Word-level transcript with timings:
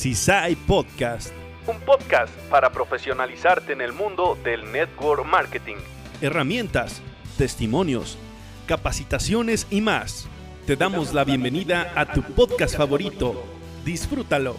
CISAI 0.00 0.56
Podcast. 0.56 1.30
Un 1.66 1.78
podcast 1.80 2.32
para 2.48 2.72
profesionalizarte 2.72 3.74
en 3.74 3.82
el 3.82 3.92
mundo 3.92 4.38
del 4.42 4.72
network 4.72 5.26
marketing. 5.26 5.76
Herramientas, 6.22 7.02
testimonios, 7.36 8.16
capacitaciones 8.66 9.66
y 9.68 9.82
más. 9.82 10.26
Te 10.66 10.74
damos 10.74 11.12
la 11.12 11.24
bienvenida 11.24 11.92
a 11.94 12.10
tu 12.10 12.22
podcast 12.22 12.78
favorito. 12.78 13.44
Disfrútalo, 13.84 14.56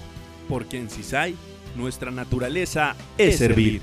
porque 0.48 0.78
en 0.78 0.92
CISAI 0.92 1.36
nuestra 1.76 2.12
naturaleza 2.12 2.96
es 3.18 3.40
servir. 3.40 3.82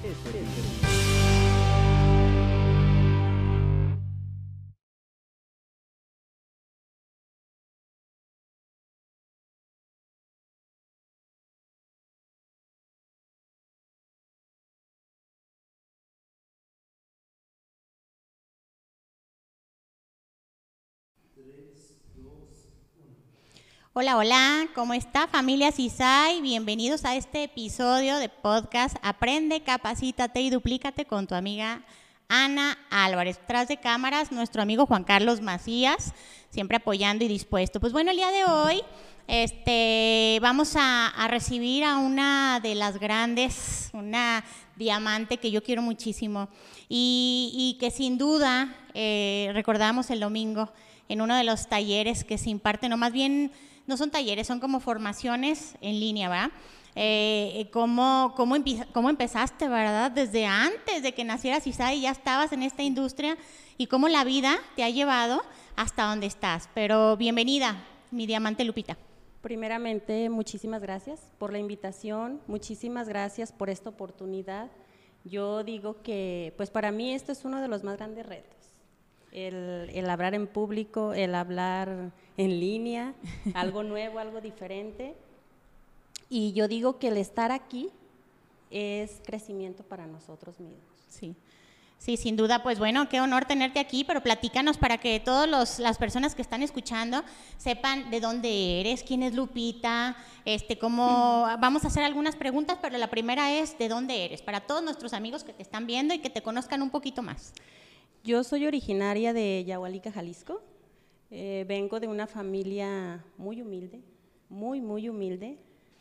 Hola, 24.00 24.16
hola, 24.16 24.68
¿cómo 24.76 24.94
está 24.94 25.26
familia 25.26 25.72
CISAI? 25.72 26.40
Bienvenidos 26.40 27.04
a 27.04 27.16
este 27.16 27.42
episodio 27.42 28.18
de 28.18 28.28
podcast 28.28 28.96
Aprende, 29.02 29.64
capacítate 29.64 30.40
y 30.40 30.50
duplícate 30.50 31.04
con 31.04 31.26
tu 31.26 31.34
amiga 31.34 31.82
Ana 32.28 32.78
Álvarez. 32.90 33.40
Tras 33.48 33.66
de 33.66 33.78
cámaras, 33.78 34.30
nuestro 34.30 34.62
amigo 34.62 34.86
Juan 34.86 35.02
Carlos 35.02 35.40
Macías, 35.40 36.14
siempre 36.48 36.76
apoyando 36.76 37.24
y 37.24 37.28
dispuesto. 37.28 37.80
Pues 37.80 37.92
bueno, 37.92 38.12
el 38.12 38.18
día 38.18 38.30
de 38.30 38.44
hoy 38.44 38.82
este, 39.26 40.38
vamos 40.40 40.76
a, 40.76 41.26
recibir 41.26 41.82
a 41.82 41.98
una 41.98 42.60
de 42.62 42.76
las 42.76 43.00
grandes, 43.00 43.90
una 43.94 44.44
diamante 44.76 45.38
que 45.38 45.50
yo 45.50 45.64
quiero 45.64 45.82
muchísimo 45.82 46.48
y, 46.88 47.76
que 47.80 47.90
sin 47.90 48.16
duda 48.16 48.76
eh, 48.94 49.50
recordamos 49.54 50.08
el 50.10 50.20
domingo 50.20 50.70
en 51.08 51.20
uno 51.20 51.34
de 51.34 51.42
los 51.42 51.68
talleres 51.68 52.22
que 52.22 52.38
se 52.38 52.50
imparten, 52.50 52.92
o 52.92 52.96
más 52.96 53.12
bien 53.12 53.50
no 53.88 53.96
son 53.96 54.10
talleres, 54.10 54.46
son 54.46 54.60
como 54.60 54.78
formaciones 54.78 55.74
en 55.80 55.98
línea, 55.98 56.28
¿verdad? 56.28 56.50
Eh, 56.94 57.68
¿cómo, 57.72 58.34
cómo, 58.36 58.56
cómo, 58.92 59.10
empezaste, 59.10 59.66
verdad? 59.66 60.10
Desde 60.10 60.46
antes 60.46 61.02
de 61.02 61.14
que 61.14 61.24
nacieras 61.24 61.66
Isai 61.66 62.02
ya 62.02 62.10
estabas 62.10 62.52
en 62.52 62.62
esta 62.62 62.82
industria 62.82 63.38
y 63.78 63.86
cómo 63.86 64.08
la 64.08 64.24
vida 64.24 64.58
te 64.76 64.84
ha 64.84 64.90
llevado 64.90 65.42
hasta 65.74 66.04
donde 66.04 66.26
estás. 66.26 66.68
Pero 66.74 67.16
bienvenida, 67.16 67.82
mi 68.10 68.26
diamante 68.26 68.64
Lupita. 68.64 68.98
Primeramente, 69.40 70.28
muchísimas 70.28 70.82
gracias 70.82 71.20
por 71.38 71.52
la 71.52 71.58
invitación, 71.58 72.42
muchísimas 72.46 73.08
gracias 73.08 73.52
por 73.52 73.70
esta 73.70 73.88
oportunidad. 73.88 74.70
Yo 75.24 75.64
digo 75.64 76.02
que, 76.02 76.52
pues 76.56 76.70
para 76.70 76.92
mí 76.92 77.14
esto 77.14 77.32
es 77.32 77.44
uno 77.44 77.60
de 77.62 77.68
los 77.68 77.84
más 77.84 77.96
grandes 77.96 78.26
retos 78.26 78.57
el, 79.32 80.08
hablar 80.08 80.34
en 80.34 80.46
público, 80.46 81.12
el 81.12 81.34
hablar 81.34 82.12
en 82.36 82.60
línea, 82.60 83.14
algo 83.54 83.82
nuevo, 83.82 84.18
algo 84.18 84.40
diferente. 84.40 85.14
Y 86.28 86.52
yo 86.52 86.68
digo 86.68 86.98
que 86.98 87.08
el 87.08 87.16
estar 87.16 87.52
aquí 87.52 87.90
es 88.70 89.20
crecimiento 89.24 89.82
para 89.82 90.06
nosotros 90.06 90.60
mismos. 90.60 90.82
Sí. 91.08 91.34
Sí, 91.98 92.16
sin 92.16 92.36
duda, 92.36 92.62
pues 92.62 92.78
bueno, 92.78 93.08
qué 93.08 93.20
honor 93.20 93.44
tenerte 93.44 93.80
aquí, 93.80 94.04
pero 94.04 94.22
platícanos 94.22 94.78
para 94.78 94.98
que 94.98 95.18
todas 95.18 95.80
las 95.80 95.98
personas 95.98 96.36
que 96.36 96.42
están 96.42 96.62
escuchando 96.62 97.24
sepan 97.56 98.08
de 98.10 98.20
dónde 98.20 98.80
eres, 98.80 99.02
quién 99.02 99.24
es 99.24 99.34
Lupita, 99.34 100.16
este, 100.44 100.78
cómo, 100.78 101.44
vamos 101.58 101.84
a 101.84 101.88
hacer 101.88 102.04
algunas 102.04 102.36
preguntas, 102.36 102.78
pero 102.80 102.96
la 102.98 103.10
primera 103.10 103.50
es 103.50 103.76
de 103.78 103.88
dónde 103.88 104.24
eres, 104.24 104.42
para 104.42 104.60
todos 104.60 104.80
nuestros 104.80 105.12
amigos 105.12 105.42
que 105.42 105.52
te 105.52 105.62
están 105.62 105.88
viendo 105.88 106.14
y 106.14 106.20
que 106.20 106.30
te 106.30 106.40
conozcan 106.40 106.82
un 106.82 106.90
poquito 106.90 107.20
más. 107.20 107.52
Yo 108.28 108.44
soy 108.44 108.66
originaria 108.66 109.32
de 109.32 109.64
Yahualica, 109.64 110.12
Jalisco. 110.12 110.60
Eh, 111.30 111.64
vengo 111.66 111.98
de 111.98 112.08
una 112.08 112.26
familia 112.26 113.24
muy 113.38 113.62
humilde, 113.62 114.02
muy, 114.50 114.82
muy 114.82 115.08
humilde. 115.08 115.58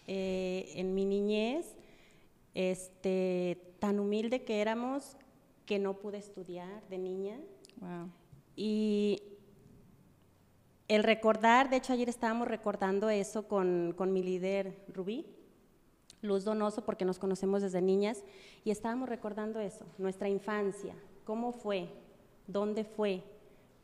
Eh, 0.08 0.70
en 0.76 0.94
mi 0.94 1.06
niñez, 1.06 1.78
este, 2.54 3.76
tan 3.80 3.98
humilde 3.98 4.44
que 4.44 4.60
éramos 4.60 5.16
que 5.66 5.80
no 5.80 6.00
pude 6.00 6.18
estudiar 6.18 6.86
de 6.90 6.98
niña. 6.98 7.40
Y 8.58 9.24
el 10.90 11.04
recordar, 11.06 11.70
de 11.70 11.78
hecho 11.78 11.94
ayer 11.94 12.10
estábamos 12.10 12.50
recordando 12.50 13.10
eso 13.10 13.48
con, 13.48 13.94
con 13.96 14.12
mi 14.12 14.22
líder 14.22 14.84
Rubí, 14.90 15.26
Luz 16.22 16.44
Donoso, 16.44 16.84
porque 16.84 17.06
nos 17.06 17.20
conocemos 17.20 17.62
desde 17.62 17.82
niñas, 17.82 18.26
y 18.66 18.72
estábamos 18.72 19.08
recordando 19.08 19.62
eso, 19.62 19.86
nuestra 19.98 20.28
infancia, 20.28 20.94
cómo 21.24 21.54
fue, 21.54 21.88
dónde 22.48 22.84
fue. 22.84 23.24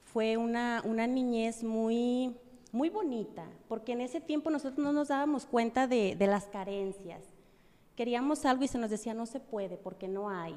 Fue 0.03 0.37
una, 0.37 0.81
una 0.85 1.07
niñez 1.07 1.63
muy, 1.63 2.35
muy 2.71 2.89
bonita, 2.89 3.45
porque 3.67 3.93
en 3.93 4.01
ese 4.01 4.21
tiempo 4.21 4.49
nosotros 4.49 4.79
no 4.79 4.93
nos 4.93 5.09
dábamos 5.09 5.45
cuenta 5.45 5.87
de, 5.87 6.15
de 6.15 6.27
las 6.27 6.45
carencias. 6.45 7.23
Queríamos 7.95 8.45
algo 8.45 8.63
y 8.63 8.67
se 8.67 8.77
nos 8.77 8.89
decía, 8.89 9.13
no 9.13 9.25
se 9.25 9.39
puede, 9.39 9.77
porque 9.77 10.07
no 10.07 10.29
hay, 10.29 10.55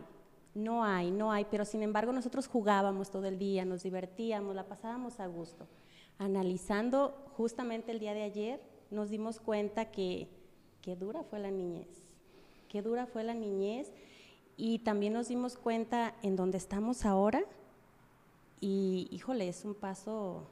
no 0.54 0.84
hay, 0.84 1.10
no 1.10 1.32
hay, 1.32 1.46
pero 1.50 1.64
sin 1.64 1.82
embargo 1.82 2.12
nosotros 2.12 2.48
jugábamos 2.48 3.10
todo 3.10 3.26
el 3.26 3.38
día, 3.38 3.64
nos 3.64 3.82
divertíamos, 3.82 4.54
la 4.54 4.66
pasábamos 4.66 5.20
a 5.20 5.26
gusto. 5.26 5.66
Analizando 6.18 7.30
justamente 7.36 7.92
el 7.92 7.98
día 7.98 8.14
de 8.14 8.22
ayer, 8.22 8.60
nos 8.90 9.10
dimos 9.10 9.38
cuenta 9.38 9.90
que 9.90 10.28
qué 10.80 10.96
dura 10.96 11.24
fue 11.24 11.40
la 11.40 11.50
niñez, 11.50 11.88
qué 12.68 12.80
dura 12.80 13.06
fue 13.06 13.22
la 13.24 13.34
niñez, 13.34 13.92
y 14.56 14.78
también 14.78 15.12
nos 15.12 15.28
dimos 15.28 15.58
cuenta 15.58 16.14
en 16.22 16.36
donde 16.36 16.56
estamos 16.56 17.04
ahora, 17.04 17.44
y 18.60 19.08
híjole, 19.10 19.48
es 19.48 19.64
un 19.64 19.74
paso 19.74 20.48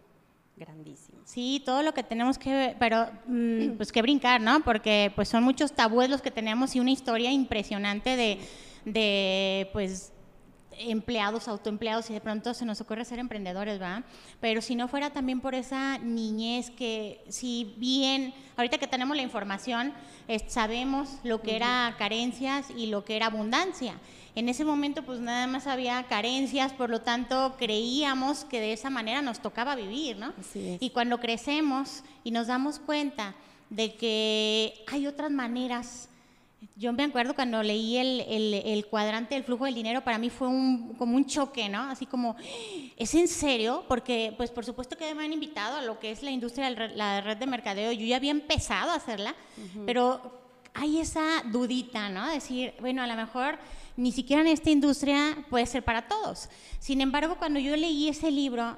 grandísimo. 0.56 1.18
Sí, 1.24 1.62
todo 1.64 1.82
lo 1.82 1.94
que 1.94 2.02
tenemos 2.02 2.38
que, 2.38 2.76
pero 2.78 3.08
mm, 3.26 3.76
pues 3.76 3.92
que 3.92 4.02
brincar, 4.02 4.40
¿no? 4.40 4.60
Porque 4.62 5.12
pues 5.14 5.28
son 5.28 5.42
muchos 5.42 5.72
tabúes 5.72 6.08
los 6.08 6.22
que 6.22 6.30
tenemos 6.30 6.76
y 6.76 6.80
una 6.80 6.90
historia 6.90 7.32
impresionante 7.32 8.16
de, 8.16 8.38
de 8.84 9.68
pues 9.72 10.12
empleados, 10.78 11.48
autoempleados 11.48 12.10
y 12.10 12.14
de 12.14 12.20
pronto 12.20 12.54
se 12.54 12.64
nos 12.64 12.80
ocurre 12.80 13.04
ser 13.04 13.18
emprendedores, 13.18 13.80
¿va? 13.80 14.04
Pero 14.40 14.60
si 14.60 14.74
no 14.74 14.88
fuera 14.88 15.10
también 15.10 15.40
por 15.40 15.54
esa 15.54 15.98
niñez 15.98 16.70
que 16.70 17.24
si 17.28 17.74
bien, 17.76 18.34
ahorita 18.56 18.78
que 18.78 18.86
tenemos 18.86 19.16
la 19.16 19.22
información, 19.22 19.92
sabemos 20.48 21.18
lo 21.22 21.42
que 21.42 21.56
era 21.56 21.94
carencias 21.98 22.70
y 22.76 22.86
lo 22.86 23.04
que 23.04 23.16
era 23.16 23.26
abundancia. 23.26 24.00
En 24.36 24.48
ese 24.48 24.64
momento 24.64 25.04
pues 25.04 25.20
nada 25.20 25.46
más 25.46 25.66
había 25.66 26.02
carencias, 26.04 26.72
por 26.72 26.90
lo 26.90 27.00
tanto 27.00 27.54
creíamos 27.56 28.44
que 28.44 28.60
de 28.60 28.72
esa 28.72 28.90
manera 28.90 29.22
nos 29.22 29.40
tocaba 29.40 29.76
vivir, 29.76 30.16
¿no? 30.16 30.32
Y 30.54 30.90
cuando 30.90 31.20
crecemos 31.20 32.02
y 32.24 32.30
nos 32.32 32.48
damos 32.48 32.78
cuenta 32.78 33.34
de 33.70 33.94
que 33.94 34.84
hay 34.88 35.06
otras 35.06 35.30
maneras, 35.30 36.08
yo 36.76 36.92
me 36.92 37.04
acuerdo 37.04 37.34
cuando 37.34 37.62
leí 37.62 37.96
el, 37.96 38.20
el, 38.64 38.86
cuadrante 38.86 39.34
del 39.34 39.44
flujo 39.44 39.64
del 39.64 39.74
dinero, 39.74 40.02
para 40.02 40.18
mí 40.18 40.30
fue 40.30 40.48
un, 40.48 40.94
como 40.94 41.14
un 41.14 41.26
choque, 41.26 41.68
¿no? 41.68 41.82
Así 41.82 42.06
como, 42.06 42.36
¿es 42.96 43.14
en 43.14 43.28
serio? 43.28 43.84
Porque, 43.86 44.34
pues, 44.36 44.50
por 44.50 44.64
supuesto 44.64 44.96
que 44.96 45.14
me 45.14 45.24
han 45.24 45.32
invitado 45.32 45.76
a 45.76 45.82
lo 45.82 45.98
que 46.00 46.10
es 46.10 46.22
la 46.22 46.30
industria 46.30 46.70
de 46.70 46.88
la 46.88 47.20
red 47.20 47.36
de 47.36 47.46
mercadeo. 47.46 47.92
Yo 47.92 48.06
ya 48.06 48.16
había 48.16 48.30
empezado 48.30 48.90
a 48.90 48.96
hacerla, 48.96 49.34
pero 49.86 50.40
hay 50.72 50.98
esa 50.98 51.42
dudita, 51.46 52.08
¿no? 52.08 52.28
Decir, 52.28 52.74
bueno, 52.80 53.02
a 53.02 53.06
lo 53.06 53.14
mejor 53.14 53.58
ni 53.96 54.12
siquiera 54.12 54.42
en 54.42 54.48
esta 54.48 54.70
industria 54.70 55.36
puede 55.50 55.66
ser 55.66 55.84
para 55.84 56.08
todos. 56.08 56.48
Sin 56.78 57.00
embargo, 57.00 57.36
cuando 57.38 57.60
yo 57.60 57.76
leí 57.76 58.08
ese 58.08 58.30
libro, 58.30 58.76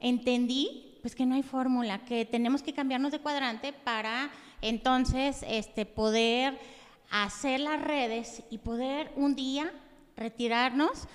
entendí 0.00 0.98
pues 1.00 1.14
que 1.14 1.26
no 1.26 1.34
hay 1.34 1.42
fórmula, 1.42 2.04
que 2.04 2.24
tenemos 2.24 2.62
que 2.62 2.72
cambiarnos 2.72 3.12
de 3.12 3.20
cuadrante 3.20 3.72
para 3.72 4.30
entonces 4.60 5.44
este, 5.46 5.86
poder 5.86 6.58
hacer 7.10 7.60
las 7.60 7.80
redes 7.80 8.42
y 8.50 8.58
poder 8.58 9.12
un 9.16 9.34
día 9.34 9.72
retirarnos. 10.16 11.06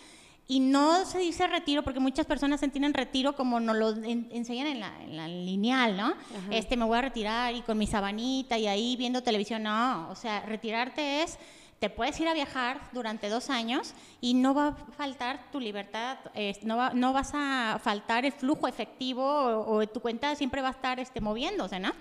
Y 0.45 0.59
no 0.59 1.06
se 1.06 1.19
dice 1.19 1.47
retiro 1.47 1.83
porque 1.83 2.01
muchas 2.01 2.25
personas 2.25 2.62
entienden 2.63 2.94
retiro 2.94 3.33
como 3.35 3.62
nos 3.62 3.77
lo 3.77 4.03
enseñan 4.03 4.68
en 4.68 4.79
la, 4.81 5.27
lineal, 5.27 5.95
¿no? 5.95 6.13
Este, 6.51 6.75
me 6.75 6.83
voy 6.83 6.97
a 6.97 7.01
retirar 7.01 7.56
y 7.56 7.62
con 7.62 7.77
mi 7.77 7.88
sabanita 7.88 8.57
y 8.57 8.68
ahí 8.68 8.97
viendo 8.97 9.23
televisión. 9.23 9.63
No, 9.63 10.09
o 10.09 10.15
sea, 10.15 10.41
retirarte 10.41 11.23
es 11.23 11.39
te 11.79 11.89
puedes 11.89 12.19
ir 12.19 12.27
a 12.27 12.33
viajar 12.33 12.79
durante 12.93 13.29
dos 13.29 13.49
años 13.49 13.93
y 14.21 14.33
no 14.33 14.53
va 14.53 14.67
a 14.67 14.75
faltar 14.97 15.51
tu 15.51 15.59
libertad, 15.59 16.17
no, 16.63 16.91
no 16.91 17.13
vas 17.13 17.31
a 17.33 17.79
faltar 17.83 18.25
el 18.25 18.31
flujo 18.31 18.67
efectivo 18.67 19.23
o, 19.23 19.85
tu 19.87 19.99
cuenta 19.99 20.35
siempre 20.35 20.61
va 20.61 20.69
a 20.69 20.71
estar 20.71 20.99
este, 20.99 21.19
moviéndose, 21.19 21.79
¿no? 21.79 21.91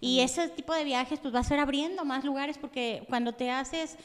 Y 0.00 0.20
ese 0.20 0.48
tipo 0.48 0.74
de 0.74 0.84
viajes 0.84 1.18
pues 1.20 1.34
va 1.34 1.40
a 1.40 1.44
ser 1.44 1.58
abriendo 1.58 2.04
más 2.04 2.24
lugares 2.24 2.58
porque 2.58 3.04
cuando 3.08 3.32
te 3.32 3.50
haces 3.50 3.96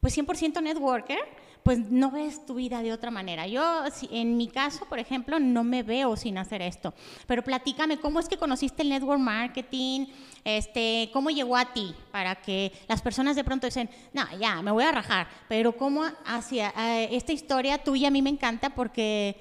pues 0.00 0.16
100% 0.16 0.62
networker, 0.62 1.18
pues 1.62 1.90
no 1.90 2.10
ves 2.10 2.46
tu 2.46 2.54
vida 2.54 2.82
de 2.82 2.92
otra 2.92 3.10
manera. 3.10 3.46
Yo, 3.46 3.84
en 4.10 4.36
mi 4.36 4.48
caso, 4.48 4.86
por 4.86 4.98
ejemplo, 4.98 5.38
no 5.38 5.64
me 5.64 5.82
veo 5.82 6.16
sin 6.16 6.38
hacer 6.38 6.62
esto. 6.62 6.94
Pero 7.26 7.42
platícame, 7.42 7.98
¿cómo 7.98 8.20
es 8.20 8.28
que 8.28 8.36
conociste 8.36 8.82
el 8.82 8.88
network 8.88 9.20
marketing? 9.20 10.06
Este, 10.44 11.10
¿Cómo 11.12 11.30
llegó 11.30 11.56
a 11.56 11.72
ti? 11.72 11.94
Para 12.10 12.36
que 12.36 12.72
las 12.88 13.02
personas 13.02 13.36
de 13.36 13.44
pronto 13.44 13.66
dicen, 13.66 13.90
no, 14.12 14.24
ya, 14.38 14.62
me 14.62 14.70
voy 14.70 14.84
a 14.84 14.92
rajar. 14.92 15.28
Pero 15.48 15.76
¿cómo 15.76 16.04
hacia 16.24 16.72
eh, 16.76 17.08
esta 17.12 17.32
historia 17.32 17.78
tuya 17.78 18.08
a 18.08 18.10
mí 18.10 18.22
me 18.22 18.30
encanta 18.30 18.70
porque, 18.70 19.36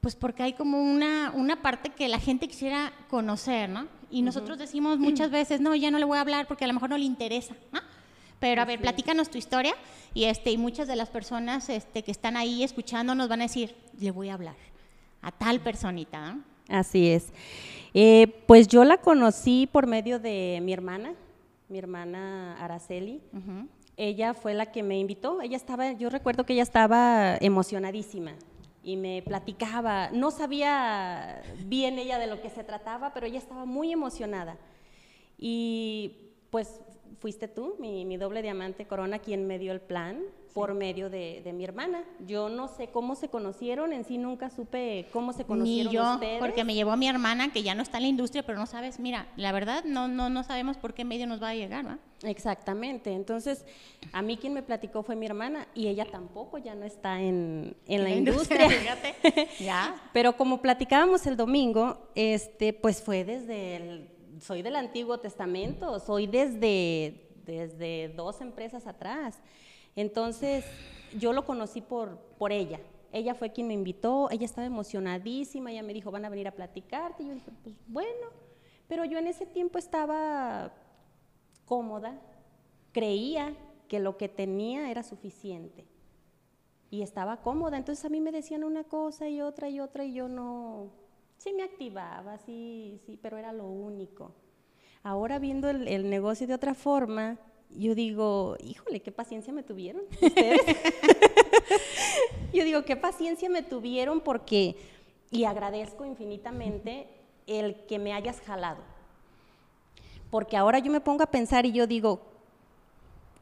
pues 0.00 0.16
porque 0.16 0.42
hay 0.42 0.52
como 0.54 0.80
una, 0.80 1.32
una 1.34 1.60
parte 1.62 1.90
que 1.90 2.08
la 2.08 2.18
gente 2.18 2.48
quisiera 2.48 2.92
conocer, 3.08 3.68
¿no? 3.68 3.86
Y 4.10 4.22
nosotros 4.22 4.58
decimos 4.58 4.98
muchas 4.98 5.30
veces, 5.30 5.60
no, 5.60 5.74
ya 5.74 5.90
no 5.90 5.98
le 5.98 6.04
voy 6.04 6.18
a 6.18 6.22
hablar 6.22 6.46
porque 6.46 6.64
a 6.64 6.68
lo 6.68 6.74
mejor 6.74 6.90
no 6.90 6.98
le 6.98 7.04
interesa, 7.04 7.54
¿no? 7.72 7.80
Pero 8.40 8.62
a 8.62 8.64
ver, 8.64 8.80
platícanos 8.80 9.30
tu 9.30 9.38
historia 9.38 9.74
y, 10.14 10.24
este, 10.24 10.50
y 10.50 10.58
muchas 10.58 10.88
de 10.88 10.96
las 10.96 11.10
personas 11.10 11.68
este, 11.68 12.02
que 12.02 12.10
están 12.10 12.36
ahí 12.36 12.64
escuchando 12.64 13.14
nos 13.14 13.28
van 13.28 13.42
a 13.42 13.44
decir, 13.44 13.76
le 14.00 14.10
voy 14.10 14.30
a 14.30 14.34
hablar 14.34 14.56
a 15.22 15.30
tal 15.30 15.60
personita. 15.60 16.38
Así 16.68 17.10
es. 17.10 17.32
Eh, 17.92 18.42
pues 18.46 18.66
yo 18.68 18.84
la 18.84 18.96
conocí 18.96 19.68
por 19.70 19.86
medio 19.86 20.18
de 20.18 20.60
mi 20.62 20.72
hermana, 20.72 21.14
mi 21.68 21.78
hermana 21.78 22.56
Araceli. 22.64 23.20
Ella 23.96 24.32
fue 24.32 24.54
la 24.54 24.72
que 24.72 24.82
me 24.82 24.98
invitó. 24.98 25.42
Ella 25.42 25.56
estaba, 25.56 25.92
yo 25.92 26.08
recuerdo 26.08 26.46
que 26.46 26.54
ella 26.54 26.62
estaba 26.62 27.36
emocionadísima 27.40 28.32
y 28.82 28.96
me 28.96 29.22
platicaba. 29.22 30.10
No 30.10 30.30
sabía 30.30 31.42
bien 31.66 31.98
ella 31.98 32.18
de 32.18 32.26
lo 32.26 32.40
que 32.40 32.48
se 32.48 32.64
trataba, 32.64 33.12
pero 33.12 33.26
ella 33.26 33.38
estaba 33.38 33.66
muy 33.66 33.92
emocionada. 33.92 34.56
Y 35.38 36.12
pues 36.50 36.80
fuiste 37.20 37.48
tú, 37.48 37.76
mi, 37.78 38.16
doble 38.16 38.42
diamante 38.42 38.86
Corona, 38.86 39.18
quien 39.18 39.46
me 39.46 39.58
dio 39.58 39.72
el 39.72 39.80
plan 39.80 40.20
por 40.54 40.74
medio 40.74 41.10
de, 41.10 41.48
mi 41.54 41.64
hermana. 41.64 42.02
Yo 42.26 42.48
no 42.48 42.66
sé 42.66 42.88
cómo 42.88 43.14
se 43.14 43.28
conocieron, 43.28 43.92
en 43.92 44.04
sí 44.04 44.18
nunca 44.18 44.50
supe 44.50 45.06
cómo 45.12 45.32
se 45.32 45.44
conocieron 45.44 45.92
Ni 45.92 45.94
yo, 45.94 46.18
porque 46.40 46.64
me 46.64 46.74
llevó 46.74 46.92
a 46.92 46.96
mi 46.96 47.08
hermana, 47.08 47.52
que 47.52 47.62
ya 47.62 47.74
no 47.74 47.82
está 47.82 47.98
en 47.98 48.04
la 48.04 48.08
industria, 48.08 48.42
pero 48.42 48.58
no 48.58 48.66
sabes, 48.66 48.98
mira, 48.98 49.28
la 49.36 49.52
verdad 49.52 49.84
no, 49.84 50.08
no, 50.08 50.30
no 50.30 50.42
sabemos 50.42 50.78
por 50.78 50.94
qué 50.94 51.04
medio 51.04 51.26
nos 51.26 51.42
va 51.42 51.50
a 51.50 51.54
llegar, 51.54 51.86
¿va? 51.86 51.98
Exactamente, 52.22 53.12
entonces 53.12 53.64
a 54.12 54.22
mí 54.22 54.36
quien 54.36 54.52
me 54.54 54.62
platicó 54.62 55.02
fue 55.02 55.14
mi 55.14 55.26
hermana 55.26 55.68
y 55.74 55.88
ella 55.88 56.06
tampoco 56.10 56.58
ya 56.58 56.74
no 56.74 56.84
está 56.84 57.20
en, 57.20 57.76
la, 57.86 58.10
industria. 58.10 58.66
¿Ya? 59.60 59.94
Pero 60.12 60.36
como 60.36 60.60
platicábamos 60.60 61.26
el 61.26 61.36
domingo, 61.36 62.10
este, 62.14 62.72
pues 62.72 63.02
fue 63.02 63.24
desde 63.24 63.76
el 63.76 64.19
soy 64.40 64.62
del 64.62 64.76
Antiguo 64.76 65.18
Testamento, 65.18 65.98
soy 66.00 66.26
desde, 66.26 67.28
desde 67.44 68.08
dos 68.16 68.40
empresas 68.40 68.86
atrás. 68.86 69.38
Entonces, 69.96 70.64
yo 71.18 71.32
lo 71.32 71.44
conocí 71.44 71.80
por, 71.80 72.18
por 72.38 72.52
ella. 72.52 72.80
Ella 73.12 73.34
fue 73.34 73.50
quien 73.50 73.66
me 73.66 73.74
invitó, 73.74 74.30
ella 74.30 74.44
estaba 74.44 74.66
emocionadísima, 74.66 75.72
ella 75.72 75.82
me 75.82 75.92
dijo, 75.92 76.10
van 76.10 76.24
a 76.24 76.28
venir 76.28 76.46
a 76.46 76.52
platicarte. 76.52 77.22
Y 77.22 77.26
yo 77.26 77.34
dije, 77.34 77.50
pues 77.62 77.74
bueno, 77.88 78.28
pero 78.88 79.04
yo 79.04 79.18
en 79.18 79.26
ese 79.26 79.46
tiempo 79.46 79.78
estaba 79.78 80.72
cómoda, 81.64 82.20
creía 82.92 83.56
que 83.88 83.98
lo 83.98 84.16
que 84.16 84.28
tenía 84.28 84.90
era 84.90 85.02
suficiente 85.02 85.86
y 86.90 87.02
estaba 87.02 87.42
cómoda. 87.42 87.76
Entonces 87.76 88.04
a 88.04 88.08
mí 88.08 88.20
me 88.20 88.32
decían 88.32 88.64
una 88.64 88.84
cosa 88.84 89.28
y 89.28 89.40
otra 89.40 89.68
y 89.68 89.80
otra 89.80 90.04
y 90.04 90.14
yo 90.14 90.28
no, 90.28 90.90
sí 91.40 91.54
me 91.54 91.62
activaba, 91.62 92.36
sí, 92.38 93.00
sí, 93.06 93.18
pero 93.20 93.38
era 93.38 93.52
lo 93.52 93.66
único. 93.66 94.32
Ahora 95.02 95.38
viendo 95.38 95.70
el, 95.70 96.10
negocio 96.10 96.46
de 96.46 96.52
otra 96.52 96.74
forma, 96.74 97.38
yo 97.70 97.94
digo, 97.94 98.56
híjole, 98.62 99.00
qué 99.00 99.10
paciencia 99.10 99.52
me 99.52 99.62
tuvieron 99.62 100.02
ustedes. 100.20 100.60
yo 102.52 102.64
digo, 102.64 102.84
qué 102.84 102.96
paciencia 102.96 103.48
me 103.48 103.62
tuvieron 103.62 104.20
porque, 104.20 104.76
y 105.30 105.44
agradezco 105.44 106.04
infinitamente 106.04 107.08
el 107.46 107.86
que 107.86 107.98
me 107.98 108.12
hayas 108.12 108.40
jalado. 108.42 108.82
Porque 110.30 110.58
ahora 110.58 110.78
yo 110.78 110.92
me 110.92 111.00
pongo 111.00 111.22
a 111.22 111.30
pensar 111.30 111.64
y 111.64 111.72
yo 111.72 111.86
digo, 111.86 112.20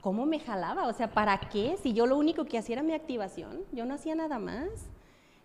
¿cómo 0.01 0.25
me 0.25 0.39
jalaba? 0.39 0.87
O 0.87 0.93
sea, 0.93 1.11
¿para 1.11 1.39
qué? 1.51 1.77
Si 1.83 1.93
yo 1.95 2.07
lo 2.07 2.17
único 2.17 2.45
que 2.45 2.59
hacía 2.59 2.75
era 2.75 2.83
mi 2.85 2.93
activación, 2.93 3.65
yo 3.73 3.85
no 3.85 3.95
hacía 3.95 4.15
nada 4.15 4.39
más. 4.39 4.69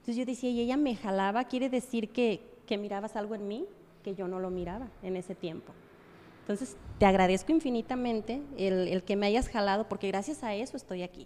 Entonces 0.03 0.17
yo 0.17 0.25
decía, 0.25 0.49
y 0.49 0.59
ella 0.59 0.75
me 0.75 0.97
jalaba, 0.97 1.45
quiere 1.45 1.69
decir 1.69 2.09
que, 2.09 2.41
que 2.67 2.77
mirabas 2.77 3.15
algo 3.15 3.35
en 3.35 3.47
mí 3.47 3.63
que 4.03 4.13
yo 4.15 4.27
no 4.27 4.41
lo 4.41 4.49
miraba 4.49 4.89
en 5.01 5.15
ese 5.15 5.33
tiempo. 5.33 5.71
Entonces, 6.41 6.75
te 6.99 7.05
agradezco 7.05 7.53
infinitamente 7.53 8.41
el, 8.57 8.89
el, 8.89 9.03
que 9.03 9.15
me 9.15 9.27
hayas 9.27 9.47
jalado, 9.47 9.87
porque 9.87 10.09
gracias 10.09 10.43
a 10.43 10.53
eso 10.55 10.75
estoy 10.75 11.03
aquí. 11.03 11.25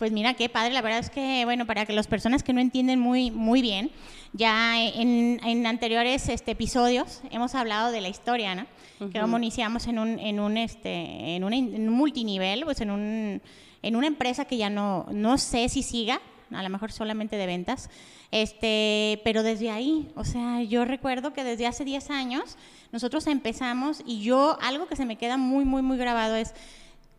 Pues 0.00 0.10
mira, 0.10 0.34
qué 0.34 0.48
padre, 0.48 0.74
la 0.74 0.82
verdad 0.82 0.98
es 0.98 1.10
que, 1.10 1.44
bueno, 1.44 1.64
para 1.64 1.86
que 1.86 1.92
las 1.92 2.08
personas 2.08 2.42
que 2.42 2.52
no 2.52 2.60
entienden 2.60 2.98
muy, 2.98 3.30
muy 3.30 3.62
bien, 3.62 3.92
ya 4.32 4.82
en, 4.82 5.38
en 5.44 5.64
anteriores 5.64 6.28
este, 6.28 6.50
episodios 6.50 7.22
hemos 7.30 7.54
hablado 7.54 7.92
de 7.92 8.00
la 8.00 8.08
historia, 8.08 8.56
¿no? 8.56 8.66
Que 9.12 9.20
como 9.20 9.36
iniciamos 9.36 9.86
en 9.86 10.00
un, 10.00 10.18
en 10.18 10.40
un, 10.40 10.56
este, 10.56 11.36
en 11.36 11.44
un, 11.44 11.52
en 11.52 11.88
un 11.88 11.94
multinivel, 11.94 12.64
pues 12.64 12.80
en, 12.80 12.90
un, 12.90 13.40
en 13.82 13.94
una 13.94 14.08
empresa 14.08 14.44
que 14.44 14.56
ya 14.56 14.70
no, 14.70 15.06
no 15.12 15.38
sé 15.38 15.68
si 15.68 15.84
siga, 15.84 16.20
a 16.52 16.62
lo 16.62 16.68
mejor 16.68 16.92
solamente 16.92 17.36
de 17.36 17.46
ventas, 17.46 17.90
este, 18.30 19.20
pero 19.24 19.42
desde 19.42 19.70
ahí, 19.70 20.10
o 20.14 20.24
sea, 20.24 20.62
yo 20.62 20.84
recuerdo 20.84 21.32
que 21.32 21.44
desde 21.44 21.66
hace 21.66 21.84
10 21.84 22.10
años 22.10 22.56
nosotros 22.92 23.26
empezamos 23.26 24.02
y 24.06 24.22
yo, 24.22 24.58
algo 24.60 24.86
que 24.86 24.96
se 24.96 25.04
me 25.04 25.16
queda 25.16 25.36
muy, 25.36 25.64
muy, 25.64 25.82
muy 25.82 25.96
grabado 25.96 26.36
es, 26.36 26.54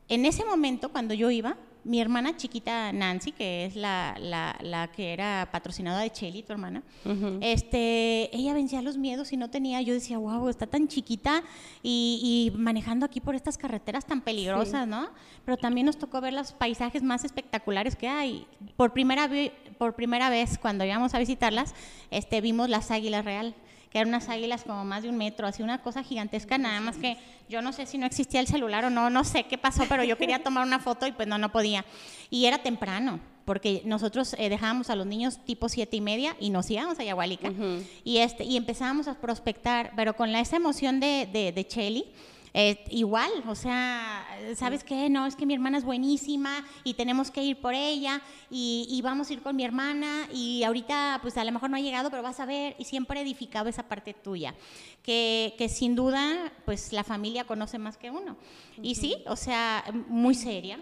en 0.09 0.25
ese 0.25 0.45
momento 0.45 0.89
cuando 0.89 1.13
yo 1.13 1.29
iba, 1.31 1.57
mi 1.87 2.01
hermana 2.01 2.35
chiquita 2.35 2.91
Nancy, 2.91 3.31
que 3.31 3.65
es 3.65 3.75
la, 3.75 4.15
la, 4.19 4.57
la 4.61 4.89
que 4.89 5.13
era 5.13 5.47
patrocinada 5.51 6.01
de 6.01 6.11
Chelly, 6.11 6.43
tu 6.43 6.51
hermana, 6.53 6.83
este, 7.41 8.29
ella 8.35 8.53
vencía 8.53 8.81
los 8.81 8.97
miedos 8.97 9.31
y 9.33 9.37
no 9.37 9.49
tenía, 9.49 9.81
yo 9.81 9.93
decía, 9.93 10.17
wow, 10.17 10.49
está 10.49 10.67
tan 10.67 10.87
chiquita 10.87 11.43
y, 11.81 12.51
y 12.53 12.57
manejando 12.57 13.05
aquí 13.05 13.21
por 13.21 13.35
estas 13.35 13.57
carreteras 13.57 14.05
tan 14.05 14.21
peligrosas, 14.21 14.87
¿no? 14.87 15.09
Pero 15.45 15.57
también 15.57 15.85
nos 15.85 15.97
tocó 15.97 16.19
ver 16.21 16.33
los 16.33 16.51
paisajes 16.51 17.03
más 17.03 17.23
espectaculares 17.23 17.95
que 17.95 18.07
hay. 18.07 18.45
Por 18.75 18.91
primera, 18.91 19.29
por 19.77 19.95
primera 19.95 20.29
vez, 20.29 20.57
cuando 20.57 20.83
íbamos 20.83 21.13
a 21.13 21.19
visitarlas, 21.19 21.73
este, 22.11 22.41
vimos 22.41 22.69
las 22.69 22.91
águilas 22.91 23.23
real 23.23 23.55
que 23.97 24.01
eran 24.01 24.09
unas 24.09 24.29
águilas 24.29 24.63
como 24.63 24.85
más 24.85 25.01
de 25.01 25.09
un 25.09 25.17
metro, 25.17 25.47
así 25.47 25.63
una 25.63 25.81
cosa 25.81 26.03
gigantesca, 26.03 26.59
nada 26.59 26.79
más 26.81 26.97
que 26.97 27.17
yo 27.49 27.63
no 27.63 27.73
sé 27.73 27.88
si 27.88 27.97
no 27.97 28.05
existía 28.05 28.39
el 28.39 28.45
celular 28.45 28.85
o 28.85 28.91
no, 28.91 29.09
no 29.09 29.23
sé 29.23 29.45
qué 29.45 29.57
pasó, 29.57 29.85
pero 29.89 30.03
yo 30.03 30.19
quería 30.19 30.44
tomar 30.44 30.67
una 30.67 30.77
foto 30.77 31.07
y 31.07 31.13
pues 31.13 31.27
no, 31.27 31.39
no 31.39 31.51
podía. 31.51 31.83
Y 32.29 32.45
era 32.45 32.59
temprano, 32.59 33.19
porque 33.44 33.81
nosotros 33.85 34.35
eh, 34.38 34.49
dejábamos 34.49 34.91
a 34.91 34.95
los 34.95 35.07
niños 35.07 35.39
tipo 35.45 35.67
siete 35.67 35.97
y 35.97 36.01
media 36.01 36.35
y 36.39 36.51
nos 36.51 36.69
íbamos 36.69 36.99
a 36.99 37.03
Yahualica. 37.03 37.51
y, 38.03 38.17
este, 38.17 38.44
y 38.44 38.55
empezábamos 38.55 39.07
a 39.07 39.15
prospectar, 39.15 39.94
pero 39.95 40.15
con 40.15 40.31
la, 40.31 40.41
esa 40.41 40.57
emoción 40.57 40.99
de, 40.99 41.27
de, 41.33 41.51
de 41.51 41.67
Chelly, 41.67 42.06
eh, 42.54 42.83
igual, 42.89 43.31
o 43.47 43.56
sea, 43.56 44.25
¿sabes 44.56 44.83
qué? 44.83 45.09
No, 45.09 45.25
es 45.25 45.35
que 45.35 45.45
mi 45.45 45.54
hermana 45.54 45.77
es 45.77 45.83
buenísima 45.83 46.66
y 46.83 46.94
tenemos 46.94 47.31
que 47.31 47.44
ir 47.44 47.59
por 47.59 47.73
ella 47.73 48.21
y, 48.49 48.99
vamos 49.04 49.30
a 49.30 49.33
ir 49.33 49.42
con 49.42 49.56
mi 49.56 49.63
hermana 49.63 50.27
y 50.33 50.63
ahorita 50.63 51.19
pues 51.21 51.37
a 51.37 51.44
lo 51.44 51.51
mejor 51.51 51.69
no 51.69 51.77
ha 51.77 51.81
llegado, 51.81 52.09
pero 52.09 52.23
vas 52.23 52.39
a 52.39 52.45
ver 52.45 52.75
y 52.77 52.85
siempre 52.85 53.19
he 53.19 53.23
edificado 53.23 53.69
esa 53.69 53.83
parte 53.83 54.13
tuya, 54.13 54.54
que, 55.04 55.56
que 55.57 55.69
sin 55.69 55.95
duda 55.95 56.51
pues 56.66 56.92
la 56.94 57.04
familia 57.04 57.45
conoce 57.45 57.77
más 57.77 57.97
que 57.97 58.11
uno. 58.11 58.37
Y 58.81 58.95
sí, 58.95 59.18
o 59.27 59.35
sea, 59.35 59.83
muy 60.07 60.35
seria, 60.35 60.80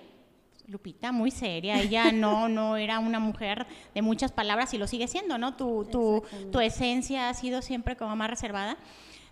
Lupita, 0.67 1.11
muy 1.11 1.31
seria. 1.31 1.79
Ella 1.79 2.11
no, 2.13 2.49
no 2.49 2.77
era 2.77 2.99
una 2.99 3.19
mujer 3.19 3.67
de 3.93 4.01
muchas 4.01 4.31
palabras 4.31 4.73
y 4.73 4.77
lo 4.77 4.87
sigue 4.87 5.07
siendo, 5.07 5.37
¿no? 5.37 5.55
Tu, 5.55 5.85
tu, 5.85 6.23
tu, 6.51 6.59
esencia 6.59 7.29
ha 7.29 7.33
sido 7.33 7.61
siempre 7.61 7.95
como 7.95 8.15
más 8.15 8.29
reservada. 8.29 8.77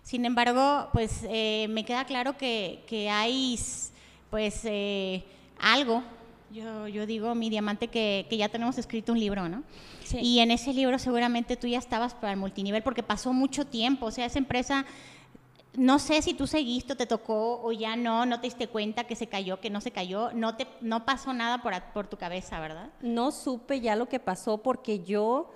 Sin 0.04 0.26
embargo, 0.26 0.90
pues 0.92 1.24
eh, 1.30 1.66
me 1.70 1.84
queda 1.86 2.04
claro 2.04 2.36
que, 2.36 2.84
que 2.86 3.08
hay 3.08 3.58
pues 4.28 4.60
eh, 4.64 5.24
algo, 5.58 6.02
yo, 6.52 6.86
yo, 6.88 7.06
digo, 7.06 7.34
mi 7.34 7.48
diamante, 7.48 7.88
que, 7.88 8.26
que, 8.28 8.36
ya 8.36 8.50
tenemos 8.50 8.76
escrito 8.76 9.12
un 9.12 9.18
libro, 9.18 9.48
¿no? 9.48 9.64
Y 10.12 10.40
en 10.40 10.50
ese 10.50 10.74
libro 10.74 10.98
seguramente 10.98 11.56
tú 11.56 11.66
ya 11.66 11.78
estabas 11.78 12.12
para 12.12 12.34
el 12.34 12.38
multinivel 12.38 12.82
porque 12.82 13.02
pasó 13.02 13.32
mucho 13.32 13.66
tiempo, 13.66 14.06
o 14.06 14.10
sea, 14.10 14.26
esa 14.26 14.38
empresa 14.38 14.84
no 15.72 15.98
sé 15.98 16.20
si 16.20 16.34
tú 16.34 16.46
seguiste 16.46 16.92
o 16.92 16.96
te 16.96 17.06
tocó 17.06 17.62
o 17.62 17.72
ya 17.72 17.96
no, 17.96 18.26
no 18.26 18.40
te 18.40 18.46
diste 18.46 18.68
cuenta 18.68 19.04
que 19.04 19.16
se 19.16 19.26
cayó, 19.26 19.58
que 19.58 19.70
no 19.70 19.80
se 19.80 19.90
cayó, 19.90 20.32
no 20.32 20.54
te 20.54 20.66
no 20.82 21.06
pasó 21.06 21.32
nada 21.32 21.62
por, 21.62 21.72
por 21.94 22.06
tu 22.08 22.18
cabeza, 22.18 22.60
¿verdad? 22.60 22.90
No 23.00 23.32
supe 23.32 23.80
ya 23.80 23.96
lo 23.96 24.06
que 24.06 24.20
pasó 24.20 24.58
porque 24.58 25.02
yo 25.02 25.50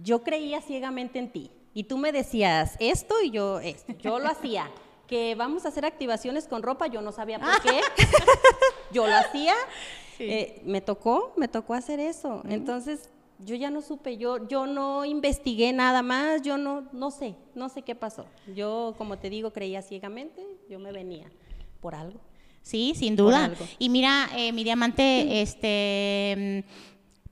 yo 0.00 0.22
creía 0.22 0.62
ciegamente 0.62 1.18
en 1.18 1.32
ti. 1.32 1.50
Y 1.74 1.84
tú 1.84 1.98
me 1.98 2.12
decías 2.12 2.76
esto 2.78 3.20
y 3.22 3.30
yo 3.30 3.60
esto. 3.60 3.92
Yo 4.00 4.18
lo 4.18 4.28
hacía. 4.28 4.70
Que 5.06 5.34
vamos 5.34 5.64
a 5.64 5.68
hacer 5.68 5.84
activaciones 5.84 6.46
con 6.46 6.62
ropa, 6.62 6.86
yo 6.86 7.02
no 7.02 7.12
sabía 7.12 7.38
por 7.38 7.60
qué. 7.62 7.80
yo 8.92 9.06
lo 9.06 9.14
hacía. 9.14 9.54
Eh, 10.18 10.62
me 10.64 10.80
tocó, 10.80 11.32
me 11.36 11.48
tocó 11.48 11.74
hacer 11.74 12.00
eso. 12.00 12.42
Entonces, 12.48 13.10
yo 13.44 13.54
ya 13.56 13.70
no 13.70 13.82
supe, 13.82 14.16
yo, 14.16 14.46
yo 14.48 14.66
no 14.66 15.04
investigué 15.04 15.72
nada 15.72 16.02
más, 16.02 16.42
yo 16.42 16.56
no, 16.56 16.88
no 16.92 17.10
sé, 17.10 17.34
no 17.54 17.68
sé 17.68 17.82
qué 17.82 17.94
pasó. 17.94 18.26
Yo, 18.54 18.94
como 18.96 19.18
te 19.18 19.30
digo, 19.30 19.52
creía 19.52 19.82
ciegamente, 19.82 20.46
yo 20.70 20.78
me 20.78 20.92
venía 20.92 21.30
por 21.80 21.94
algo. 21.94 22.20
Sí, 22.62 22.94
sin 22.96 23.16
duda. 23.16 23.52
Y 23.78 23.88
mira, 23.88 24.28
eh, 24.36 24.52
mi 24.52 24.62
diamante, 24.62 25.42
este, 25.42 26.64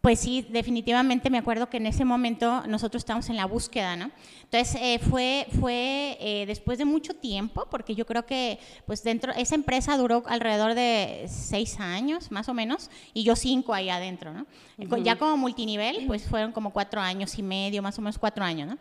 pues 0.01 0.19
sí, 0.21 0.47
definitivamente 0.49 1.29
me 1.29 1.37
acuerdo 1.37 1.69
que 1.69 1.77
en 1.77 1.87
ese 1.87 2.07
momento 2.07 2.67
nosotros 2.67 3.03
estábamos 3.03 3.29
en 3.29 3.37
la 3.37 3.45
búsqueda, 3.45 3.97
¿no? 3.97 4.11
Entonces 4.45 4.77
eh, 4.81 4.99
fue, 4.99 5.47
fue 5.61 6.17
eh, 6.21 6.45
después 6.47 6.79
de 6.79 6.87
mucho 6.87 7.15
tiempo, 7.15 7.67
porque 7.71 7.95
yo 7.95 8.07
creo 8.07 8.25
que 8.25 8.59
pues 8.87 9.03
dentro, 9.03 9.31
esa 9.33 9.55
empresa 9.55 9.99
duró 9.99 10.23
alrededor 10.27 10.75
de 10.75 11.27
seis 11.29 11.79
años, 11.81 12.31
más 12.31 12.49
o 12.49 12.55
menos, 12.55 12.91
y 13.13 13.25
yo 13.25 13.37
cinco 13.37 13.75
ahí 13.75 13.91
adentro, 13.91 14.33
¿no? 14.33 14.47
Con- 14.89 15.05
Ya 15.05 15.17
como 15.19 15.37
multinivel, 15.37 16.07
pues 16.07 16.27
fueron 16.27 16.53
como 16.53 16.73
cuatro 16.73 17.01
años 17.03 17.39
y 17.39 17.43
medio, 17.43 17.83
más 17.83 17.99
o 17.99 18.01
menos 18.01 18.19
cuatro 18.19 18.43
años, 18.43 18.69
¿no? 18.69 18.79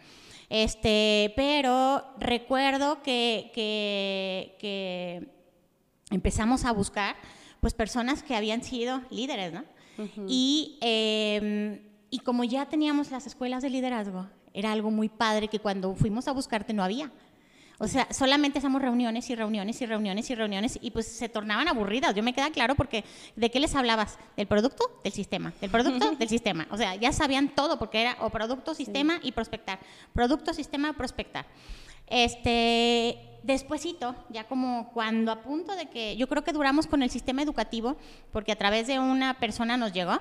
Este, 0.50 1.34
pero 1.36 2.04
recuerdo 2.18 3.04
que, 3.04 3.52
que, 3.54 4.56
que 4.60 5.28
empezamos 6.12 6.66
a 6.66 6.72
buscar 6.72 7.16
pues 7.60 7.74
personas 7.74 8.24
que 8.24 8.36
habían 8.36 8.64
sido 8.64 9.02
líderes, 9.12 9.52
¿no? 9.54 9.64
Y, 10.27 10.77
eh, 10.82 11.82
y 12.10 12.20
como 12.20 12.44
ya 12.44 12.68
teníamos 12.68 13.12
las 13.12 13.27
escuelas 13.27 13.63
de 13.63 13.70
liderazgo, 13.70 14.27
era 14.53 14.72
algo 14.72 14.91
muy 14.91 15.10
padre 15.10 15.48
que 15.48 15.60
cuando 15.60 15.96
fuimos 15.96 16.27
a 16.27 16.32
buscarte 16.32 16.74
no 16.74 16.84
había. 16.84 17.12
O 17.82 17.88
sea, 17.88 18.08
solamente 18.12 18.60
hacemos 18.60 18.82
reuniones 18.82 19.29
y 19.29 19.36
reuniones 19.36 19.82
y 19.82 19.86
reuniones 19.86 20.29
y 20.29 20.36
reuniones 20.36 20.77
y 20.82 20.91
pues 20.91 21.08
se 21.08 21.29
tornaban 21.29 21.70
aburridas. 21.70 22.13
Yo 22.13 22.22
me 22.22 22.34
queda 22.34 22.51
claro 22.51 22.75
porque 22.75 23.06
¿de 23.38 23.50
qué 23.50 23.62
les 23.62 23.74
hablabas? 23.74 24.20
¿Del 24.36 24.48
producto? 24.48 25.00
Del 25.01 25.13
sistema. 25.13 25.53
¿Del 25.62 25.70
producto? 25.70 26.12
Del 26.15 26.27
sistema. 26.27 26.68
O 26.72 26.77
sea, 26.77 26.96
ya 26.96 27.13
sabían 27.13 27.56
todo 27.56 27.79
porque 27.79 28.01
era 28.01 28.18
o 28.20 28.29
producto, 28.29 28.75
sistema 28.75 29.22
y 29.24 29.32
prospectar. 29.32 29.79
Producto, 30.13 30.53
sistema, 30.53 30.91
prospectar. 30.91 31.46
Este, 32.08 33.29
despuésito, 33.43 34.15
ya 34.29 34.46
como 34.46 34.89
cuando 34.93 35.31
a 35.31 35.41
punto 35.41 35.75
de 35.75 35.88
que, 35.88 36.15
yo 36.17 36.27
creo 36.27 36.43
que 36.43 36.51
duramos 36.51 36.88
con 36.88 37.01
el 37.03 37.10
sistema 37.10 37.41
educativo, 37.41 37.96
porque 38.31 38.51
a 38.51 38.55
través 38.58 38.88
de 38.88 39.00
una 39.00 39.36
persona 39.39 39.77
nos 39.77 39.93
llegó, 39.93 40.19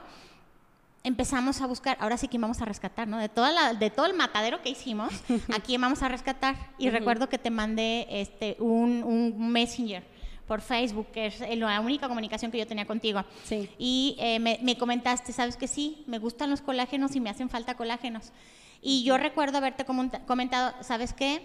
empezamos 1.05 1.61
a 1.61 1.67
buscar, 1.67 1.97
ahora 2.01 2.17
sí 2.17 2.29
que 2.29 2.39
vamos 2.39 2.61
a 2.61 2.65
rescatar, 2.65 3.09
¿no? 3.09 3.19
De, 3.19 3.29
toda 3.29 3.51
la- 3.51 3.75
de 3.75 3.91
todo 3.91 4.07
el 4.07 4.15
matadero 4.15 4.61
que 4.63 4.71
hicimos, 4.71 5.13
aquí 5.55 5.77
vamos 5.79 6.03
a 6.03 6.09
rescatar. 6.09 6.57
Y 6.79 6.91
recuerdo 6.91 7.29
que 7.29 7.39
te 7.39 7.51
mandé 7.51 8.07
este, 8.11 8.57
un, 8.59 9.03
un 9.05 9.51
messenger 9.51 10.03
por 10.47 10.61
Facebook, 10.63 11.09
que 11.13 11.27
es 11.27 11.41
la 11.59 11.79
única 11.81 12.09
comunicación 12.09 12.51
que 12.51 12.59
yo 12.59 12.67
tenía 12.67 12.87
contigo. 12.87 13.23
Sí. 13.45 13.69
Y 13.79 14.17
eh, 14.19 14.39
me, 14.39 14.59
me 14.63 14.77
comentaste, 14.79 15.33
¿sabes 15.33 15.57
que 15.57 15.69
sí? 15.69 16.03
Me 16.07 16.19
gustan 16.19 16.49
los 16.51 16.63
colágenos 16.63 17.15
y 17.17 17.21
me 17.21 17.29
hacen 17.31 17.51
falta 17.51 17.75
colágenos. 17.75 18.33
Y 18.81 19.03
yo 19.05 19.19
recuerdo 19.19 19.59
haberte 19.59 19.85
comentado, 19.85 20.73
¿sabes 20.83 21.13
qué? 21.13 21.43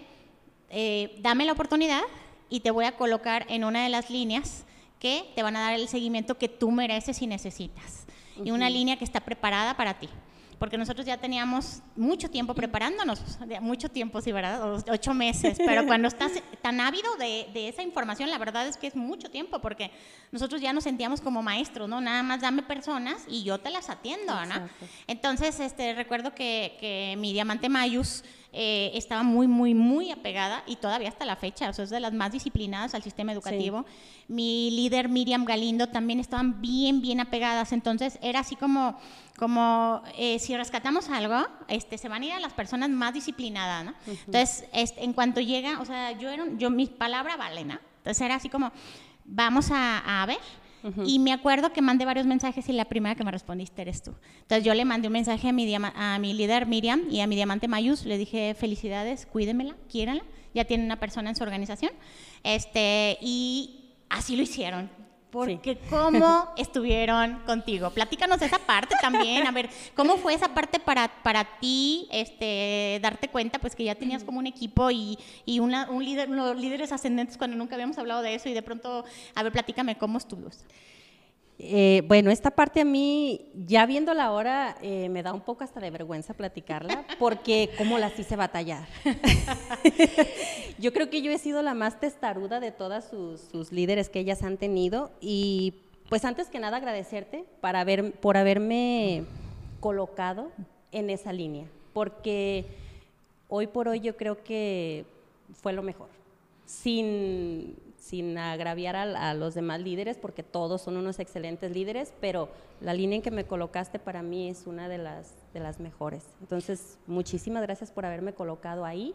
Eh, 0.76 1.16
dame 1.20 1.44
la 1.44 1.52
oportunidad 1.52 2.02
y 2.50 2.60
te 2.60 2.70
voy 2.72 2.84
a 2.84 2.92
colocar 2.96 3.46
en 3.48 3.62
una 3.64 3.84
de 3.84 3.88
las 3.88 4.10
líneas 4.10 4.64
que 4.98 5.24
te 5.34 5.42
van 5.42 5.56
a 5.56 5.60
dar 5.60 5.74
el 5.74 5.86
seguimiento 5.88 6.36
que 6.36 6.48
tú 6.48 6.70
mereces 6.70 7.22
y 7.22 7.26
necesitas. 7.26 8.06
Y 8.44 8.50
una 8.50 8.68
línea 8.68 8.96
que 8.96 9.04
está 9.04 9.20
preparada 9.20 9.76
para 9.76 9.94
ti. 9.94 10.08
Porque 10.58 10.78
nosotros 10.78 11.04
ya 11.04 11.18
teníamos 11.18 11.80
mucho 11.94 12.30
tiempo 12.30 12.54
preparándonos, 12.54 13.20
mucho 13.60 13.88
tiempo, 13.90 14.20
sí, 14.20 14.32
¿verdad? 14.32 14.72
O- 14.74 14.82
Ocho 14.92 15.12
meses. 15.12 15.58
Pero 15.58 15.84
cuando 15.86 16.08
estás 16.08 16.32
tan 16.62 16.80
ávido 16.80 17.14
de, 17.16 17.48
de 17.52 17.68
esa 17.68 17.82
información, 17.82 18.30
la 18.30 18.38
verdad 18.38 18.66
es 18.66 18.76
que 18.76 18.86
es 18.86 18.96
mucho 18.96 19.30
tiempo, 19.30 19.58
porque 19.60 19.90
nosotros 20.32 20.60
ya 20.60 20.72
nos 20.72 20.84
sentíamos 20.84 21.20
como 21.20 21.42
maestros, 21.42 21.88
¿no? 21.88 22.00
Nada 22.00 22.22
más 22.22 22.40
dame 22.40 22.62
personas 22.62 23.24
y 23.28 23.42
yo 23.42 23.58
te 23.58 23.70
las 23.70 23.90
atiendo, 23.90 24.32
¿no? 24.46 24.54
Exacto. 24.54 24.86
Entonces, 25.06 25.60
este, 25.60 25.92
recuerdo 25.94 26.34
que, 26.34 26.76
que 26.80 27.14
mi 27.18 27.32
diamante 27.32 27.68
Mayus 27.68 28.24
eh, 28.54 28.92
estaba 28.94 29.22
muy, 29.22 29.46
muy, 29.48 29.74
muy 29.74 30.10
apegada 30.10 30.62
y 30.66 30.76
todavía 30.76 31.08
hasta 31.08 31.24
la 31.24 31.36
fecha, 31.36 31.68
o 31.68 31.72
sea, 31.72 31.84
es 31.84 31.90
de 31.90 32.00
las 32.00 32.12
más 32.12 32.32
disciplinadas 32.32 32.94
al 32.94 33.02
sistema 33.02 33.32
educativo. 33.32 33.84
Mi 34.28 34.70
líder 34.70 35.08
Miriam 35.08 35.44
Galindo 35.44 35.88
también 35.88 36.20
estaban 36.20 36.60
bien, 36.62 37.02
bien 37.02 37.20
apegadas. 37.20 37.72
Entonces, 37.72 38.18
era 38.22 38.40
así 38.40 38.56
como, 38.56 38.98
como 39.38 40.02
eh, 40.16 40.38
si 40.38 40.56
rescatamos 40.56 41.08
algo, 41.10 41.46
este, 41.68 41.98
se 41.98 42.08
van 42.08 42.22
a 42.22 42.26
ir 42.26 42.32
a 42.32 42.40
las 42.40 42.52
personas 42.52 42.88
más 42.90 43.12
disciplinadas, 43.12 43.84
¿no? 43.84 43.94
Entonces, 44.26 44.64
este, 44.72 45.04
en 45.04 45.12
cuanto 45.12 45.40
llega, 45.40 45.80
o 45.80 45.84
sea, 45.84 46.12
yo, 46.12 46.30
era, 46.30 46.44
un- 46.44 46.58
yo 46.58 46.70
mi 46.70 46.86
palabra 46.86 47.36
vale, 47.36 47.64
¿no? 47.64 47.78
Entonces, 47.98 48.20
era 48.22 48.36
así 48.36 48.48
como, 48.48 48.72
vamos 49.24 49.70
a, 49.70 50.22
a 50.22 50.26
ver. 50.26 50.38
Y 51.06 51.18
me 51.18 51.32
acuerdo 51.32 51.72
que 51.72 51.80
mandé 51.80 52.04
varios 52.04 52.26
mensajes 52.26 52.68
y 52.68 52.72
la 52.72 52.84
primera 52.84 53.14
que 53.14 53.24
me 53.24 53.30
respondiste 53.30 53.82
eres 53.82 54.02
tú. 54.02 54.14
Entonces 54.42 54.64
yo 54.64 54.74
le 54.74 54.84
mandé 54.84 55.08
un 55.08 55.12
mensaje 55.12 55.48
a 55.48 55.52
mi, 55.52 56.32
líder 56.34 56.66
Miriam 56.66 57.02
y 57.10 57.20
a 57.20 57.26
mi 57.26 57.36
diamante 57.36 57.68
Mayus. 57.68 58.04
Le 58.04 58.18
dije, 58.18 58.54
felicidades, 58.54 59.26
cuídemela, 59.26 59.76
quiéranla. 59.90 60.24
Ya 60.54 60.64
tiene 60.64 60.84
una 60.84 61.00
persona 61.00 61.30
en 61.30 61.36
su 61.36 61.42
organización. 61.42 61.92
Este, 62.42 63.18
y 63.20 63.94
así 64.10 64.36
lo 64.36 64.42
hicieron. 64.42 64.90
Porque 65.34 65.78
cómo 65.90 66.48
estuvieron 66.56 67.40
contigo. 67.40 67.90
Platícanos 67.90 68.40
esa 68.40 68.60
parte 68.60 68.94
también. 69.00 69.46
A 69.46 69.50
ver, 69.50 69.68
¿cómo 69.96 70.16
fue 70.16 70.34
esa 70.34 70.54
parte 70.54 70.78
para, 70.78 71.08
para 71.22 71.44
ti, 71.58 72.08
este, 72.12 73.00
darte 73.02 73.28
cuenta 73.28 73.58
pues 73.58 73.74
que 73.74 73.82
ya 73.82 73.96
tenías 73.96 74.22
como 74.22 74.38
un 74.38 74.46
equipo 74.46 74.92
y, 74.92 75.18
y 75.44 75.58
una, 75.58 75.90
un 75.90 76.04
líder, 76.04 76.30
unos 76.30 76.56
líderes 76.56 76.92
ascendentes 76.92 77.36
cuando 77.36 77.56
nunca 77.56 77.74
habíamos 77.74 77.98
hablado 77.98 78.22
de 78.22 78.34
eso 78.34 78.48
y 78.48 78.54
de 78.54 78.62
pronto, 78.62 79.04
a 79.34 79.42
ver, 79.42 79.52
platícame 79.52 79.98
cómo 79.98 80.18
estuvo. 80.18 80.48
Eh, 81.58 82.02
bueno, 82.06 82.30
esta 82.30 82.50
parte 82.50 82.80
a 82.80 82.84
mí, 82.84 83.52
ya 83.54 83.86
viéndola 83.86 84.24
ahora, 84.24 84.76
eh, 84.82 85.08
me 85.08 85.22
da 85.22 85.32
un 85.32 85.40
poco 85.40 85.62
hasta 85.62 85.80
de 85.80 85.90
vergüenza 85.90 86.34
platicarla, 86.34 87.04
porque 87.18 87.70
cómo 87.78 87.98
las 87.98 88.18
hice 88.18 88.34
batallar. 88.34 88.86
yo 90.78 90.92
creo 90.92 91.10
que 91.10 91.22
yo 91.22 91.30
he 91.30 91.38
sido 91.38 91.62
la 91.62 91.74
más 91.74 92.00
testaruda 92.00 92.58
de 92.58 92.72
todas 92.72 93.08
sus, 93.08 93.40
sus 93.40 93.70
líderes 93.70 94.08
que 94.08 94.20
ellas 94.20 94.42
han 94.42 94.56
tenido 94.56 95.12
y 95.20 95.74
pues 96.08 96.24
antes 96.24 96.48
que 96.48 96.58
nada 96.58 96.78
agradecerte 96.78 97.44
por 98.20 98.36
haberme 98.36 99.24
colocado 99.80 100.50
en 100.92 101.10
esa 101.10 101.32
línea, 101.32 101.66
porque 101.92 102.66
hoy 103.48 103.66
por 103.66 103.88
hoy 103.88 104.00
yo 104.00 104.16
creo 104.16 104.42
que 104.42 105.04
fue 105.54 105.72
lo 105.72 105.82
mejor, 105.82 106.08
sin, 106.66 107.76
sin 108.04 108.36
agraviar 108.36 108.96
a, 108.96 109.32
los 109.32 109.54
demás 109.54 109.80
líderes, 109.80 110.18
porque 110.18 110.42
todos 110.42 110.82
son 110.82 110.98
unos 110.98 111.18
excelentes 111.18 111.72
líderes, 111.72 112.12
pero 112.20 112.50
la 112.82 112.92
línea 112.92 113.16
en 113.16 113.22
que 113.22 113.30
me 113.30 113.46
colocaste 113.46 113.98
para 113.98 114.22
mí 114.22 114.50
es 114.50 114.66
una 114.66 114.88
de 114.88 114.98
las, 114.98 115.34
de 115.54 115.60
las 115.60 115.80
mejores. 115.80 116.26
Entonces, 116.42 116.98
muchísimas 117.06 117.62
gracias 117.62 117.90
por 117.90 118.04
haberme 118.04 118.34
colocado 118.34 118.84
ahí. 118.84 119.14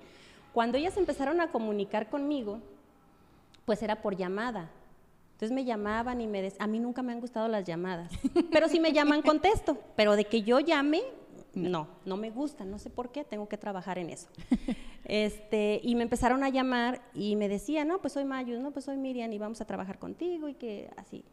Cuando 0.53 0.79
ellas 0.79 0.97
empezaron 0.97 1.39
a 1.39 1.51
comunicar 1.51 2.09
conmigo, 2.09 2.61
pues 3.65 3.83
era 3.83 4.01
por 4.01 4.15
llamada. 4.15 4.71
Entonces 5.33 5.53
me 5.53 5.65
llamaban 5.65 6.19
y 6.19 6.25
me 6.25 6.41
decían, 6.41 6.63
a 6.63 6.67
mí 6.67 6.79
nunca 6.79 7.03
me 7.03 7.11
han 7.11 7.19
gustado 7.19 7.47
las 7.47 7.65
llamadas, 7.65 8.11
pero 8.51 8.67
si 8.69 8.79
me 8.79 8.91
llaman 8.91 9.21
contesto, 9.21 9.77
pero 9.95 10.15
de 10.15 10.25
que 10.25 10.41
yo 10.41 10.59
llame, 10.59 11.03
no, 11.53 11.87
no 12.05 12.17
me 12.17 12.29
gusta, 12.29 12.65
no 12.65 12.79
sé 12.79 12.89
por 12.89 13.11
qué, 13.11 13.23
tengo 13.23 13.47
que 13.47 13.57
trabajar 13.57 13.97
en 13.97 14.09
eso. 14.09 14.27
Este, 15.05 15.79
y 15.81 15.95
me 15.95 16.03
empezaron 16.03 16.43
a 16.43 16.49
llamar 16.49 17.01
y 17.15 17.35
me 17.35 17.49
decían, 17.49 17.87
no, 17.87 17.99
pues 17.99 18.13
soy 18.13 18.25
Mayus, 18.25 18.59
no, 18.59 18.69
pues 18.69 18.85
soy 18.85 18.97
Miriam 18.97 19.31
y 19.31 19.39
vamos 19.39 19.59
a 19.59 19.65
trabajar 19.65 19.97
contigo 19.97 20.49
y 20.49 20.53
que 20.53 20.91
así. 20.97 21.23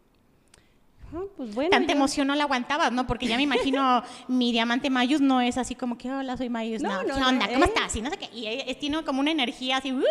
Ah, 1.14 1.20
pues 1.36 1.54
bueno. 1.54 1.70
Tanta 1.70 1.92
yo- 1.92 1.96
emoción 1.96 2.26
no 2.26 2.34
la 2.34 2.44
aguantabas, 2.44 2.90
¿no? 2.92 3.06
Porque 3.06 3.26
ya 3.26 3.36
me 3.36 3.42
imagino 3.44 4.02
mi 4.28 4.50
diamante 4.52 4.90
Mayus 4.90 5.20
no 5.20 5.40
es 5.40 5.56
así 5.56 5.74
como 5.74 5.96
que 5.96 6.10
hola, 6.10 6.36
soy 6.36 6.48
Mayus. 6.48 6.82
No, 6.82 6.90
No, 6.90 7.02
no, 7.04 7.14
¿qué 7.14 7.20
no, 7.20 7.28
onda? 7.28 7.46
¿Cómo 7.48 7.64
eh. 7.64 7.68
estás? 7.68 7.94
Y 7.96 8.02
no 8.02 8.10
sé 8.10 8.16
qué. 8.16 8.28
Y 8.34 8.46
ella- 8.46 8.78
tiene 8.78 9.04
como 9.04 9.20
una 9.20 9.30
energía 9.30 9.76
así, 9.76 9.92
"Uh", 9.92 10.02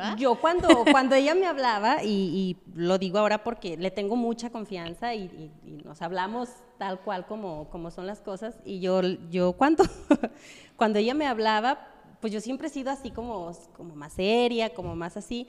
¿ah? 0.00 0.16
Yo 0.18 0.34
cuando, 0.36 0.68
cuando 0.90 1.14
ella 1.14 1.34
me 1.34 1.46
hablaba, 1.46 2.02
y, 2.02 2.08
y 2.08 2.56
lo 2.74 2.98
digo 2.98 3.18
ahora 3.18 3.44
porque 3.44 3.76
le 3.76 3.90
tengo 3.90 4.16
mucha 4.16 4.50
confianza 4.50 5.14
y, 5.14 5.24
y- 5.24 5.52
y 5.68 5.70
nos 5.84 6.00
hablamos 6.02 6.48
tal 6.78 7.00
cual 7.00 7.26
como, 7.26 7.68
como 7.70 7.90
son 7.90 8.06
las 8.06 8.20
cosas, 8.20 8.58
y 8.64 8.80
yo, 8.80 9.02
yo 9.30 9.52
cuando, 9.52 9.84
cuando 10.76 10.98
ella 10.98 11.12
me 11.14 11.26
hablaba, 11.26 11.88
pues 12.20 12.32
yo 12.32 12.40
siempre 12.40 12.68
he 12.68 12.70
sido 12.70 12.90
así 12.90 13.10
como, 13.10 13.52
como 13.76 13.94
más 13.96 14.14
seria, 14.14 14.70
como 14.74 14.96
más 14.96 15.16
así. 15.16 15.46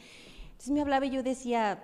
Entonces 0.51 0.71
me 0.71 0.81
hablaba 0.81 1.05
y 1.05 1.09
yo 1.11 1.23
decía, 1.23 1.81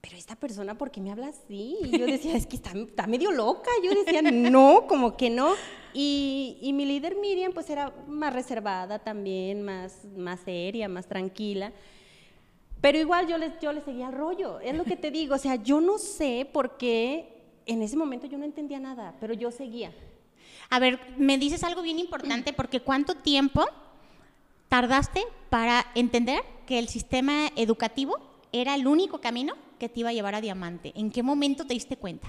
pero 0.00 0.16
esta 0.16 0.36
persona, 0.36 0.76
¿por 0.76 0.90
qué 0.90 1.00
me 1.00 1.10
habla 1.10 1.28
así? 1.28 1.76
Y 1.82 1.98
yo 1.98 2.06
decía, 2.06 2.36
es 2.36 2.46
que 2.46 2.56
está, 2.56 2.70
está 2.70 3.06
medio 3.06 3.32
loca. 3.32 3.70
Yo 3.82 3.90
decía, 3.90 4.22
no, 4.22 4.86
como 4.86 5.16
que 5.16 5.28
no. 5.28 5.54
Y, 5.92 6.56
y 6.60 6.72
mi 6.72 6.86
líder 6.86 7.16
Miriam, 7.16 7.52
pues 7.52 7.68
era 7.68 7.92
más 8.06 8.32
reservada 8.32 9.00
también, 9.00 9.62
más, 9.62 10.04
más 10.16 10.40
seria, 10.40 10.88
más 10.88 11.06
tranquila. 11.06 11.72
Pero 12.80 12.98
igual 12.98 13.26
yo 13.26 13.38
le, 13.38 13.52
yo 13.60 13.72
le 13.72 13.80
seguía 13.80 14.06
el 14.06 14.12
rollo, 14.12 14.60
es 14.60 14.76
lo 14.76 14.84
que 14.84 14.96
te 14.96 15.10
digo, 15.10 15.34
o 15.34 15.38
sea, 15.38 15.56
yo 15.56 15.80
no 15.80 15.98
sé 15.98 16.48
por 16.52 16.76
qué 16.76 17.34
en 17.66 17.82
ese 17.82 17.96
momento 17.96 18.28
yo 18.28 18.38
no 18.38 18.44
entendía 18.44 18.78
nada, 18.78 19.16
pero 19.20 19.34
yo 19.34 19.50
seguía. 19.50 19.92
A 20.70 20.78
ver, 20.78 21.00
me 21.16 21.38
dices 21.38 21.64
algo 21.64 21.82
bien 21.82 21.98
importante 21.98 22.52
porque 22.56 22.80
¿cuánto 22.80 23.16
tiempo 23.16 23.64
tardaste 24.68 25.24
para 25.50 25.86
entender 25.96 26.40
que 26.66 26.78
el 26.78 26.88
sistema 26.88 27.48
educativo 27.56 28.18
era 28.52 28.76
el 28.76 28.86
único 28.86 29.20
camino 29.20 29.54
que 29.78 29.88
te 29.88 30.00
iba 30.00 30.10
a 30.10 30.12
llevar 30.12 30.34
a 30.34 30.40
diamante? 30.40 30.92
¿En 30.94 31.10
qué 31.10 31.22
momento 31.22 31.66
te 31.66 31.74
diste 31.74 31.96
cuenta? 31.96 32.28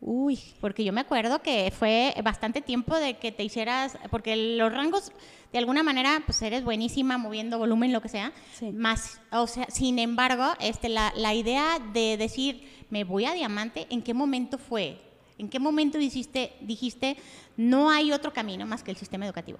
Uy, 0.00 0.38
Porque 0.60 0.84
yo 0.84 0.92
me 0.92 1.00
acuerdo 1.00 1.42
que 1.42 1.72
fue 1.76 2.14
bastante 2.22 2.60
tiempo 2.60 2.96
de 2.96 3.18
que 3.18 3.32
te 3.32 3.42
hicieras, 3.42 3.98
porque 4.10 4.36
los 4.56 4.72
rangos, 4.72 5.12
de 5.52 5.58
alguna 5.58 5.82
manera, 5.82 6.22
pues 6.24 6.40
eres 6.42 6.62
buenísima 6.62 7.18
moviendo 7.18 7.58
volumen, 7.58 7.92
lo 7.92 8.00
que 8.00 8.08
sea. 8.08 8.32
Sí. 8.54 8.70
Más, 8.70 9.20
o 9.32 9.48
sea, 9.48 9.66
sin 9.68 9.98
embargo, 9.98 10.44
este, 10.60 10.88
la, 10.88 11.12
la 11.16 11.34
idea 11.34 11.80
de 11.92 12.16
decir, 12.16 12.86
me 12.90 13.02
voy 13.02 13.24
a 13.24 13.34
diamante, 13.34 13.88
¿en 13.90 14.02
qué 14.02 14.14
momento 14.14 14.56
fue? 14.56 15.00
¿En 15.36 15.48
qué 15.48 15.58
momento 15.58 15.98
dijiste, 15.98 16.52
dijiste, 16.60 17.16
no 17.56 17.90
hay 17.90 18.12
otro 18.12 18.32
camino 18.32 18.66
más 18.66 18.84
que 18.84 18.92
el 18.92 18.96
sistema 18.96 19.24
educativo? 19.24 19.58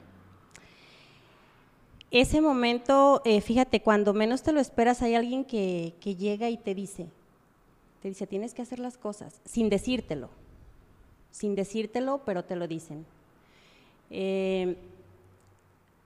Ese 2.10 2.40
momento, 2.40 3.20
eh, 3.24 3.40
fíjate, 3.42 3.82
cuando 3.82 4.14
menos 4.14 4.42
te 4.42 4.52
lo 4.52 4.60
esperas, 4.60 5.02
hay 5.02 5.14
alguien 5.14 5.44
que, 5.44 5.94
llega 6.02 6.48
y 6.48 6.56
te 6.56 6.74
dice, 6.74 7.06
te 8.00 8.08
dice, 8.08 8.26
tienes 8.26 8.54
que 8.54 8.62
hacer 8.62 8.78
las 8.78 8.96
cosas, 8.96 9.40
sin 9.44 9.68
decírtelo, 9.68 10.30
sin 11.30 11.54
decírtelo, 11.54 12.22
pero 12.24 12.44
te 12.44 12.56
lo 12.56 12.66
dicen. 12.66 13.04
Eh, 14.10 14.76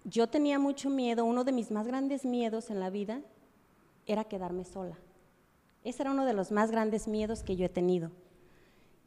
yo 0.04 0.26
tenía 0.26 0.58
mucho 0.58 0.90
miedo, 0.90 1.24
uno 1.24 1.44
de 1.44 1.52
mis 1.52 1.70
más 1.70 1.86
grandes 1.86 2.24
miedos 2.24 2.70
en 2.70 2.80
la 2.80 2.90
vida 2.90 3.20
era 4.06 4.24
quedarme 4.24 4.64
sola. 4.64 4.98
Ese 5.84 6.02
era 6.02 6.10
uno 6.10 6.24
de 6.24 6.34
los 6.34 6.50
más 6.50 6.72
grandes 6.72 7.06
miedos 7.06 7.44
que 7.44 7.54
yo 7.54 7.66
he 7.66 7.68
tenido. 7.68 8.10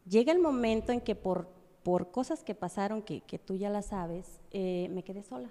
Llega 0.09 0.31
el 0.31 0.39
momento 0.39 0.93
en 0.93 1.01
que 1.01 1.15
por, 1.15 1.49
por 1.83 2.11
cosas 2.11 2.43
que 2.43 2.55
pasaron, 2.55 3.01
que, 3.01 3.19
que 3.19 3.37
tú 3.37 3.55
ya 3.55 3.69
las 3.69 3.87
sabes, 3.87 4.39
eh, 4.51 4.87
me 4.91 5.03
quedé 5.03 5.23
sola. 5.23 5.49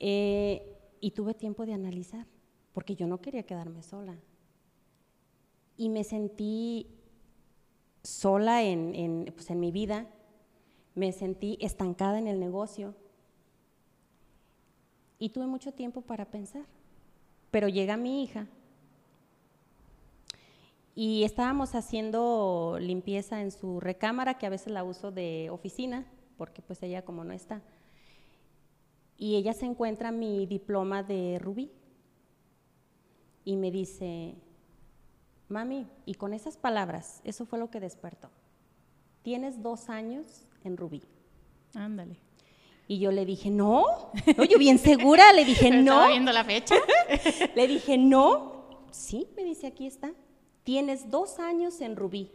Eh, 0.00 0.76
y 1.00 1.12
tuve 1.12 1.34
tiempo 1.34 1.64
de 1.64 1.74
analizar, 1.74 2.26
porque 2.72 2.96
yo 2.96 3.06
no 3.06 3.20
quería 3.20 3.44
quedarme 3.44 3.82
sola. 3.82 4.18
Y 5.76 5.88
me 5.88 6.04
sentí 6.04 6.88
sola 8.02 8.62
en, 8.62 8.94
en, 8.94 9.32
pues, 9.34 9.50
en 9.50 9.60
mi 9.60 9.70
vida, 9.70 10.08
me 10.94 11.12
sentí 11.12 11.56
estancada 11.60 12.18
en 12.18 12.26
el 12.26 12.40
negocio 12.40 12.94
y 15.18 15.28
tuve 15.28 15.46
mucho 15.46 15.72
tiempo 15.72 16.00
para 16.00 16.24
pensar. 16.24 16.64
Pero 17.50 17.68
llega 17.68 17.96
mi 17.96 18.22
hija 18.22 18.46
y 20.94 21.24
estábamos 21.24 21.74
haciendo 21.74 22.78
limpieza 22.80 23.40
en 23.40 23.50
su 23.50 23.80
recámara, 23.80 24.38
que 24.38 24.46
a 24.46 24.50
veces 24.50 24.72
la 24.72 24.84
uso 24.84 25.10
de 25.10 25.48
oficina, 25.50 26.06
porque 26.36 26.62
pues 26.62 26.82
ella 26.82 27.04
como 27.04 27.24
no 27.24 27.32
está. 27.32 27.62
Y 29.20 29.36
ella 29.36 29.52
se 29.52 29.66
encuentra 29.66 30.12
mi 30.12 30.46
diploma 30.46 31.02
de 31.02 31.38
Rubí 31.38 31.70
y 33.44 33.54
me 33.56 33.70
dice, 33.70 34.34
mami, 35.46 35.86
y 36.06 36.14
con 36.14 36.32
esas 36.32 36.56
palabras, 36.56 37.20
eso 37.22 37.44
fue 37.44 37.58
lo 37.58 37.70
que 37.70 37.80
despertó. 37.80 38.30
Tienes 39.20 39.62
dos 39.62 39.90
años 39.90 40.46
en 40.64 40.78
Rubí. 40.78 41.02
Ándale. 41.74 42.16
Y 42.88 42.98
yo 42.98 43.12
le 43.12 43.26
dije, 43.26 43.50
no, 43.50 44.10
no 44.38 44.44
yo 44.44 44.56
bien 44.56 44.78
segura, 44.78 45.34
le 45.34 45.44
dije, 45.44 45.70
no. 45.70 45.78
Estaba 45.80 46.08
viendo 46.08 46.32
la 46.32 46.44
fecha. 46.44 46.76
Le 47.54 47.68
dije, 47.68 47.98
no. 47.98 48.64
Sí, 48.90 49.28
me 49.36 49.44
dice, 49.44 49.66
aquí 49.66 49.86
está. 49.86 50.14
Tienes 50.64 51.10
dos 51.10 51.40
años 51.40 51.82
en 51.82 51.94
Rubí. 51.94 52.32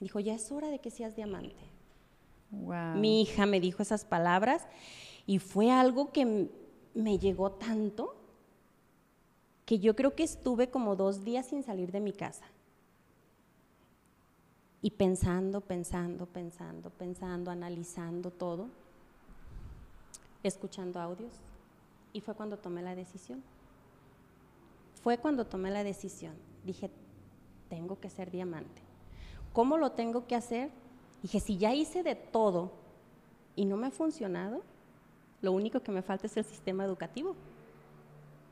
Dijo, 0.00 0.18
ya 0.18 0.34
es 0.34 0.50
hora 0.50 0.68
de 0.68 0.78
que 0.78 0.90
seas 0.90 1.14
diamante. 1.14 1.62
Wow. 2.50 2.96
Mi 2.96 3.20
hija 3.20 3.44
me 3.44 3.60
dijo 3.60 3.82
esas 3.82 4.06
palabras 4.06 4.66
y 5.26 5.38
fue 5.40 5.70
algo 5.70 6.12
que 6.12 6.48
me 6.94 7.18
llegó 7.18 7.52
tanto 7.52 8.14
que 9.64 9.80
yo 9.80 9.96
creo 9.96 10.14
que 10.14 10.22
estuve 10.22 10.70
como 10.70 10.94
dos 10.94 11.24
días 11.24 11.46
sin 11.46 11.64
salir 11.64 11.90
de 11.90 12.00
mi 12.00 12.12
casa. 12.12 12.46
Y 14.80 14.90
pensando, 14.92 15.60
pensando, 15.60 16.26
pensando, 16.26 16.90
pensando, 16.90 17.50
analizando 17.50 18.30
todo, 18.30 18.68
escuchando 20.44 21.00
audios. 21.00 21.32
Y 22.12 22.20
fue 22.20 22.34
cuando 22.34 22.56
tomé 22.56 22.82
la 22.82 22.94
decisión. 22.94 23.42
Fue 25.02 25.18
cuando 25.18 25.44
tomé 25.44 25.72
la 25.72 25.82
decisión. 25.82 26.34
Dije, 26.64 26.88
tengo 27.68 27.98
que 27.98 28.08
ser 28.08 28.30
diamante. 28.30 28.82
¿Cómo 29.52 29.76
lo 29.76 29.90
tengo 29.92 30.28
que 30.28 30.36
hacer? 30.36 30.70
Dije, 31.22 31.40
si 31.40 31.58
ya 31.58 31.74
hice 31.74 32.04
de 32.04 32.14
todo 32.14 32.70
y 33.56 33.64
no 33.64 33.76
me 33.76 33.88
ha 33.88 33.90
funcionado, 33.90 34.62
lo 35.42 35.52
único 35.52 35.80
que 35.80 35.92
me 35.92 36.02
falta 36.02 36.26
es 36.26 36.36
el 36.36 36.44
sistema 36.44 36.84
educativo, 36.84 37.36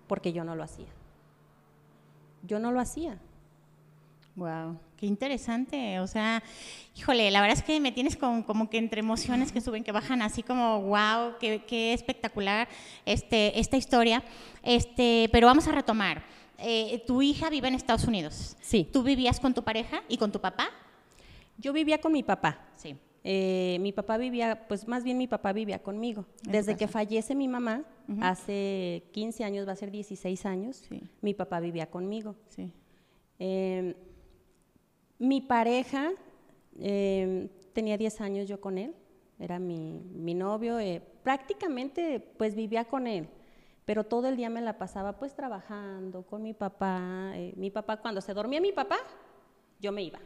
porque 0.06 0.32
yo 0.32 0.44
no 0.44 0.54
lo 0.54 0.62
hacía. 0.62 0.88
Yo 2.42 2.58
no 2.58 2.72
lo 2.72 2.80
hacía. 2.80 3.18
Wow, 4.36 4.78
qué 4.96 5.06
interesante. 5.06 6.00
O 6.00 6.06
sea, 6.06 6.42
híjole, 6.96 7.30
la 7.30 7.40
verdad 7.40 7.56
es 7.56 7.62
que 7.62 7.78
me 7.78 7.92
tienes 7.92 8.16
con, 8.16 8.42
como 8.42 8.68
que 8.68 8.78
entre 8.78 9.00
emociones 9.00 9.52
que 9.52 9.60
suben, 9.60 9.84
que 9.84 9.92
bajan, 9.92 10.22
así 10.22 10.42
como 10.42 10.82
wow, 10.82 11.34
qué, 11.38 11.64
qué 11.66 11.92
espectacular 11.92 12.68
este, 13.06 13.58
esta 13.58 13.76
historia. 13.76 14.24
Este, 14.62 15.28
pero 15.32 15.46
vamos 15.46 15.68
a 15.68 15.72
retomar. 15.72 16.24
Eh, 16.58 17.02
tu 17.06 17.22
hija 17.22 17.48
vive 17.48 17.68
en 17.68 17.74
Estados 17.74 18.04
Unidos. 18.04 18.56
Sí. 18.60 18.88
¿Tú 18.92 19.02
vivías 19.02 19.38
con 19.38 19.54
tu 19.54 19.62
pareja 19.62 20.02
y 20.08 20.16
con 20.16 20.32
tu 20.32 20.40
papá? 20.40 20.68
Yo 21.58 21.72
vivía 21.72 22.00
con 22.00 22.12
mi 22.12 22.22
papá. 22.22 22.58
Sí. 22.76 22.96
Eh, 23.26 23.78
mi 23.80 23.92
papá 23.92 24.18
vivía, 24.18 24.66
pues 24.68 24.86
más 24.86 25.02
bien 25.02 25.16
mi 25.16 25.26
papá 25.26 25.54
vivía 25.54 25.82
conmigo. 25.82 26.26
Desde 26.42 26.76
que 26.76 26.86
fallece 26.88 27.34
mi 27.34 27.48
mamá, 27.48 27.84
hace 28.20 29.04
15 29.12 29.44
años, 29.44 29.66
va 29.66 29.72
a 29.72 29.76
ser 29.76 29.90
16 29.90 30.44
años, 30.44 30.84
Sí. 30.88 31.00
mi 31.22 31.32
papá 31.32 31.58
vivía 31.60 31.90
conmigo. 31.90 32.34
Sí. 32.48 32.70
Eh, 33.38 33.94
mi 35.18 35.40
pareja, 35.40 36.12
eh, 36.78 37.48
tenía 37.72 37.96
10 37.96 38.20
años 38.20 38.46
yo 38.46 38.60
con 38.60 38.76
él, 38.76 38.94
era 39.38 39.58
mi, 39.58 40.00
mi 40.12 40.34
novio, 40.34 40.78
eh, 40.78 41.00
prácticamente 41.22 42.20
pues 42.36 42.54
vivía 42.54 42.84
con 42.84 43.06
él, 43.06 43.26
pero 43.86 44.04
todo 44.04 44.28
el 44.28 44.36
día 44.36 44.50
me 44.50 44.60
la 44.60 44.76
pasaba 44.76 45.16
pues 45.18 45.34
trabajando 45.34 46.22
con 46.24 46.42
mi 46.42 46.52
papá. 46.52 47.32
eh, 47.36 47.54
mi 47.56 47.70
papá, 47.70 47.96
cuando 48.02 48.20
se 48.20 48.34
dormía 48.34 48.60
mi 48.60 48.72
papá, 48.72 48.96
yo 49.80 49.92
me 49.92 50.02
iba. 50.02 50.20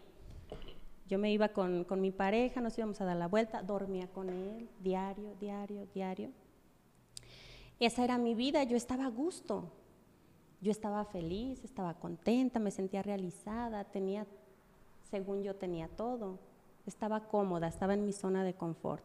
Yo 1.09 1.19
me 1.19 1.33
iba 1.33 1.49
con, 1.49 1.85
con 1.85 2.01
mi 2.01 2.11
pareja, 2.11 2.61
nos 2.61 2.77
íbamos 2.77 3.01
a 3.01 3.05
dar 3.05 3.17
la 3.17 3.29
vuelta, 3.29 3.63
dormía 3.63 4.09
con 4.09 4.29
él, 4.29 4.69
diario, 4.81 5.35
diario, 5.41 5.87
diario. 5.95 6.31
Esa 7.81 8.05
era 8.05 8.19
mi 8.19 8.35
vida, 8.35 8.63
yo 8.65 8.77
estaba 8.77 9.07
a 9.07 9.11
gusto. 9.11 9.73
Yo 10.61 10.73
estaba 10.73 11.05
feliz, 11.05 11.65
estaba 11.65 11.95
contenta, 11.95 12.59
me 12.59 12.73
sentía 12.73 13.03
realizada, 13.03 13.85
tenía, 13.85 14.27
según 15.11 15.43
yo 15.43 15.55
tenía 15.55 15.89
todo. 15.89 16.39
Estaba 16.85 17.29
cómoda, 17.29 17.69
estaba 17.69 17.95
en 17.95 18.05
mi 18.05 18.13
zona 18.13 18.43
de 18.43 18.55
confort. 18.55 19.05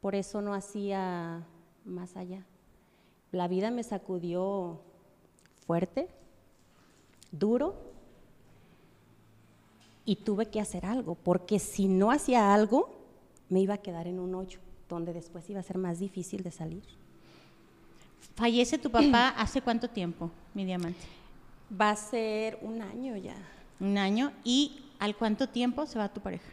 Por 0.00 0.14
eso 0.14 0.40
no 0.40 0.54
hacía 0.54 1.46
más 1.84 2.16
allá. 2.16 2.46
La 3.32 3.48
vida 3.48 3.70
me 3.70 3.82
sacudió 3.82 4.80
fuerte, 5.66 6.08
duro, 7.32 7.85
y 10.06 10.16
tuve 10.16 10.46
que 10.46 10.60
hacer 10.60 10.86
algo, 10.86 11.16
porque 11.16 11.58
si 11.58 11.88
no 11.88 12.12
hacía 12.12 12.54
algo, 12.54 12.96
me 13.48 13.60
iba 13.60 13.74
a 13.74 13.78
quedar 13.78 14.06
en 14.06 14.20
un 14.20 14.34
hoyo, 14.34 14.60
donde 14.88 15.12
después 15.12 15.50
iba 15.50 15.60
a 15.60 15.64
ser 15.64 15.78
más 15.78 15.98
difícil 15.98 16.42
de 16.42 16.52
salir. 16.52 16.84
¿Fallece 18.36 18.78
tu 18.78 18.90
papá 18.90 19.28
hace 19.36 19.60
cuánto 19.60 19.88
tiempo, 19.88 20.30
mi 20.54 20.64
diamante? 20.64 21.00
Va 21.78 21.90
a 21.90 21.96
ser 21.96 22.58
un 22.62 22.80
año 22.80 23.16
ya. 23.16 23.34
Un 23.80 23.98
año. 23.98 24.32
¿Y 24.44 24.80
al 25.00 25.16
cuánto 25.16 25.48
tiempo 25.48 25.84
se 25.86 25.98
va 25.98 26.08
tu 26.08 26.20
pareja? 26.20 26.48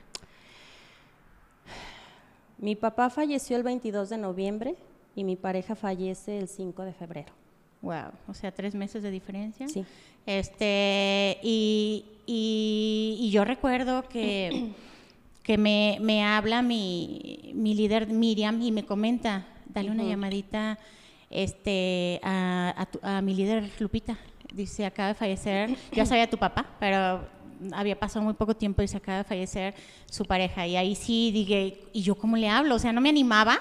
Mi 2.58 2.76
papá 2.76 3.10
falleció 3.10 3.56
el 3.58 3.64
22 3.64 4.10
de 4.10 4.18
noviembre 4.18 4.76
y 5.16 5.24
mi 5.24 5.36
pareja 5.36 5.76
fallece 5.76 6.40
el 6.40 6.48
5 6.48 6.84
de 6.84 6.94
febrero. 6.94 7.34
Wow, 7.82 8.14
o 8.28 8.34
sea, 8.34 8.52
tres 8.52 8.74
meses 8.74 9.04
de 9.04 9.12
diferencia. 9.12 9.68
Sí. 9.68 9.86
Este, 10.26 11.38
y, 11.44 12.06
y- 12.26 13.18
y 13.20 13.30
yo 13.32 13.44
recuerdo 13.46 14.08
que, 14.10 14.72
que 15.44 15.58
me, 15.58 15.98
me 16.02 16.24
habla 16.24 16.62
mi, 16.62 17.52
mi 17.54 17.74
líder 17.74 18.08
Miriam 18.08 18.62
y 18.62 18.72
me 18.72 18.84
comenta, 18.86 19.46
dale 19.68 19.92
una 19.92 20.04
llamadita 20.10 20.80
este, 21.30 22.20
a, 22.24 22.74
a 22.78 22.86
tu- 22.86 23.00
a 23.02 23.22
mi 23.22 23.34
líder 23.36 23.70
Lupita. 23.80 24.18
Dice, 24.54 24.86
acaba 24.86 25.10
de 25.10 25.16
fallecer, 25.16 25.76
yo 25.92 26.06
sabía 26.06 26.30
tu 26.30 26.38
papá, 26.38 26.66
pero 26.80 27.28
había 27.74 27.98
pasado 28.00 28.24
muy 28.24 28.34
poco 28.36 28.56
tiempo 28.56 28.82
y 28.84 28.88
se 28.88 28.98
acaba 28.98 29.20
de 29.20 29.24
fallecer 29.24 29.74
su 30.10 30.26
pareja. 30.26 30.68
Y 30.68 30.76
ahí 30.76 30.94
sí 30.96 31.32
dije, 31.32 31.80
¿y 31.92 32.04
yo 32.04 32.16
cómo 32.16 32.38
le 32.38 32.50
hablo? 32.50 32.76
O 32.76 32.80
sea, 32.80 32.94
no 32.94 33.02
me 33.02 33.10
animaba 33.10 33.60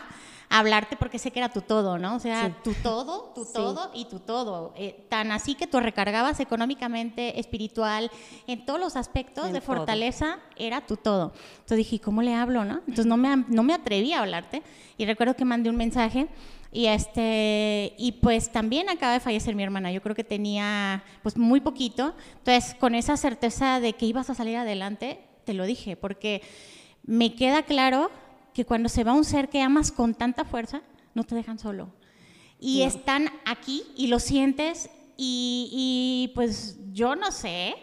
hablarte 0.58 0.96
porque 0.96 1.18
sé 1.18 1.30
que 1.30 1.38
era 1.40 1.48
tu 1.48 1.62
todo, 1.62 1.98
¿no? 1.98 2.16
O 2.16 2.18
sea, 2.18 2.46
Sí. 2.48 2.52
tu 2.64 2.74
todo, 2.74 3.32
tu 3.34 3.44
Sí. 3.44 3.52
todo 3.54 3.90
y 3.94 4.04
tu 4.04 4.18
todo. 4.20 4.72
Eh, 4.76 5.06
tan 5.08 5.32
así 5.32 5.54
que 5.54 5.66
tú 5.66 5.80
recargabas 5.80 6.40
económicamente, 6.40 7.40
espiritual, 7.40 8.10
en 8.46 8.64
todos 8.66 8.78
los 8.78 8.96
aspectos 8.96 9.46
En 9.46 9.54
de 9.54 9.60
todo. 9.60 9.76
fortaleza, 9.76 10.38
era 10.56 10.82
tu 10.86 10.96
todo. 10.96 11.32
Entonces 11.54 11.78
dije, 11.78 12.00
¿cómo 12.00 12.22
le 12.22 12.34
hablo, 12.34 12.64
no? 12.64 12.80
Entonces 12.80 13.06
no 13.06 13.16
me, 13.16 13.36
no 13.48 13.62
me 13.62 13.72
atreví 13.72 14.12
a 14.12 14.20
hablarte 14.20 14.62
y 14.98 15.06
recuerdo 15.06 15.34
que 15.34 15.44
mandé 15.44 15.70
un 15.70 15.76
mensaje 15.76 16.28
Y 16.74 16.86
este 16.86 17.94
y 17.98 18.12
pues 18.12 18.50
también 18.50 18.88
acaba 18.88 19.12
de 19.12 19.20
fallecer 19.20 19.54
mi 19.54 19.62
hermana. 19.62 19.92
Yo 19.92 20.00
creo 20.00 20.14
que 20.16 20.24
tenía 20.24 21.04
pues 21.22 21.36
muy 21.36 21.60
poquito. 21.60 22.14
Entonces, 22.38 22.74
con 22.80 22.94
esa 22.94 23.18
certeza 23.18 23.78
de 23.78 23.92
que 23.92 24.06
ibas 24.06 24.30
a 24.30 24.34
salir 24.34 24.56
adelante, 24.56 25.20
te 25.44 25.52
lo 25.52 25.66
dije, 25.66 25.96
porque 25.96 26.40
me 27.04 27.34
queda 27.34 27.62
claro 27.64 28.10
que 28.54 28.64
cuando 28.64 28.88
se 28.88 29.04
va 29.04 29.12
un 29.12 29.24
ser 29.24 29.48
que 29.48 29.60
amas 29.60 29.92
con 29.92 30.14
tanta 30.14 30.44
fuerza, 30.44 30.82
no 31.14 31.24
te 31.24 31.34
dejan 31.34 31.58
solo. 31.58 31.88
Y 32.58 32.82
están 32.82 33.28
aquí 33.44 33.82
y 33.96 34.06
lo 34.06 34.20
sientes 34.20 34.88
y, 35.16 35.68
y 35.72 36.32
pues 36.34 36.78
yo 36.92 37.16
no 37.16 37.32
sé, 37.32 37.74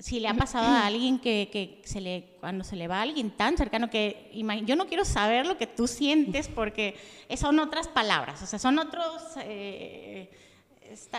si 0.00 0.18
le 0.18 0.28
ha 0.28 0.34
pasado 0.34 0.66
a 0.66 0.86
alguien 0.86 1.18
que, 1.18 1.50
que, 1.52 1.82
se 1.84 2.00
le, 2.00 2.36
cuando 2.40 2.64
se 2.64 2.74
le 2.74 2.88
va 2.88 2.98
a 2.98 3.02
alguien 3.02 3.30
tan 3.30 3.56
cercano 3.56 3.90
que 3.90 4.30
yo 4.64 4.74
no 4.74 4.86
quiero 4.86 5.04
saber 5.04 5.46
lo 5.46 5.58
que 5.58 5.66
tú 5.66 5.86
sientes 5.86 6.48
porque 6.48 6.96
son 7.36 7.58
otras 7.58 7.86
palabras, 7.86 8.42
o 8.42 8.46
sea, 8.46 8.58
son 8.58 8.78
otros, 8.78 9.22
eh, 9.44 10.30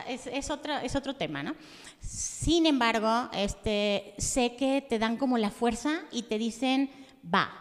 es, 0.07 0.27
es, 0.27 0.49
otro, 0.49 0.77
es 0.77 0.95
otro 0.95 1.15
tema, 1.15 1.43
¿no? 1.43 1.55
Sin 1.99 2.65
embargo, 2.65 3.29
este, 3.34 4.15
sé 4.17 4.55
que 4.55 4.81
te 4.81 4.97
dan 4.97 5.17
como 5.17 5.38
la 5.38 5.51
fuerza 5.51 6.01
y 6.12 6.23
te 6.23 6.39
dicen, 6.39 6.89
va. 7.23 7.61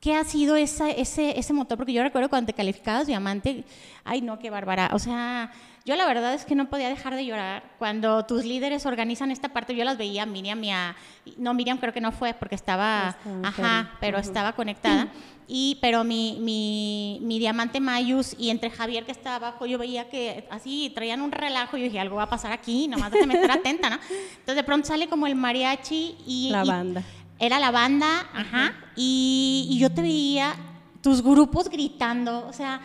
¿Qué 0.00 0.14
ha 0.14 0.24
sido 0.24 0.56
esa, 0.56 0.90
ese, 0.90 1.38
ese 1.38 1.52
motor? 1.52 1.78
Porque 1.78 1.92
yo 1.92 2.02
recuerdo 2.02 2.28
cuando 2.28 2.46
te 2.46 2.52
calificabas 2.52 3.06
diamante, 3.06 3.64
ay 4.04 4.20
no, 4.20 4.38
qué 4.38 4.50
bárbara, 4.50 4.90
o 4.92 4.98
sea 4.98 5.50
yo 5.86 5.94
la 5.94 6.04
verdad 6.04 6.34
es 6.34 6.44
que 6.44 6.56
no 6.56 6.68
podía 6.68 6.88
dejar 6.88 7.14
de 7.14 7.24
llorar. 7.24 7.62
Cuando 7.78 8.26
tus 8.26 8.44
líderes 8.44 8.86
organizan 8.86 9.30
esta 9.30 9.50
parte, 9.50 9.76
yo 9.76 9.84
las 9.84 9.96
veía, 9.96 10.26
Miriam 10.26 10.62
y 10.64 10.72
a, 10.72 10.96
no, 11.36 11.54
Miriam 11.54 11.78
creo 11.78 11.92
que 11.92 12.00
no 12.00 12.10
fue 12.10 12.34
porque 12.34 12.56
estaba, 12.56 13.16
ajá, 13.44 13.92
pero 14.00 14.18
estaba 14.18 14.54
conectada. 14.54 15.06
Y, 15.46 15.78
pero 15.80 16.02
mi, 16.02 16.38
mi, 16.40 17.20
mi, 17.22 17.38
diamante 17.38 17.78
Mayus 17.78 18.34
y 18.36 18.50
entre 18.50 18.68
Javier 18.68 19.04
que 19.04 19.12
estaba 19.12 19.36
abajo, 19.36 19.64
yo 19.64 19.78
veía 19.78 20.10
que 20.10 20.48
así 20.50 20.90
traían 20.92 21.22
un 21.22 21.30
relajo 21.30 21.76
y 21.76 21.82
yo 21.82 21.84
dije, 21.84 22.00
algo 22.00 22.16
va 22.16 22.24
a 22.24 22.30
pasar 22.30 22.50
aquí, 22.50 22.88
nomás 22.88 23.12
de 23.12 23.20
estar 23.20 23.52
atenta, 23.52 23.88
¿no? 23.88 24.00
Entonces 24.10 24.56
de 24.56 24.64
pronto 24.64 24.88
sale 24.88 25.06
como 25.06 25.28
el 25.28 25.36
mariachi 25.36 26.16
y... 26.26 26.48
La 26.50 26.64
banda. 26.64 27.04
Era 27.38 27.58
la 27.58 27.70
banda, 27.70 28.28
ajá, 28.32 28.74
y, 28.94 29.66
y 29.70 29.78
yo 29.78 29.92
te 29.92 30.02
veía 30.02 30.54
tus 31.02 31.22
grupos 31.22 31.68
gritando, 31.68 32.46
o 32.46 32.52
sea, 32.52 32.80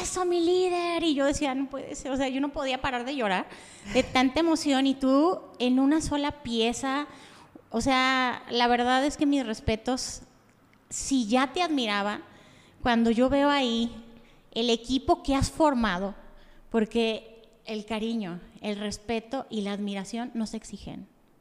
eso 0.00 0.24
mi 0.24 0.40
líder. 0.40 1.02
Y 1.02 1.14
yo 1.14 1.24
decía, 1.24 1.54
no 1.54 1.68
puede 1.68 1.94
ser, 1.94 2.12
o 2.12 2.16
sea, 2.16 2.28
yo 2.28 2.40
no 2.40 2.50
podía 2.50 2.80
parar 2.80 3.04
de 3.04 3.16
llorar 3.16 3.46
de 3.92 4.02
tanta 4.02 4.40
emoción 4.40 4.86
y 4.86 4.94
tú 4.94 5.40
en 5.58 5.78
una 5.78 6.00
sola 6.00 6.42
pieza, 6.42 7.06
o 7.70 7.80
sea, 7.80 8.42
la 8.50 8.66
verdad 8.68 9.04
es 9.04 9.16
que 9.16 9.26
mis 9.26 9.44
respetos, 9.44 10.22
si 10.88 11.26
ya 11.26 11.52
te 11.52 11.62
admiraba, 11.62 12.20
cuando 12.82 13.10
yo 13.10 13.28
veo 13.28 13.50
ahí 13.50 13.90
el 14.52 14.70
equipo 14.70 15.22
que 15.22 15.34
has 15.34 15.50
formado, 15.50 16.14
porque 16.70 17.42
el 17.64 17.84
cariño, 17.84 18.40
el 18.60 18.78
respeto 18.78 19.46
y 19.50 19.62
la 19.62 19.72
admiración 19.72 20.30
no 20.34 20.46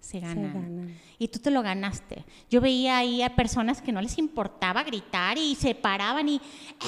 se 0.03 0.17
exigen 0.17 0.35
se 0.35 0.53
ganan. 0.53 0.99
Y 1.17 1.29
tú 1.29 1.39
te 1.39 1.49
lo 1.49 1.61
ganaste. 1.61 2.25
Yo 2.49 2.59
veía 2.59 2.97
ahí 2.97 3.21
a 3.21 3.35
personas 3.35 3.81
que 3.81 3.93
no 3.93 4.01
les 4.01 4.17
importaba 4.17 4.83
gritar 4.83 5.37
y 5.37 5.55
se 5.55 5.75
paraban 5.75 6.27
y, 6.27 6.41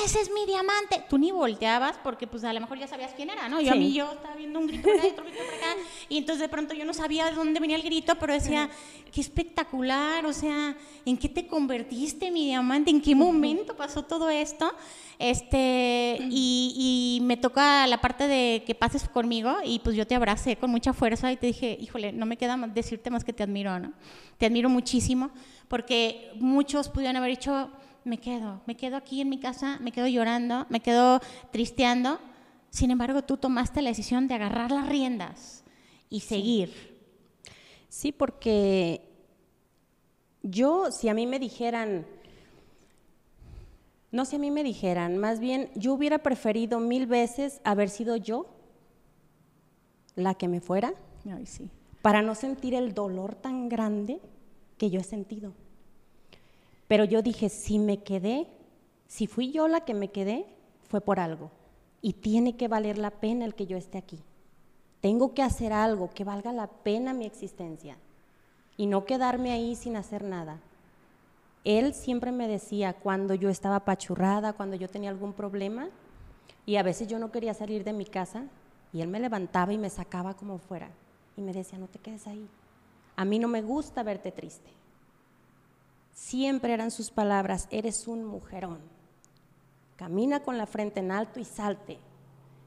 ese 0.03 0.19
es 0.19 0.29
mi 0.29 0.45
diamante. 0.45 1.01
Tú 1.09 1.17
ni 1.17 1.31
volteabas 1.31 1.97
porque 2.03 2.27
pues 2.27 2.43
a 2.43 2.51
lo 2.51 2.59
mejor 2.59 2.77
ya 2.77 2.87
sabías 2.87 3.13
quién 3.15 3.29
era, 3.29 3.47
¿no? 3.47 3.61
Yo 3.61 3.71
a 3.71 3.75
mí 3.75 3.93
yo 3.93 4.11
estaba 4.11 4.35
viendo 4.35 4.59
un 4.59 4.67
grito 4.67 4.89
y 4.89 5.07
otro 5.07 5.23
grito 5.23 5.39
por 5.45 5.53
acá 5.53 5.75
y 6.09 6.17
entonces 6.17 6.41
de 6.41 6.49
pronto 6.49 6.73
yo 6.73 6.85
no 6.85 6.93
sabía 6.93 7.25
de 7.25 7.31
dónde 7.33 7.59
venía 7.59 7.75
el 7.75 7.81
grito, 7.81 8.15
pero 8.19 8.33
decía, 8.33 8.69
qué 9.11 9.21
espectacular, 9.21 10.25
o 10.25 10.33
sea, 10.33 10.75
¿en 11.05 11.17
qué 11.17 11.29
te 11.29 11.47
convertiste, 11.47 12.31
mi 12.31 12.45
diamante? 12.45 12.91
¿En 12.91 13.01
qué 13.01 13.15
momento 13.15 13.75
pasó 13.75 14.03
todo 14.03 14.29
esto? 14.29 14.71
Este, 15.17 16.17
y, 16.29 17.19
y 17.19 17.23
me 17.23 17.37
toca 17.37 17.87
la 17.87 18.01
parte 18.01 18.27
de 18.27 18.63
que 18.65 18.75
pases 18.75 19.07
conmigo 19.07 19.55
y 19.63 19.79
pues 19.79 19.95
yo 19.95 20.05
te 20.05 20.15
abracé 20.15 20.57
con 20.57 20.69
mucha 20.69 20.93
fuerza 20.93 21.31
y 21.31 21.37
te 21.37 21.47
dije, 21.47 21.77
híjole, 21.79 22.11
no 22.11 22.25
me 22.25 22.37
queda 22.37 22.57
más 22.57 22.73
decirte 22.73 23.09
más 23.09 23.23
que 23.23 23.33
te 23.33 23.43
admiro, 23.43 23.79
¿no? 23.79 23.93
Te 24.37 24.45
admiro 24.45 24.69
muchísimo 24.69 25.31
porque 25.67 26.31
muchos 26.39 26.89
pudieron 26.89 27.15
haber 27.15 27.31
dicho, 27.31 27.71
me 28.03 28.19
quedo, 28.19 28.61
me 28.67 28.75
quedo 28.75 28.97
aquí 28.97 29.21
en 29.21 29.29
mi 29.29 29.39
casa, 29.39 29.79
me 29.81 29.91
quedo 29.91 30.07
llorando, 30.07 30.67
me 30.69 30.81
quedo 30.81 31.21
tristeando. 31.51 32.19
Sin 32.69 32.91
embargo, 32.91 33.23
tú 33.23 33.37
tomaste 33.37 33.81
la 33.81 33.89
decisión 33.89 34.27
de 34.27 34.35
agarrar 34.35 34.71
las 34.71 34.87
riendas 34.87 35.64
y 36.09 36.21
seguir. 36.21 36.71
Sí, 37.89 38.11
porque 38.11 39.01
yo, 40.43 40.91
si 40.91 41.09
a 41.09 41.13
mí 41.13 41.27
me 41.27 41.39
dijeran, 41.39 42.05
no 44.11 44.25
si 44.25 44.35
a 44.35 44.39
mí 44.39 44.51
me 44.51 44.63
dijeran, 44.63 45.17
más 45.17 45.39
bien 45.39 45.69
yo 45.75 45.93
hubiera 45.93 46.19
preferido 46.19 46.79
mil 46.79 47.05
veces 47.05 47.61
haber 47.63 47.89
sido 47.89 48.15
yo 48.15 48.47
la 50.15 50.33
que 50.33 50.47
me 50.47 50.61
fuera. 50.61 50.93
Ay, 51.25 51.45
sí 51.45 51.69
para 52.05 52.21
no 52.21 52.35
sentir 52.35 52.75
el 52.75 52.93
dolor 52.93 53.33
tan 53.33 53.67
grande 53.67 54.21
que 54.77 54.91
yo 54.91 54.99
he 54.99 55.03
sentido. 55.03 55.53
Pero 56.87 57.03
yo 57.03 57.23
dije, 57.23 57.49
si 57.49 57.79
me 57.79 58.03
quedé, 58.03 58.45
si 59.07 59.25
fui 59.25 59.51
yo 59.51 59.67
la 59.67 59.85
que 59.85 59.95
me 59.95 60.11
quedé, 60.11 60.45
fue 60.87 61.01
por 61.01 61.19
algo. 61.19 61.49
Y 62.03 62.13
tiene 62.13 62.57
que 62.57 62.67
valer 62.67 62.99
la 62.99 63.09
pena 63.09 63.43
el 63.43 63.55
que 63.55 63.65
yo 63.65 63.75
esté 63.75 63.97
aquí. 63.97 64.19
Tengo 65.05 65.35
que 65.35 65.43
hacer 65.43 65.71
algo 65.71 66.09
que 66.09 66.23
valga 66.23 66.51
la 66.51 66.65
pena 66.65 67.13
mi 67.13 67.27
existencia 67.27 67.95
y 68.75 68.87
no 68.87 69.05
quedarme 69.05 69.51
ahí 69.51 69.75
sin 69.75 69.97
hacer 69.97 70.23
nada. 70.23 70.59
Él 71.63 71.93
siempre 71.93 72.31
me 72.31 72.47
decía 72.47 72.93
cuando 72.93 73.35
yo 73.35 73.49
estaba 73.49 73.81
pachurrada, 73.81 74.53
cuando 74.53 74.75
yo 74.75 74.89
tenía 74.89 75.11
algún 75.11 75.33
problema, 75.33 75.89
y 76.65 76.77
a 76.77 76.81
veces 76.81 77.07
yo 77.07 77.19
no 77.19 77.31
quería 77.31 77.53
salir 77.53 77.83
de 77.83 77.93
mi 77.93 78.05
casa, 78.05 78.45
y 78.93 79.01
él 79.01 79.07
me 79.07 79.19
levantaba 79.19 79.71
y 79.71 79.77
me 79.77 79.91
sacaba 79.91 80.33
como 80.33 80.57
fuera 80.57 80.89
y 81.37 81.41
me 81.41 81.53
decía, 81.53 81.77
no 81.77 81.85
te 81.85 81.99
quedes 81.99 82.25
ahí. 82.25 82.49
A 83.15 83.25
mí 83.25 83.37
no 83.37 83.47
me 83.47 83.61
gusta 83.61 84.01
verte 84.01 84.31
triste. 84.31 84.71
Siempre 86.15 86.73
eran 86.73 86.89
sus 86.89 87.11
palabras, 87.11 87.67
eres 87.69 88.07
un 88.07 88.25
mujerón. 88.25 88.79
Camina 89.97 90.39
con 90.39 90.57
la 90.57 90.65
frente 90.65 91.01
en 91.01 91.11
alto 91.11 91.39
y 91.39 91.45
salte. 91.45 91.99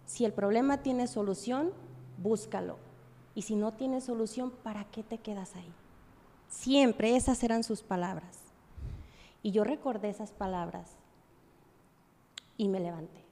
Si 0.06 0.24
el 0.24 0.32
problema 0.32 0.82
tiene 0.84 1.08
solución, 1.08 1.72
búscalo. 2.22 2.76
Y 3.34 3.42
si 3.42 3.56
no 3.56 3.72
tiene 3.72 4.00
solución, 4.00 4.52
¿para 4.62 4.84
qué 4.84 5.02
te 5.02 5.18
quedas 5.18 5.54
ahí? 5.56 5.72
Siempre 6.48 7.16
esas 7.16 7.42
eran 7.42 7.64
sus 7.64 7.82
palabras. 7.82 8.38
Y 9.42 9.52
yo 9.52 9.64
recordé 9.64 10.10
esas 10.10 10.32
palabras 10.32 10.96
y 12.56 12.68
me 12.68 12.80
levanté. 12.80 13.24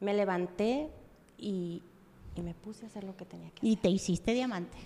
Me 0.00 0.14
levanté 0.14 0.90
y 1.38 1.82
y 2.36 2.40
me 2.40 2.54
puse 2.54 2.84
a 2.84 2.88
hacer 2.88 3.04
lo 3.04 3.16
que 3.16 3.24
tenía 3.24 3.50
que 3.50 3.58
hacer. 3.58 3.68
Y 3.68 3.76
te 3.76 3.88
hiciste 3.88 4.32
diamante. 4.34 4.76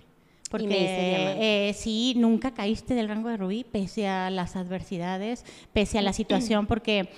Porque. 0.50 0.66
Eh, 0.68 1.74
sí, 1.74 2.14
nunca 2.16 2.52
caíste 2.54 2.94
del 2.94 3.08
rango 3.08 3.28
de 3.28 3.36
rubí, 3.36 3.64
pese 3.64 4.06
a 4.06 4.30
las 4.30 4.56
adversidades, 4.56 5.44
pese 5.72 5.98
a 5.98 6.02
la 6.02 6.12
situación, 6.12 6.66
porque, 6.66 7.08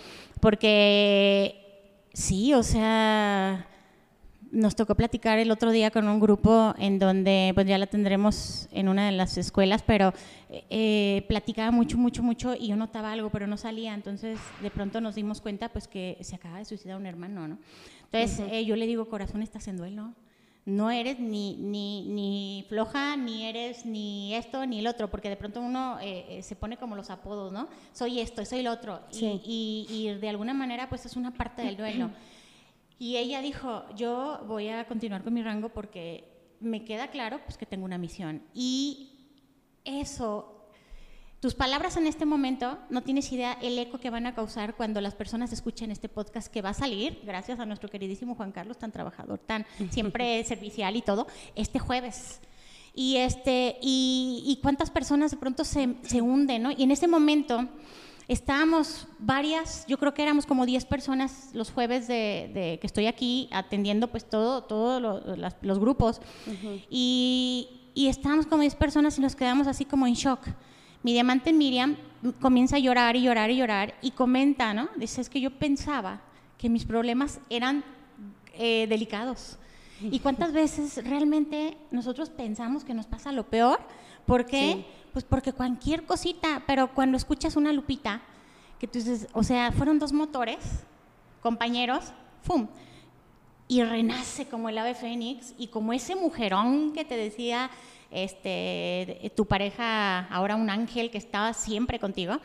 porque 0.41 2.01
sí, 2.15 2.55
o 2.55 2.63
sea, 2.63 3.69
nos 4.51 4.77
tocó 4.77 4.95
platicar 4.95 5.39
el 5.39 5.51
otro 5.51 5.71
día 5.71 5.91
con 5.91 6.09
un 6.09 6.21
grupo 6.21 6.75
en 6.79 6.99
donde, 6.99 7.53
pues 7.55 7.67
ya 7.67 7.79
la 7.79 7.87
tendremos 7.87 8.69
en 8.73 8.89
una 8.89 9.07
de 9.07 9.13
las 9.13 9.37
escuelas, 9.37 9.83
pero 9.83 10.13
eh, 10.49 11.25
platicaba 11.29 11.71
mucho, 11.71 11.99
mucho, 11.99 12.23
mucho 12.23 12.55
y 12.55 12.69
yo 12.69 12.77
notaba 12.77 13.13
algo, 13.13 13.31
pero 13.31 13.47
no 13.47 13.57
salía. 13.57 13.95
Entonces, 13.95 14.39
de 14.63 14.71
pronto 14.71 15.01
nos 15.01 15.15
dimos 15.15 15.41
cuenta, 15.41 15.69
pues 15.69 15.89
que 15.89 16.17
se 16.21 16.37
acaba 16.37 16.59
de 16.59 16.65
suicidar 16.65 16.97
un 16.97 17.07
hermano, 17.07 17.49
¿no? 17.49 17.59
Entonces 18.11 18.47
eh, 18.51 18.65
yo 18.65 18.77
le 18.77 18.87
digo, 18.87 19.09
corazón, 19.09 19.43
estás 19.43 19.69
en 19.69 19.77
duelo. 19.77 20.15
No 20.65 20.91
eres 20.91 21.19
ni, 21.19 21.57
ni, 21.57 22.03
ni, 22.03 22.65
floja, 22.69 23.17
ni 23.17 23.47
eres 23.47 23.87
ni 23.87 24.35
esto, 24.35 24.67
ni 24.67 24.81
el 24.81 24.87
otro, 24.87 25.09
porque 25.09 25.31
de 25.31 25.37
pronto 25.37 25.63
uno 25.63 25.99
eh, 26.01 26.27
eh, 26.29 26.43
se 26.43 26.57
pone 26.57 26.77
como 26.77 26.95
los 26.95 27.09
apodos, 27.09 27.53
¿no? 27.53 27.69
Soy 27.95 28.21
esto, 28.21 28.45
soy 28.45 28.61
el 28.61 28.67
otro. 28.67 29.01
Y, 29.11 29.87
y, 29.89 30.13
de 30.21 30.29
alguna 30.29 30.53
manera, 30.53 30.89
pues 30.91 31.07
es 31.07 31.17
una 31.17 31.33
parte 31.33 31.63
del 31.63 31.77
duelo. 31.77 32.11
Y 32.99 33.17
ella 33.17 33.41
dijo, 33.41 33.85
yo 33.95 34.41
voy 34.47 34.69
a 34.69 34.87
continuar 34.87 35.23
con 35.23 35.35
mi 35.35 35.43
rango 35.43 35.69
porque 35.69 36.25
me 36.61 36.85
queda 36.85 37.09
claro 37.09 37.41
pues, 37.45 37.57
que 37.57 37.67
tengo 37.67 37.85
una 37.85 37.99
misión. 37.99 38.43
Y 38.55 39.13
eso 39.85 40.59
tus 41.41 41.55
palabras 41.55 41.97
en 41.97 42.09
este 42.09 42.27
momento 42.27 42.79
no 42.91 43.03
tienes 43.03 43.31
idea 43.31 43.57
el 43.63 43.79
eco 43.79 44.01
que 44.01 44.11
van 44.11 44.27
a 44.27 44.35
causar 44.35 44.75
cuando 44.75 45.01
las 45.01 45.15
personas 45.15 45.53
escuchen 45.53 45.93
este 45.93 46.09
podcast 46.09 46.53
que 46.53 46.63
va 46.63 46.71
a 46.71 46.75
salir, 46.75 47.21
gracias 47.25 47.61
a 47.61 47.67
nuestro 47.67 47.89
queridísimo 47.89 48.35
Juan 48.35 48.51
Carlos, 48.51 48.77
tan 48.77 48.91
trabajador, 48.91 49.39
tan 49.39 49.65
siempre 49.91 50.43
servicial 50.49 50.97
y 50.97 51.03
todo, 51.03 51.29
este 51.55 51.79
jueves. 51.79 52.41
Y, 52.93 53.19
este, 53.19 53.79
y, 53.81 54.59
cuántas 54.61 54.91
personas 54.91 55.31
de 55.31 55.37
pronto 55.37 55.63
se, 55.65 55.95
se, 56.03 56.21
hunden, 56.21 56.65
¿no? 56.65 56.73
Y 56.73 56.83
en 56.83 56.91
ese 56.91 57.07
momento 57.07 57.69
estábamos 58.29 59.09
varias, 59.19 59.85
yo 59.87 59.99
creo 59.99 60.15
que 60.15 60.23
éramos 60.23 60.47
como 60.47 60.67
10 60.67 60.85
personas 60.85 61.51
los 61.55 61.71
jueves 61.71 62.07
de, 62.07 62.79
que 62.81 62.87
estoy 62.87 63.07
aquí 63.07 63.49
atendiendo 63.51 64.09
pues 64.09 64.29
todo, 64.29 64.63
todos 64.65 65.03
los 65.63 65.79
grupos. 65.79 66.21
y, 66.89 67.91
y 67.95 68.09
estábamos 68.09 68.47
como 68.47 68.63
10 68.63 68.75
personas 68.77 69.19
y 69.19 69.21
nos 69.21 69.35
quedamos 69.35 69.67
así 69.67 69.85
como 69.85 70.07
en 70.07 70.15
shock 70.15 70.47
mi 71.03 71.13
diamante 71.13 71.53
Miriam 71.53 71.97
comienza 72.41 72.77
a 72.77 72.79
llorar 72.79 73.17
y 73.17 73.23
llorar 73.23 73.51
y 73.51 73.57
llorar 73.57 73.95
y 74.03 74.11
comenta, 74.11 74.75
¿no? 74.75 74.89
Dice, 74.97 75.21
es 75.21 75.31
que 75.31 75.41
yo 75.41 75.51
pensaba 75.51 76.21
que 76.57 76.69
mis 76.69 76.85
problemas 76.85 77.41
eran 77.49 77.85
eh, 78.55 78.87
delicados. 78.89 79.59
¿Y 80.01 80.19
cuántas 80.19 80.53
veces 80.63 81.05
realmente 81.05 81.77
nosotros 81.91 82.31
pensamos 82.31 82.85
que 82.85 82.95
nos 82.95 83.07
pasa 83.07 83.31
lo 83.31 83.45
peor? 83.45 83.79
¿Por 84.27 84.45
qué? 84.47 84.73
Sí. 84.73 84.87
Pues 85.13 85.25
porque 85.25 85.53
cualquier 85.53 86.05
cosita, 86.05 86.63
pero 86.67 86.95
cuando 86.95 87.17
escuchas 87.17 87.57
una 87.57 87.73
lupita, 87.73 88.23
que 88.79 88.87
tú 88.87 88.99
dices, 88.99 89.29
o 89.33 89.43
sea, 89.43 89.73
fueron 89.73 89.99
dos 89.99 90.13
motores, 90.13 90.59
compañeros, 91.43 92.13
¡fum! 92.43 92.69
Y 93.67 93.83
renace 93.83 94.47
como 94.47 94.69
el 94.69 94.79
ave 94.79 94.95
fénix 94.95 95.55
y 95.59 95.69
como 95.69 95.93
ese 95.93 96.15
mujerón 96.15 96.93
que 96.93 97.05
te 97.05 97.17
decía 97.17 97.71
este, 98.11 99.31
tu 99.37 99.47
pareja, 99.47 100.21
ahora 100.29 100.57
un 100.57 100.71
ángel 100.71 101.11
que 101.11 101.19
estaba 101.19 101.53
siempre 101.53 101.99
contigo, 101.99 102.39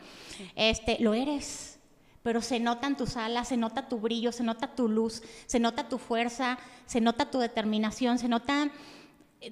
este, 0.54 0.98
lo 1.00 1.14
eres. 1.14 1.78
Pero 2.22 2.40
se 2.40 2.58
notan 2.58 2.96
tus 2.96 3.16
alas, 3.16 3.48
se 3.48 3.56
nota 3.56 3.88
tu 3.88 3.98
brillo, 3.98 4.32
se 4.32 4.42
nota 4.42 4.74
tu 4.74 4.88
luz, 4.88 5.22
se 5.46 5.60
nota 5.60 5.88
tu 5.88 5.98
fuerza, 5.98 6.58
se 6.86 7.00
nota 7.00 7.30
tu 7.30 7.38
determinación, 7.38 8.18
se 8.18 8.28
nota 8.28 8.70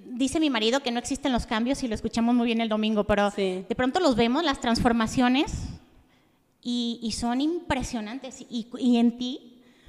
dice 0.05 0.41
mi 0.41 0.51
marido 0.51 0.81
que 0.81 0.91
no 0.91 0.99
existen 0.99 1.33
los 1.33 1.47
cambios 1.47 1.83
y 1.83 1.89
lo 1.89 1.95
escuchamos 1.95 2.35
muy 2.35 2.47
bien 2.47 2.61
el 2.61 2.69
domingo, 2.69 3.05
pero 3.05 3.31
Sí. 3.31 3.65
de 3.69 3.75
pronto 3.75 4.01
los 4.01 4.17
vemos, 4.17 4.45
las 4.45 4.61
transformaciones, 4.61 5.53
y, 6.65 7.01
y 7.03 7.13
son 7.13 7.41
impresionantes. 7.41 8.41
Y, 8.49 8.69
y 8.79 8.97
en 8.99 9.19
ti, 9.19 9.49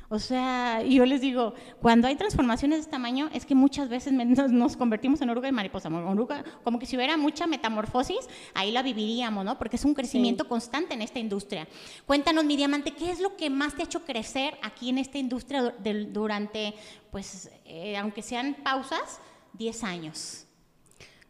o 0.09 0.19
sea, 0.19 0.81
yo 0.83 1.05
les 1.05 1.21
digo, 1.21 1.53
cuando 1.81 2.07
hay 2.07 2.15
transformaciones 2.15 2.77
de 2.77 2.81
este 2.81 2.91
tamaño, 2.91 3.29
es 3.33 3.45
que 3.45 3.55
muchas 3.55 3.89
veces 3.89 4.11
nos, 4.13 4.51
nos 4.51 4.75
convertimos 4.77 5.21
en 5.21 5.29
oruga 5.29 5.49
y 5.49 5.51
mariposa. 5.51 5.89
Oruga, 5.89 6.43
como 6.63 6.79
que 6.79 6.85
si 6.85 6.95
hubiera 6.95 7.15
mucha 7.17 7.45
metamorfosis, 7.47 8.27
ahí 8.55 8.71
la 8.71 8.81
viviríamos, 8.81 9.45
¿no? 9.45 9.57
Porque 9.57 9.75
es 9.75 9.85
un 9.85 9.93
crecimiento 9.93 10.47
constante 10.47 10.93
en 10.95 11.01
esta 11.03 11.19
industria. 11.19 11.67
Cuéntanos, 12.07 12.43
mi 12.43 12.55
diamante, 12.57 12.91
¿qué 12.91 13.11
es 13.11 13.19
lo 13.19 13.35
que 13.35 13.49
más 13.49 13.75
te 13.75 13.83
ha 13.83 13.85
hecho 13.85 14.03
crecer 14.03 14.57
aquí 14.63 14.89
en 14.89 14.97
esta 14.97 15.17
industria 15.19 15.75
durante, 16.11 16.73
pues, 17.11 17.49
eh, 17.65 17.97
aunque 17.97 18.21
sean 18.23 18.55
pausas, 18.63 19.19
10 19.53 19.83
años? 19.83 20.45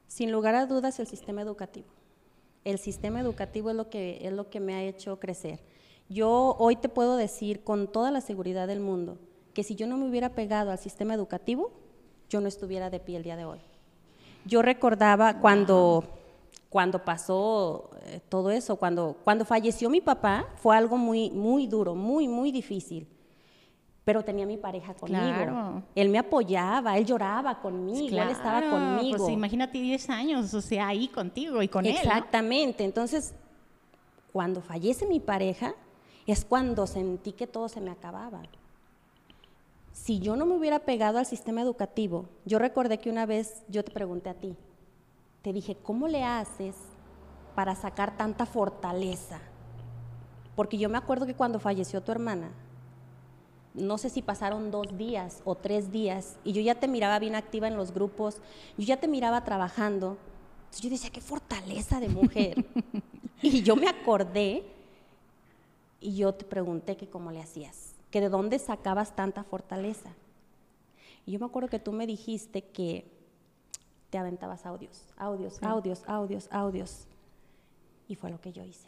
Sin 0.07 0.31
lugar 0.31 0.55
a 0.55 0.65
dudas, 0.65 0.99
el 0.99 1.07
sistema 1.07 1.41
educativo. 1.41 1.87
El 2.63 2.79
sistema 2.79 3.19
educativo 3.19 3.69
es 3.69 3.75
lo 3.75 3.89
que, 3.89 4.19
es 4.25 4.31
lo 4.31 4.49
que 4.49 4.59
me 4.59 4.75
ha 4.75 4.83
hecho 4.83 5.19
crecer. 5.19 5.59
Yo 6.09 6.55
hoy 6.59 6.75
te 6.75 6.89
puedo 6.89 7.17
decir 7.17 7.63
con 7.63 7.91
toda 7.91 8.11
la 8.11 8.21
seguridad 8.21 8.67
del 8.67 8.79
mundo 8.79 9.17
que 9.53 9.63
si 9.63 9.75
yo 9.75 9.87
no 9.87 9.97
me 9.97 10.07
hubiera 10.07 10.29
pegado 10.29 10.71
al 10.71 10.77
sistema 10.77 11.13
educativo, 11.13 11.71
yo 12.29 12.41
no 12.41 12.47
estuviera 12.47 12.89
de 12.89 12.99
pie 12.99 13.17
el 13.17 13.23
día 13.23 13.35
de 13.35 13.45
hoy. 13.45 13.59
Yo 14.45 14.61
recordaba 14.61 15.39
cuando, 15.39 16.03
cuando 16.69 17.03
pasó 17.03 17.89
eh, 18.05 18.19
todo 18.29 18.49
eso, 18.49 18.75
cuando, 18.75 19.15
cuando 19.23 19.45
falleció 19.45 19.89
mi 19.89 20.01
papá, 20.01 20.47
fue 20.55 20.75
algo 20.75 20.97
muy, 20.97 21.29
muy 21.31 21.67
duro, 21.67 21.95
muy, 21.95 22.27
muy 22.27 22.51
difícil. 22.51 23.07
Pero 24.05 24.23
tenía 24.23 24.45
mi 24.45 24.57
pareja 24.57 24.93
conmigo. 24.93 25.21
Claro. 25.21 25.83
Él 25.95 26.09
me 26.09 26.19
apoyaba, 26.19 26.97
él 26.97 27.05
lloraba 27.05 27.61
conmigo, 27.61 28.21
él 28.21 28.29
estaba 28.29 28.59
Claro, 28.59 28.71
conmigo. 28.71 29.17
Pues 29.17 29.29
imagínate 29.29 29.79
10 29.79 30.09
años, 30.09 30.53
o 30.53 30.61
sea, 30.61 30.89
ahí 30.89 31.07
contigo 31.07 31.61
y 31.61 31.69
con 31.69 31.85
él. 31.85 31.93
¿no? 31.93 31.99
Exactamente. 31.99 32.83
Entonces, 32.83 33.33
cuando 34.33 34.61
fallece 34.61 35.05
mi 35.05 35.21
pareja, 35.21 35.73
es 36.27 36.43
cuando 36.43 36.85
sentí 36.85 37.31
que 37.31 37.47
todo 37.47 37.69
se 37.69 37.79
me 37.79 37.91
acababa. 37.91 38.41
Si 39.93 40.19
yo 40.19 40.35
no 40.35 40.45
me 40.45 40.55
hubiera 40.55 40.79
pegado 40.79 41.17
al 41.19 41.25
sistema 41.25 41.61
educativo, 41.61 42.25
yo 42.45 42.59
recordé 42.59 42.97
que 42.99 43.09
una 43.09 43.25
vez 43.25 43.63
yo 43.69 43.83
te 43.83 43.91
pregunté 43.91 44.29
a 44.29 44.33
ti, 44.33 44.55
te 45.43 45.53
dije, 45.53 45.77
¿cómo 45.81 46.07
le 46.07 46.23
haces 46.23 46.75
para 47.55 47.75
sacar 47.75 48.17
tanta 48.17 48.45
fortaleza? 48.45 49.39
Porque 50.55 50.77
yo 50.77 50.89
me 50.89 50.97
acuerdo 50.97 51.25
que 51.25 51.35
cuando 51.35 51.59
falleció 51.59 52.01
tu 52.01 52.11
hermana, 52.11 52.51
no 53.73 53.97
sé 53.97 54.09
si 54.09 54.21
pasaron 54.21 54.71
dos 54.71 54.97
días 54.97 55.41
o 55.45 55.55
tres 55.55 55.91
días, 55.91 56.37
y 56.43 56.53
yo 56.53 56.61
ya 56.61 56.75
te 56.75 56.87
miraba 56.87 57.19
bien 57.19 57.35
activa 57.35 57.67
en 57.67 57.75
los 57.75 57.93
grupos, 57.93 58.37
yo 58.77 58.85
ya 58.85 58.97
te 58.97 59.07
miraba 59.07 59.43
trabajando. 59.43 60.17
Entonces 60.65 60.81
yo 60.81 60.89
decía, 60.89 61.09
qué 61.09 61.21
fortaleza 61.21 61.99
de 61.99 62.09
mujer. 62.09 62.65
y 63.41 63.61
yo 63.63 63.75
me 63.75 63.87
acordé 63.87 64.63
y 65.99 66.15
yo 66.15 66.33
te 66.33 66.45
pregunté 66.45 66.97
que 66.97 67.07
cómo 67.07 67.31
le 67.31 67.41
hacías, 67.41 67.95
que 68.11 68.21
de 68.21 68.29
dónde 68.29 68.59
sacabas 68.59 69.15
tanta 69.15 69.43
fortaleza. 69.43 70.13
Y 71.25 71.31
yo 71.31 71.39
me 71.39 71.45
acuerdo 71.45 71.69
que 71.69 71.79
tú 71.79 71.91
me 71.93 72.05
dijiste 72.05 72.61
que 72.61 73.05
te 74.09 74.17
aventabas 74.17 74.65
audios, 74.65 75.05
audios, 75.17 75.57
audios, 75.63 76.03
audios, 76.05 76.47
audios. 76.51 77.07
Y 78.07 78.15
fue 78.15 78.29
lo 78.29 78.39
que 78.39 78.51
yo 78.51 78.63
hice. 78.63 78.87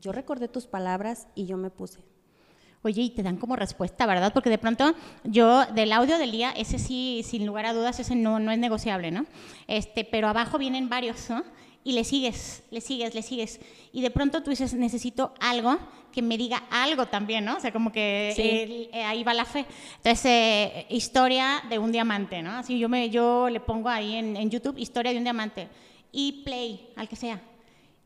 Yo 0.00 0.12
recordé 0.12 0.48
tus 0.48 0.66
palabras 0.66 1.28
y 1.34 1.46
yo 1.46 1.56
me 1.56 1.70
puse. 1.70 2.00
Oye, 2.82 3.02
y 3.02 3.10
te 3.10 3.22
dan 3.22 3.36
como 3.36 3.56
respuesta, 3.56 4.06
¿verdad? 4.06 4.32
Porque 4.32 4.50
de 4.50 4.58
pronto 4.58 4.94
yo 5.24 5.64
del 5.66 5.92
audio 5.92 6.18
del 6.18 6.30
día, 6.30 6.52
ese 6.52 6.78
sí, 6.78 7.22
sin 7.24 7.44
lugar 7.44 7.66
a 7.66 7.72
dudas, 7.72 7.98
ese 7.98 8.14
no, 8.14 8.38
no 8.38 8.52
es 8.52 8.58
negociable, 8.58 9.10
¿no? 9.10 9.26
Este, 9.66 10.04
pero 10.04 10.28
abajo 10.28 10.56
vienen 10.58 10.88
varios, 10.88 11.28
¿no? 11.30 11.42
Y 11.82 11.92
le 11.92 12.04
sigues, 12.04 12.62
le 12.70 12.80
sigues, 12.80 13.14
le 13.14 13.22
sigues. 13.22 13.60
Y 13.92 14.02
de 14.02 14.10
pronto 14.10 14.42
tú 14.42 14.50
dices, 14.50 14.74
necesito 14.74 15.32
algo 15.40 15.78
que 16.12 16.20
me 16.22 16.36
diga 16.38 16.62
algo 16.70 17.06
también, 17.06 17.44
¿no? 17.44 17.56
O 17.56 17.60
sea, 17.60 17.72
como 17.72 17.92
que 17.92 18.32
Sí. 18.34 18.42
el- 18.42 18.88
eh, 18.92 19.04
ahí 19.04 19.22
va 19.24 19.34
la 19.34 19.44
fe. 19.44 19.66
Entonces, 19.98 20.24
eh, 20.24 20.86
historia 20.90 21.62
de 21.68 21.78
un 21.78 21.92
diamante, 21.92 22.42
¿no? 22.42 22.52
Así 22.52 22.78
yo, 22.78 22.88
me, 22.88 23.10
yo 23.10 23.48
le 23.50 23.60
pongo 23.60 23.88
ahí 23.88 24.14
en, 24.16 24.36
en 24.36 24.50
YouTube, 24.50 24.78
historia 24.78 25.12
de 25.12 25.18
un 25.18 25.24
diamante. 25.24 25.68
Y 26.12 26.42
play, 26.44 26.88
al 26.96 27.08
que 27.08 27.16
sea. 27.16 27.40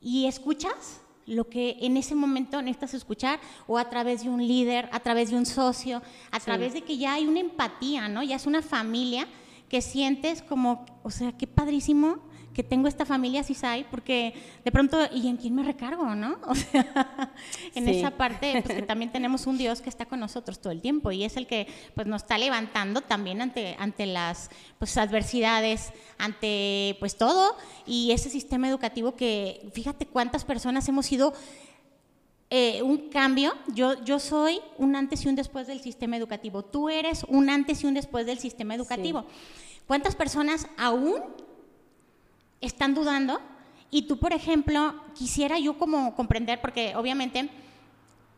Y 0.01 0.27
escuchas 0.27 1.03
lo 1.31 1.49
que 1.49 1.77
en 1.81 1.97
ese 1.97 2.17
momento 2.17 2.61
necesitas 2.61 2.95
escuchar 2.95 3.41
o 3.69 3.79
a 3.79 3.89
través 3.89 4.25
de 4.25 4.29
un 4.29 4.47
líder, 4.47 4.89
a 4.93 4.99
través 4.99 5.31
de 5.31 5.37
un 5.37 5.47
socio, 5.47 6.03
a 6.33 6.41
través 6.41 6.75
de 6.75 6.83
que 6.83 6.99
ya 6.99 7.15
hay 7.15 7.27
una 7.27 7.39
empatía, 7.39 8.09
¿no? 8.09 8.23
Ya 8.25 8.35
es 8.35 8.47
una 8.47 8.63
familia 8.63 9.29
que 9.69 9.81
sientes 9.81 10.43
como, 10.43 10.85
o 11.05 11.11
sea, 11.11 11.31
qué 11.31 11.47
padrísimo 11.47 12.19
que 12.55 12.65
tengo 12.65 12.89
esta 12.89 13.07
familia 13.07 13.45
CISAI, 13.45 13.85
porque 13.91 14.35
de 14.65 14.73
pronto, 14.73 14.99
¿y 15.15 15.29
en 15.29 15.37
quién 15.37 15.55
me 15.55 15.63
recargo, 15.63 16.15
no? 16.15 16.39
O 16.49 16.55
sea, 16.55 17.33
en 17.75 17.85
Sí. 17.85 17.99
esa 17.99 18.11
parte, 18.13 18.61
pues 18.63 18.77
que 18.77 18.83
también 18.83 19.13
tenemos 19.13 19.47
un 19.47 19.57
Dios 19.57 19.81
que 19.81 19.89
está 19.89 20.07
con 20.07 20.19
nosotros 20.21 20.61
todo 20.61 20.73
el 20.73 20.81
tiempo 20.81 21.13
y 21.13 21.25
es 21.25 21.37
el 21.37 21.47
que 21.47 21.67
pues 21.95 22.07
nos 22.07 22.23
está 22.23 22.39
levantando 22.39 23.01
también 23.03 23.41
ante, 23.41 23.77
ante 23.79 24.07
las 24.07 24.51
pues, 24.79 24.97
adversidades, 24.97 25.93
ante 26.19 26.97
pues 26.99 27.17
todo 27.17 27.57
y 27.87 28.11
ese 28.13 28.31
sistema 28.31 28.69
educativo 28.69 29.15
que 29.15 29.71
fíjate 29.73 30.07
cuántas 30.07 30.45
personas 30.45 30.89
hemos 30.89 31.07
sido 31.07 31.33
eh, 32.51 32.83
un 32.83 33.11
cambio. 33.11 33.55
Yo, 33.69 34.03
yo 34.03 34.19
soy 34.19 34.61
un 34.77 34.97
antes 34.97 35.25
y 35.25 35.29
un 35.29 35.37
después 35.37 35.69
del 35.69 35.81
sistema 35.81 36.17
educativo. 36.17 36.65
Tú 36.65 36.89
eres 36.89 37.25
un 37.29 37.49
antes 37.49 37.85
y 37.85 37.87
un 37.87 37.95
después 37.95 38.27
del 38.27 38.41
sistema 38.41 38.75
educativo. 38.75 39.25
¿Cuántas 39.87 40.17
personas 40.17 40.67
aún 40.77 41.23
están 42.61 42.95
dudando? 42.95 43.41
Y 43.91 44.03
tú, 44.03 44.19
por 44.19 44.33
ejemplo, 44.33 44.95
quisiera 45.15 45.59
yo 45.59 45.79
como 45.79 46.15
comprender, 46.15 46.61
porque 46.61 46.95
obviamente 46.97 47.51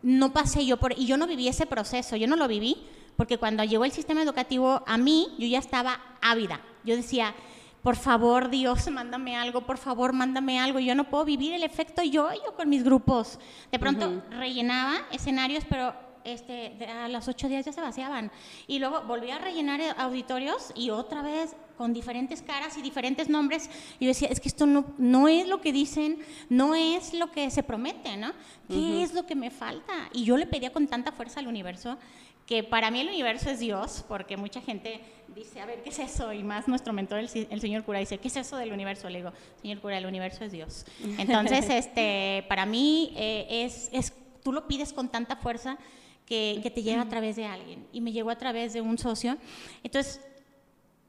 no 0.03 0.33
pasé 0.33 0.65
yo 0.67 0.79
por, 0.79 0.99
y 0.99 1.07
yo 1.07 1.17
no 1.17 1.27
viví 1.27 1.49
ese 1.49 1.67
proceso, 1.67 2.17
yo 2.17 2.27
no 2.27 2.37
lo 2.37 2.49
viví, 2.49 2.77
porque 3.17 3.39
cuando 3.39 3.63
llegó 3.65 3.85
el 3.85 3.93
sistema 3.93 4.23
educativo 4.23 4.83
a 4.87 4.97
mí, 4.97 5.29
yo 5.39 5.47
ya 5.47 5.59
estaba 5.59 6.01
ávida. 6.21 6.61
Yo 6.85 6.97
decía, 6.97 7.35
por 7.83 7.97
favor, 7.97 8.49
Dios, 8.49 8.89
mándame 8.91 9.37
algo, 9.37 9.67
por 9.67 9.79
favor, 9.79 10.13
mándame 10.13 10.59
algo. 10.59 10.79
Yo 10.79 10.95
no 10.95 11.11
puedo 11.11 11.25
vivir 11.25 11.53
el 11.53 11.63
efecto 11.63 12.03
yo, 12.03 12.31
yo 12.33 12.55
con 12.57 12.69
mis 12.69 12.85
grupos. 12.85 13.39
De 13.71 13.79
pronto 13.79 14.23
rellenaba 14.31 14.95
escenarios, 15.11 15.65
pero 15.69 15.95
este, 16.25 16.73
a 16.87 17.09
los 17.09 17.29
ocho 17.29 17.49
días 17.49 17.65
ya 17.65 17.73
se 17.73 17.81
vaciaban. 17.81 18.31
Y 18.67 18.79
luego 18.79 19.03
volví 19.03 19.31
a 19.31 19.39
rellenar 19.39 19.81
auditorios 19.99 20.73
y 20.75 20.91
otra 20.91 21.23
vez 21.23 21.55
con 21.77 21.93
diferentes 21.93 22.43
caras 22.43 22.77
y 22.77 22.83
diferentes 22.83 23.29
nombres. 23.29 23.69
Y 23.99 24.05
yo 24.05 24.09
decía, 24.09 24.29
es 24.29 24.41
que 24.41 24.49
esto 24.49 24.67
no, 24.67 24.85
no 24.99 25.29
es 25.29 25.49
lo 25.49 25.61
que 25.61 25.73
dicen, 25.73 26.19
no 26.49 26.75
es 26.75 27.15
lo 27.15 27.31
que 27.31 27.51
se 27.51 27.63
promete, 27.63 28.17
¿no? 28.17 28.33
¿Qué 28.69 29.03
es 29.03 29.15
lo 29.15 29.27
que 29.27 29.35
me 29.35 29.51
falta? 29.51 29.93
Y 30.13 30.25
yo 30.25 30.37
le 30.37 30.47
pedía 30.47 30.73
con 30.73 30.87
tanta 30.87 31.13
fuerza 31.13 31.41
al 31.41 31.49
universo 31.49 31.99
que 32.47 32.63
para 32.63 32.91
mí 32.91 33.01
el 33.01 33.09
universo 33.09 33.51
es 33.51 33.61
Dios, 33.61 34.05
porque 34.09 34.37
mucha 34.37 34.61
gente 34.61 35.01
dice, 35.35 35.61
a 35.61 35.67
ver, 35.67 35.83
¿qué 35.83 35.91
es 35.91 35.99
eso? 35.99 36.33
Y 36.33 36.43
más 36.43 36.69
nuestro 36.69 36.93
mentor, 36.93 37.19
el, 37.19 37.49
el 37.51 37.61
señor 37.61 37.85
cura, 37.85 37.99
dice, 37.99 38.19
¿qué 38.19 38.29
es 38.29 38.37
eso 38.37 38.57
del 38.57 38.73
universo? 38.73 39.09
Le 39.09 39.19
digo, 39.19 39.33
señor 39.61 39.81
cura, 39.81 39.99
el 39.99 40.07
universo 40.07 40.45
es 40.45 40.53
Dios. 40.53 40.85
Entonces, 41.19 41.69
este, 41.71 42.45
para 42.49 42.67
mí 42.67 43.13
eh, 43.17 43.65
es, 43.65 43.89
es, 43.93 44.13
tú 44.43 44.53
lo 44.53 44.67
pides 44.67 44.93
con 44.93 45.09
tanta 45.09 45.37
fuerza 45.37 45.79
que, 46.27 46.61
que 46.63 46.71
te 46.71 46.83
llega 46.83 47.03
a 47.03 47.09
través 47.09 47.37
de 47.37 47.45
alguien. 47.45 47.87
Y 47.93 48.01
me 48.01 48.13
llegó 48.13 48.31
a 48.31 48.37
través 48.37 48.73
de 48.73 48.81
un 48.81 48.99
socio. 48.99 49.37
Entonces, 49.83 50.21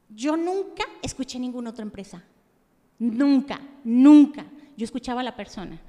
yo 0.08 0.36
nunca 0.36 0.84
escuché 1.02 1.38
ninguna 1.38 1.70
otra 1.70 1.82
empresa. 1.82 2.22
Nunca, 2.98 3.60
nunca. 3.82 4.46
Yo 4.76 4.84
escuchaba 4.84 5.20
a 5.20 5.24
la 5.24 5.36
persona 5.36 5.80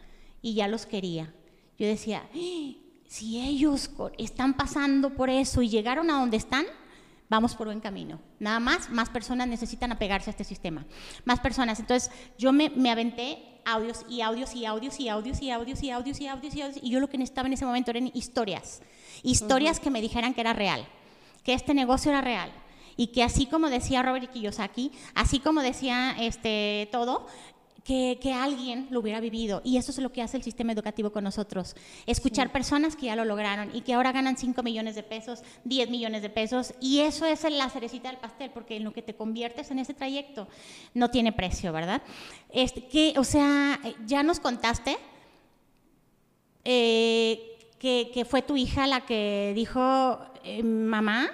y 0.41 0.53
ya 0.53 0.67
los 0.67 0.85
quería. 0.85 1.33
Yo 1.77 1.87
decía, 1.87 2.23
"Ah, 2.33 2.71
si 3.07 3.39
ellos 3.39 3.91
están 4.17 4.55
pasando 4.55 5.11
por 5.11 5.29
eso 5.29 5.61
y 5.61 5.69
llegaron 5.69 6.09
a 6.09 6.19
donde 6.19 6.37
están, 6.37 6.65
vamos 7.29 7.55
por 7.55 7.67
buen 7.67 7.79
camino. 7.79 8.19
Nada 8.39 8.59
más, 8.59 8.89
más 8.89 9.09
personas 9.09 9.47
necesitan 9.47 9.91
apegarse 9.91 10.29
a 10.29 10.31
este 10.31 10.43
sistema. 10.43 10.85
Más 11.23 11.39
personas. 11.39 11.79
Entonces, 11.79 12.11
yo 12.37 12.51
me, 12.51 12.69
me 12.69 12.91
aventé 12.91 13.55
audios 13.65 14.05
y 14.07 14.21
audios 14.21 14.55
y 14.55 14.65
audios 14.65 14.99
y 14.99 15.09
audios 15.09 15.41
y 15.41 15.51
audios 15.51 15.83
y 15.83 15.91
audios 15.91 16.19
y 16.19 16.27
audios 16.27 16.55
y 16.55 16.61
audios. 16.61 16.83
Y 16.83 16.89
yo 16.91 16.99
lo 16.99 17.09
que 17.09 17.17
necesitaba 17.17 17.47
en 17.47 17.53
ese 17.53 17.65
momento 17.65 17.91
eran 17.91 18.11
historias. 18.13 18.81
Historias 19.23 19.79
que 19.79 19.89
me 19.89 20.01
dijeran 20.01 20.33
que 20.33 20.41
era 20.41 20.53
real, 20.53 20.85
que 21.43 21.53
este 21.53 21.73
negocio 21.73 22.11
era 22.11 22.21
real. 22.21 22.51
Y 22.97 23.07
que 23.07 23.23
así 23.23 23.45
como 23.45 23.69
decía 23.69 24.03
Robert 24.03 24.31
Kiyosaki, 24.31 24.91
así 25.15 25.39
como 25.39 25.61
decía 25.61 26.15
este, 26.17 26.87
todo, 26.93 27.27
que, 27.85 28.33
alguien 28.33 28.87
lo 28.89 28.99
hubiera 28.99 29.19
vivido. 29.19 29.61
Y 29.63 29.77
eso 29.77 29.91
es 29.91 29.99
lo 29.99 30.11
que 30.11 30.23
hace 30.23 30.37
el 30.37 30.43
sistema 30.43 30.73
educativo 30.73 31.11
con 31.11 31.23
nosotros. 31.23 31.75
Escuchar 32.07 32.51
personas 32.51 32.95
que 32.95 33.05
ya 33.05 33.15
lo 33.15 33.25
lograron 33.25 33.69
y 33.75 33.81
que 33.81 33.93
ahora 33.93 34.11
ganan 34.11 34.37
5 34.37 34.63
millones 34.63 34.95
de 34.95 35.03
pesos, 35.03 35.43
10 35.65 35.91
millones 35.91 36.23
de 36.23 36.31
pesos. 36.31 36.73
Y 36.81 37.01
eso 37.01 37.27
es 37.27 37.43
la 37.43 37.69
cerecita 37.69 38.09
del 38.09 38.17
pastel, 38.17 38.49
porque 38.49 38.77
en 38.77 38.83
lo 38.83 38.91
que 38.91 39.03
te 39.03 39.15
conviertes 39.15 39.69
en 39.69 39.77
ese 39.77 39.93
trayecto 39.93 40.47
no 40.95 41.11
tiene 41.11 41.31
precio, 41.31 41.71
¿verdad? 41.71 42.01
Este, 42.51 42.87
que, 42.87 43.13
o 43.17 43.23
sea, 43.23 43.79
ya 44.07 44.23
nos 44.23 44.39
contaste 44.39 44.97
eh, 46.63 47.69
que, 47.77 48.25
fue 48.27 48.41
tu 48.41 48.57
hija 48.57 48.87
la 48.87 49.05
que 49.05 49.53
dijo, 49.55 50.19
eh, 50.43 50.63
mamá, 50.63 51.29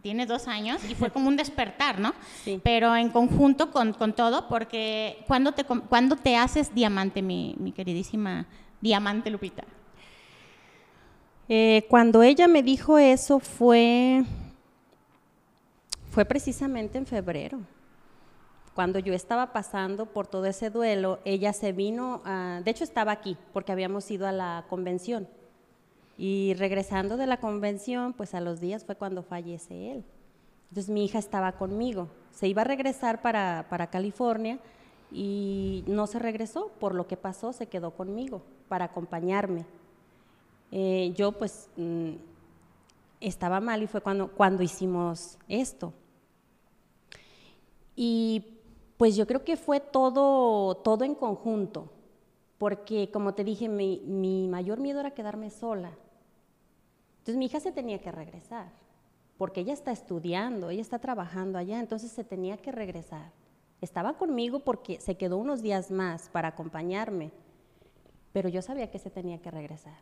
tiene 0.00 0.26
dos 0.26 0.48
años 0.48 0.82
y 0.88 0.94
fue 0.94 1.10
como 1.12 1.28
un 1.28 1.36
despertar, 1.36 1.98
¿no? 1.98 2.14
Sí. 2.44 2.60
Pero 2.62 2.94
en 2.96 3.10
conjunto 3.10 3.70
con, 3.70 3.92
con 3.92 4.14
todo, 4.14 4.48
porque 4.48 5.24
cuando 5.26 5.52
te, 5.52 5.64
cuando 5.64 6.16
te 6.16 6.36
haces 6.36 6.74
diamante, 6.74 7.22
mi, 7.22 7.54
mi 7.58 7.72
queridísima 7.72 8.46
diamante 8.80 9.30
Lupita? 9.30 9.64
Eh, 11.48 11.86
cuando 11.88 12.22
ella 12.22 12.46
me 12.46 12.62
dijo 12.62 12.98
eso 12.98 13.40
fue, 13.40 14.24
fue 16.10 16.24
precisamente 16.24 16.98
en 16.98 17.06
febrero. 17.06 17.60
Cuando 18.74 19.00
yo 19.00 19.12
estaba 19.12 19.52
pasando 19.52 20.06
por 20.06 20.28
todo 20.28 20.46
ese 20.46 20.70
duelo, 20.70 21.18
ella 21.24 21.52
se 21.52 21.72
vino, 21.72 22.22
a, 22.24 22.60
de 22.64 22.70
hecho 22.70 22.84
estaba 22.84 23.12
aquí, 23.12 23.36
porque 23.52 23.72
habíamos 23.72 24.08
ido 24.10 24.28
a 24.28 24.32
la 24.32 24.64
convención 24.68 25.28
y 26.22 26.52
regresando 26.52 27.16
de 27.16 27.26
la 27.26 27.38
convención, 27.38 28.12
pues 28.12 28.34
a 28.34 28.42
los 28.42 28.60
días 28.60 28.84
fue 28.84 28.94
cuando 28.94 29.22
fallece 29.22 29.90
él. 29.90 30.04
Entonces 30.68 30.90
mi 30.90 31.06
hija 31.06 31.18
estaba 31.18 31.52
conmigo. 31.52 32.08
Se 32.30 32.46
iba 32.46 32.60
a 32.60 32.66
regresar 32.66 33.22
para, 33.22 33.88
California 33.90 34.58
y 35.10 35.82
no 35.86 36.06
se 36.06 36.18
regresó. 36.18 36.72
Por 36.78 36.94
lo 36.94 37.06
que 37.06 37.16
pasó, 37.16 37.54
se 37.54 37.68
quedó 37.68 37.92
conmigo 37.92 38.42
para 38.68 38.84
acompañarme. 38.84 39.64
Eh, 40.72 41.14
yo 41.16 41.32
pues 41.32 41.70
mm, 41.78 42.10
estaba 43.20 43.60
mal 43.60 43.82
y 43.82 43.86
fue 43.86 44.02
cuando, 44.02 44.28
cuando 44.28 44.62
hicimos 44.62 45.38
esto. 45.48 45.94
Y 47.96 48.44
pues 48.98 49.16
yo 49.16 49.26
creo 49.26 49.42
que 49.42 49.56
fue 49.56 49.80
todo, 49.80 50.74
todo 50.74 51.02
en 51.04 51.14
conjunto, 51.14 51.90
porque 52.58 53.10
como 53.10 53.32
te 53.32 53.42
dije, 53.42 53.70
mi, 53.70 54.02
mi 54.04 54.48
mayor 54.48 54.80
miedo 54.80 55.00
era 55.00 55.12
quedarme 55.12 55.48
sola. 55.48 55.92
Entonces 57.30 57.38
mi 57.38 57.46
hija 57.46 57.60
se 57.60 57.70
tenía 57.70 58.00
que 58.00 58.10
regresar, 58.10 58.72
porque 59.38 59.60
ella 59.60 59.72
está 59.72 59.92
estudiando, 59.92 60.70
ella 60.70 60.82
está 60.82 60.98
trabajando 60.98 61.58
allá, 61.58 61.78
entonces 61.78 62.10
se 62.10 62.24
tenía 62.24 62.56
que 62.56 62.72
regresar. 62.72 63.30
Estaba 63.80 64.18
conmigo 64.18 64.64
porque 64.64 65.00
se 65.00 65.16
quedó 65.16 65.38
unos 65.38 65.62
días 65.62 65.92
más 65.92 66.28
para 66.28 66.48
acompañarme, 66.48 67.30
pero 68.32 68.48
yo 68.48 68.62
sabía 68.62 68.90
que 68.90 68.98
se 68.98 69.10
tenía 69.10 69.40
que 69.40 69.52
regresar. 69.52 69.96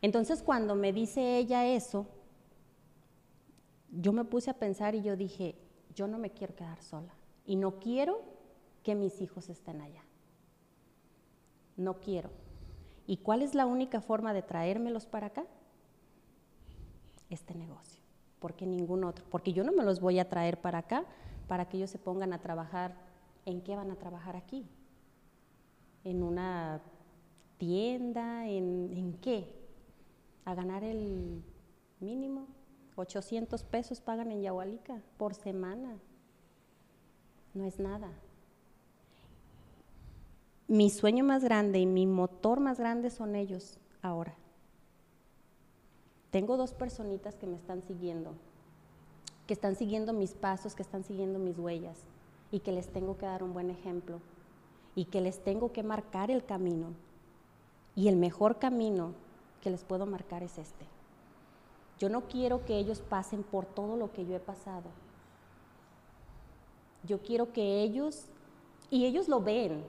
Entonces 0.00 0.40
cuando 0.40 0.76
me 0.76 0.92
dice 0.92 1.36
ella 1.36 1.66
eso, 1.66 2.06
yo 3.90 4.12
me 4.12 4.22
puse 4.22 4.50
a 4.50 4.54
pensar 4.54 4.94
y 4.94 5.02
yo 5.02 5.16
dije, 5.16 5.56
yo 5.96 6.06
no 6.06 6.16
me 6.18 6.30
quiero 6.30 6.54
quedar 6.54 6.80
sola 6.80 7.12
y 7.44 7.56
no 7.56 7.80
quiero 7.80 8.22
que 8.84 8.94
mis 8.94 9.20
hijos 9.20 9.48
estén 9.48 9.80
allá. 9.80 10.04
No 11.76 11.94
quiero. 11.98 12.30
¿Y 13.04 13.16
cuál 13.16 13.42
es 13.42 13.56
la 13.56 13.66
única 13.66 14.00
forma 14.00 14.32
de 14.32 14.42
traérmelos 14.42 15.04
para 15.04 15.26
acá? 15.26 15.44
Este 17.30 17.54
negocio, 17.54 18.02
porque 18.38 18.66
ningún 18.66 19.04
otro, 19.04 19.24
porque 19.30 19.52
yo 19.52 19.64
no 19.64 19.72
me 19.72 19.84
los 19.84 20.00
voy 20.00 20.18
a 20.18 20.28
traer 20.28 20.60
para 20.60 20.78
acá 20.78 21.04
para 21.48 21.68
que 21.68 21.78
ellos 21.78 21.90
se 21.90 21.98
pongan 21.98 22.32
a 22.32 22.40
trabajar, 22.40 22.94
¿en 23.46 23.62
qué 23.62 23.74
van 23.74 23.90
a 23.90 23.96
trabajar 23.96 24.36
aquí? 24.36 24.66
¿En 26.04 26.22
una 26.22 26.80
tienda? 27.56 28.46
¿En, 28.46 29.18
qué? 29.20 29.54
¿A 30.44 30.54
ganar 30.54 30.84
el 30.84 31.42
mínimo? 32.00 32.46
800 32.96 33.64
pesos 33.64 34.00
pagan 34.00 34.30
en 34.30 34.42
Yahualica 34.42 35.00
por 35.16 35.34
semana. 35.34 35.98
No 37.54 37.64
es 37.64 37.78
nada. 37.78 38.10
Mi 40.66 40.90
sueño 40.90 41.24
más 41.24 41.42
grande 41.42 41.78
y 41.78 41.86
mi 41.86 42.06
motor 42.06 42.60
más 42.60 42.78
grande 42.78 43.08
son 43.10 43.34
ellos 43.34 43.78
ahora. 44.02 44.36
Tengo 46.30 46.56
dos 46.56 46.72
personitas 46.72 47.36
que 47.36 47.46
me 47.46 47.56
están 47.56 47.82
siguiendo, 47.82 48.32
que 49.46 49.54
están 49.54 49.76
siguiendo 49.76 50.12
mis 50.12 50.34
pasos, 50.34 50.74
que 50.74 50.82
están 50.82 51.04
siguiendo 51.04 51.38
mis 51.38 51.58
huellas 51.58 51.98
y 52.50 52.60
que 52.60 52.72
les 52.72 52.88
tengo 52.88 53.16
que 53.16 53.26
dar 53.26 53.42
un 53.42 53.54
buen 53.54 53.70
ejemplo 53.70 54.20
y 54.94 55.06
que 55.06 55.20
les 55.20 55.42
tengo 55.42 55.72
que 55.72 55.82
marcar 55.82 56.30
el 56.30 56.44
camino. 56.44 56.88
Y 57.94 58.08
el 58.08 58.16
mejor 58.16 58.58
camino 58.58 59.12
que 59.62 59.70
les 59.70 59.84
puedo 59.84 60.06
marcar 60.06 60.42
es 60.42 60.58
este. 60.58 60.86
Yo 61.98 62.08
no 62.08 62.28
quiero 62.28 62.64
que 62.64 62.78
ellos 62.78 63.00
pasen 63.00 63.42
por 63.42 63.64
todo 63.64 63.96
lo 63.96 64.12
que 64.12 64.24
yo 64.24 64.36
he 64.36 64.40
pasado. 64.40 64.88
Yo 67.04 67.20
quiero 67.22 67.52
que 67.52 67.82
ellos, 67.82 68.26
y 68.90 69.06
ellos 69.06 69.28
lo 69.28 69.40
ven, 69.40 69.84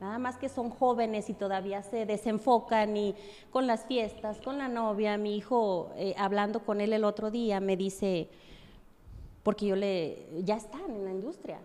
Nada 0.00 0.18
más 0.18 0.36
que 0.36 0.48
son 0.48 0.70
jóvenes 0.70 1.30
y 1.30 1.34
todavía 1.34 1.82
se 1.82 2.04
desenfocan 2.04 2.96
y 2.96 3.14
con 3.50 3.66
las 3.66 3.86
fiestas, 3.86 4.40
con 4.40 4.58
la 4.58 4.68
novia. 4.68 5.16
Mi 5.16 5.36
hijo, 5.36 5.90
eh, 5.96 6.14
hablando 6.18 6.60
con 6.60 6.80
él 6.80 6.92
el 6.92 7.04
otro 7.04 7.30
día, 7.30 7.60
me 7.60 7.76
dice, 7.76 8.28
porque 9.42 9.66
yo 9.66 9.76
le, 9.76 10.26
ya 10.42 10.56
están 10.56 10.90
en 10.90 11.04
la 11.04 11.12
industria 11.12 11.60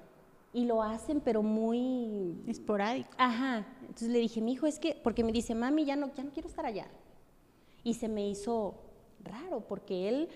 y 0.53 0.65
lo 0.65 0.81
hacen, 0.81 1.21
pero 1.21 1.41
muy 1.41 2.35
esporádico. 2.47 3.09
Ajá. 3.17 3.65
Entonces 3.81 4.09
le 4.09 4.19
dije, 4.19 4.41
mi 4.41 4.53
hijo, 4.53 4.67
es 4.67 4.79
que, 4.79 4.99
porque 5.03 5.23
me 5.23 5.31
dice, 5.31 5.55
mami, 5.55 5.85
ya 5.85 5.95
no, 5.95 6.13
ya 6.13 6.23
no 6.23 6.31
quiero 6.31 6.47
estar 6.47 6.65
allá. 6.65 6.87
Y 7.83 7.95
se 7.95 8.07
me 8.07 8.27
hizo 8.27 8.75
raro, 9.23 9.61
porque 9.61 10.09
él, 10.09 10.29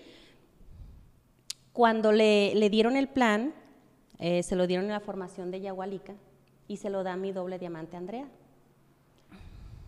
cuando 1.72 2.12
le, 2.12 2.54
le 2.54 2.70
dieron 2.70 2.96
el 2.96 3.08
plan, 3.08 3.54
eh, 4.18 4.42
se 4.42 4.56
lo 4.56 4.66
dieron 4.66 4.86
en 4.86 4.92
la 4.92 5.00
formación 5.00 5.50
de 5.50 5.60
Yahualica, 5.60 6.14
y 6.68 6.76
se 6.76 6.90
lo 6.90 7.02
da 7.02 7.14
a 7.14 7.16
mi 7.16 7.32
doble 7.32 7.58
diamante 7.58 7.96
Andrea. 7.96 8.28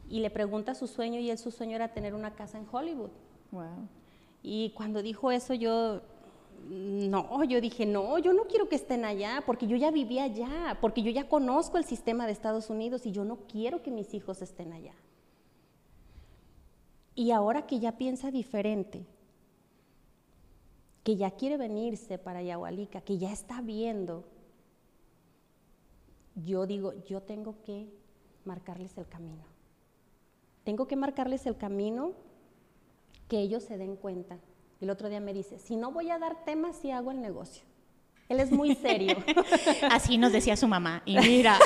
Y 0.08 0.20
le 0.20 0.30
pregunta 0.30 0.74
su 0.74 0.86
sueño 0.86 1.18
y 1.18 1.30
él 1.30 1.38
su 1.38 1.50
sueño 1.50 1.76
era 1.76 1.92
tener 1.92 2.14
una 2.14 2.34
casa 2.34 2.58
en 2.58 2.66
Hollywood. 2.70 3.10
Wow. 3.50 3.88
Y 4.42 4.70
cuando 4.70 5.02
dijo 5.02 5.32
eso 5.32 5.54
yo, 5.54 6.00
no, 6.68 7.44
yo 7.44 7.60
dije, 7.60 7.86
no, 7.86 8.18
yo 8.18 8.32
no 8.32 8.44
quiero 8.44 8.68
que 8.68 8.76
estén 8.76 9.04
allá, 9.04 9.42
porque 9.44 9.66
yo 9.66 9.76
ya 9.76 9.90
vivía 9.90 10.24
allá, 10.24 10.78
porque 10.80 11.02
yo 11.02 11.10
ya 11.10 11.28
conozco 11.28 11.78
el 11.78 11.84
sistema 11.84 12.26
de 12.26 12.32
Estados 12.32 12.70
Unidos 12.70 13.06
y 13.06 13.12
yo 13.12 13.24
no 13.24 13.36
quiero 13.48 13.82
que 13.82 13.90
mis 13.90 14.14
hijos 14.14 14.42
estén 14.42 14.72
allá. 14.72 14.94
Y 17.14 17.30
ahora 17.30 17.66
que 17.66 17.80
ya 17.80 17.92
piensa 17.92 18.30
diferente, 18.30 19.06
que 21.02 21.16
ya 21.16 21.30
quiere 21.30 21.56
venirse 21.56 22.18
para 22.18 22.42
Yahualica, 22.42 23.00
que 23.00 23.16
ya 23.16 23.32
está 23.32 23.60
viendo 23.62 24.24
yo 26.44 26.66
digo, 26.66 26.92
yo 27.06 27.22
tengo 27.22 27.62
que 27.62 27.88
marcarles 28.44 28.96
el 28.98 29.08
camino. 29.08 29.44
Tengo 30.64 30.86
que 30.86 30.96
marcarles 30.96 31.46
el 31.46 31.56
camino 31.56 32.12
que 33.28 33.38
ellos 33.38 33.62
se 33.62 33.78
den 33.78 33.96
cuenta. 33.96 34.38
El 34.80 34.90
otro 34.90 35.08
día 35.08 35.20
me 35.20 35.32
dice, 35.32 35.58
si 35.58 35.76
no 35.76 35.90
voy 35.90 36.10
a 36.10 36.18
dar 36.18 36.44
temas, 36.44 36.76
si 36.76 36.90
hago 36.90 37.10
el 37.10 37.20
negocio. 37.20 37.64
Él 38.28 38.40
es 38.40 38.50
muy 38.50 38.74
serio. 38.74 39.16
Así 39.90 40.18
nos 40.18 40.32
decía 40.32 40.56
su 40.56 40.66
mamá. 40.66 41.02
Y 41.06 41.16
mira. 41.18 41.58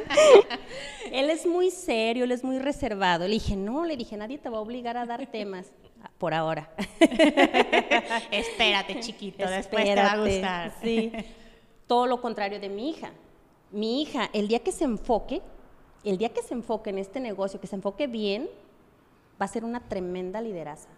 él 1.12 1.28
es 1.30 1.46
muy 1.46 1.70
serio, 1.70 2.24
él 2.24 2.32
es 2.32 2.42
muy 2.42 2.58
reservado. 2.58 3.26
Le 3.26 3.34
dije, 3.34 3.54
no, 3.54 3.84
le 3.84 3.96
dije, 3.96 4.16
nadie 4.16 4.38
te 4.38 4.48
va 4.48 4.58
a 4.58 4.60
obligar 4.60 4.96
a 4.96 5.04
dar 5.04 5.26
temas. 5.26 5.70
Por 6.16 6.32
ahora. 6.32 6.72
Espérate, 8.30 9.00
chiquito, 9.00 9.48
después 9.48 9.84
te 9.84 9.94
va 9.94 10.12
a 10.12 10.18
gustar. 10.18 10.74
Sí. 10.82 11.12
Todo 11.86 12.06
lo 12.06 12.20
contrario 12.20 12.58
de 12.58 12.68
mi 12.70 12.90
hija 12.90 13.12
mi 13.70 14.02
hija, 14.02 14.30
el 14.32 14.48
día 14.48 14.60
que 14.60 14.72
se 14.72 14.84
enfoque, 14.84 15.42
el 16.04 16.18
día 16.18 16.32
que 16.32 16.42
se 16.42 16.54
enfoque 16.54 16.90
en 16.90 16.98
este 16.98 17.20
negocio, 17.20 17.60
que 17.60 17.66
se 17.66 17.76
enfoque 17.76 18.06
bien, 18.06 18.48
va 19.40 19.44
a 19.44 19.48
ser 19.48 19.64
una 19.64 19.80
tremenda 19.80 20.40
lideraza. 20.40 20.88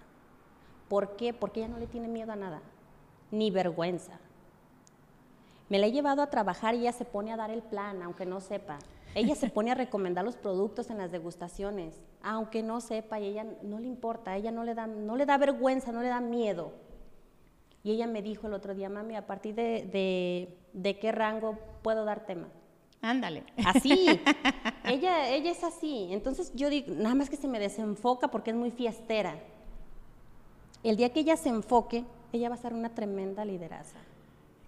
¿Por 0.88 1.16
qué? 1.16 1.32
Porque 1.32 1.60
ella 1.60 1.68
no 1.68 1.78
le 1.78 1.86
tiene 1.86 2.08
miedo 2.08 2.32
a 2.32 2.36
nada, 2.36 2.62
ni 3.30 3.50
vergüenza. 3.50 4.18
Me 5.68 5.78
la 5.78 5.86
he 5.86 5.92
llevado 5.92 6.22
a 6.22 6.30
trabajar 6.30 6.74
y 6.74 6.80
ella 6.80 6.92
se 6.92 7.04
pone 7.04 7.32
a 7.32 7.36
dar 7.36 7.50
el 7.50 7.62
plan, 7.62 8.02
aunque 8.02 8.26
no 8.26 8.40
sepa. 8.40 8.78
Ella 9.14 9.34
se 9.34 9.50
pone 9.50 9.72
a 9.72 9.74
recomendar 9.74 10.24
los 10.24 10.36
productos 10.36 10.90
en 10.90 10.98
las 10.98 11.10
degustaciones, 11.10 12.00
aunque 12.22 12.62
no 12.62 12.80
sepa 12.80 13.18
y 13.18 13.26
ella 13.26 13.44
no 13.62 13.80
le 13.80 13.88
importa, 13.88 14.36
ella 14.36 14.52
no 14.52 14.62
le 14.62 14.74
da, 14.74 14.86
no 14.86 15.16
le 15.16 15.26
da 15.26 15.36
vergüenza, 15.36 15.90
no 15.90 16.02
le 16.02 16.08
da 16.08 16.20
miedo. 16.20 16.72
Y 17.82 17.92
ella 17.92 18.06
me 18.06 18.22
dijo 18.22 18.46
el 18.46 18.52
otro 18.52 18.74
día, 18.74 18.88
mami, 18.88 19.16
¿a 19.16 19.26
partir 19.26 19.54
de, 19.54 20.56
de 20.72 20.98
qué 20.98 21.12
rango 21.12 21.58
puedo 21.82 22.04
dar 22.04 22.26
tema? 22.26 22.48
Ándale. 23.02 23.44
Así. 23.64 24.06
ella, 24.84 25.30
ella 25.30 25.50
es 25.50 25.64
así. 25.64 26.08
Entonces 26.10 26.52
yo 26.54 26.68
digo, 26.68 26.94
nada 26.94 27.14
más 27.14 27.30
que 27.30 27.36
se 27.36 27.48
me 27.48 27.58
desenfoca 27.58 28.28
porque 28.28 28.50
es 28.50 28.56
muy 28.56 28.70
fiestera. 28.70 29.36
El 30.82 30.96
día 30.96 31.10
que 31.10 31.20
ella 31.20 31.36
se 31.36 31.48
enfoque, 31.48 32.04
ella 32.32 32.48
va 32.48 32.54
a 32.54 32.58
ser 32.58 32.74
una 32.74 32.90
tremenda 32.94 33.44
lideraza. 33.44 33.98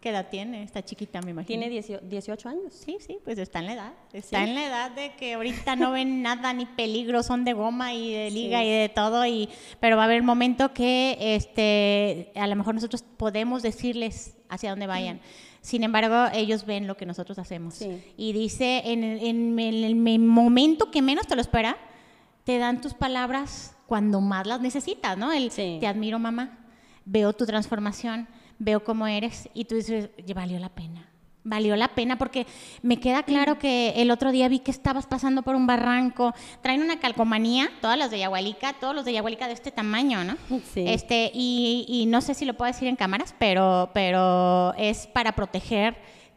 ¿Qué 0.02 0.08
edad 0.10 0.26
tiene? 0.30 0.64
Está 0.64 0.82
chiquita, 0.82 1.22
me 1.22 1.30
imagino. 1.30 1.60
Tiene 1.62 2.00
18 2.02 2.48
años. 2.48 2.72
Sí, 2.74 2.96
sí, 2.98 3.18
pues 3.24 3.38
está 3.38 3.60
en 3.60 3.66
la 3.66 3.72
edad. 3.74 3.92
Está 4.12 4.42
en 4.42 4.56
la 4.56 4.66
edad 4.66 4.90
de 4.90 5.14
que 5.14 5.34
ahorita 5.34 5.76
no 5.76 5.92
ven 5.92 6.22
nada 6.22 6.52
ni 6.52 6.66
peligro, 6.66 7.22
son 7.22 7.44
de 7.44 7.52
goma 7.52 7.94
y 7.94 8.12
de 8.12 8.30
liga 8.32 8.58
Sí. 8.58 8.66
y 8.66 8.70
de 8.70 8.88
todo, 8.88 9.24
y, 9.24 9.48
pero 9.78 9.96
va 9.96 10.02
a 10.02 10.06
haber 10.06 10.24
momento 10.24 10.74
que 10.74 11.16
este, 11.36 12.32
a 12.34 12.48
lo 12.48 12.56
mejor 12.56 12.74
nosotros 12.74 13.04
podemos 13.16 13.62
decirles 13.62 14.34
hacia 14.53 14.70
dónde 14.70 14.86
vayan. 14.86 15.20
Sin 15.61 15.82
embargo, 15.84 16.26
ellos 16.34 16.66
ven 16.66 16.86
lo 16.86 16.96
que 16.96 17.07
nosotros 17.07 17.38
hacemos. 17.38 17.74
Sí. 17.74 18.03
Y 18.16 18.32
dice, 18.32 18.82
en, 18.84 19.05
el- 19.05 19.20
en 19.24 19.59
el, 19.59 19.84
en 19.84 20.07
el 20.09 20.18
momento 20.20 20.90
que 20.90 21.03
menos 21.03 21.26
te 21.26 21.34
lo 21.36 21.40
espera, 21.40 21.76
te 22.44 22.59
dan 22.59 22.80
tus 22.80 22.94
palabras 22.94 23.74
cuando 23.86 24.20
más 24.20 24.46
las 24.46 24.61
necesitas, 24.61 25.16
¿no? 25.16 25.32
El, 25.32 25.50
Sí. 25.50 25.78
te 25.80 25.86
admiro, 25.86 26.18
mamá, 26.18 26.59
veo 27.05 27.32
tu 27.32 27.46
transformación, 27.46 28.26
veo 28.59 28.82
cómo 28.84 29.07
eres, 29.07 29.48
y 29.55 29.64
tú 29.66 29.74
dices, 29.76 30.11
"Oye, 30.18 30.34
valió 30.34 30.59
la 30.59 30.68
pena. 30.68 31.09
Valió 31.45 31.74
la 31.74 31.88
pena 31.88 32.18
porque 32.18 32.47
me 32.82 32.99
queda 33.01 33.24
claro 33.24 33.59
que 33.59 33.95
el 33.97 34.12
otro 34.12 34.30
día 34.30 34.47
vi 34.49 34.61
que 34.61 34.70
estabas 34.70 35.07
pasando 35.07 35.43
por 35.43 35.57
un 35.57 35.66
barranco. 35.66 36.32
Traen 36.62 36.82
una 36.82 37.01
calcomanía, 37.01 37.68
todas 37.80 37.99
las 37.99 38.11
de 38.12 38.20
Yahualica, 38.20 38.74
todos 38.74 38.95
los 38.95 39.05
de 39.05 39.12
Yahualica 39.14 39.49
de 39.49 39.55
este 39.55 39.72
tamaño, 39.72 40.22
¿no? 40.24 40.36
Sí. 40.72 40.84
Este, 40.86 41.30
y, 41.34 41.84
y 41.88 42.07
no 42.07 42.20
sé 42.20 42.34
si 42.34 42.45
lo 42.45 42.55
puedo 42.55 42.70
decir 42.72 42.86
en 42.86 42.95
cámaras, 42.97 43.34
pero, 43.38 43.90
pero 43.93 44.72
es 44.78 45.09
para 45.09 45.32
proteger 45.32 45.97